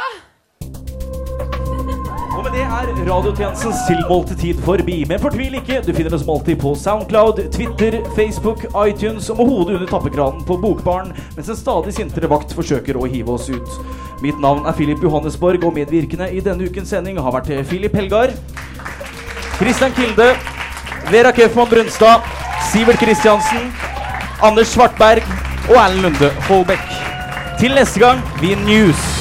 Og 2.39 2.45
med 2.47 2.53
det 2.55 2.61
er 2.63 2.91
radiotjenestens 3.03 3.81
tilmålte 3.89 4.37
tid 4.39 4.61
forbi. 4.63 5.01
Men 5.11 5.19
fortvil 5.19 5.57
ikke, 5.59 5.81
du 5.83 5.89
finner 5.91 6.15
oss 6.15 6.23
som 6.23 6.37
alltid 6.37 6.61
på 6.63 6.71
Soundcloud, 6.79 7.41
Twitter, 7.51 7.97
Facebook, 8.15 8.63
iTunes 8.87 9.27
og 9.35 9.41
med 9.41 9.51
hodet 9.51 9.75
under 9.81 9.91
tappekranen 9.91 10.45
på 10.47 10.59
Bokbaren, 10.63 11.11
mens 11.35 11.51
en 11.51 11.59
stadig 11.59 11.97
sintere 11.97 12.31
vakt 12.31 12.55
forsøker 12.55 12.95
å 12.95 13.11
hive 13.11 13.35
oss 13.35 13.51
ut. 13.51 13.75
Mitt 14.23 14.39
navn 14.39 14.71
er 14.71 14.79
Philip 14.79 15.03
Johannesborg, 15.03 15.67
og 15.67 15.75
medvirkende 15.81 16.31
i 16.31 16.39
denne 16.39 16.71
ukens 16.71 16.95
sending 16.95 17.19
har 17.19 17.35
vært 17.35 17.51
Philip 17.67 17.99
Helgar, 17.99 18.31
Christian 19.59 19.99
Kilde, 19.99 20.31
Vera 21.11 21.35
Keffmann 21.35 21.75
Brunstad, 21.75 22.23
Sivert 22.71 23.03
Kristiansen, 23.03 23.73
Anders 24.47 24.71
Svartberg 24.79 25.27
og 25.73 25.75
Erlend 25.75 26.07
Lunde 26.07 26.35
Holbæk. 26.47 26.91
Til 27.59 27.75
neste 27.75 27.99
gang, 27.99 28.23
vi 28.39 28.55
news. 28.63 29.18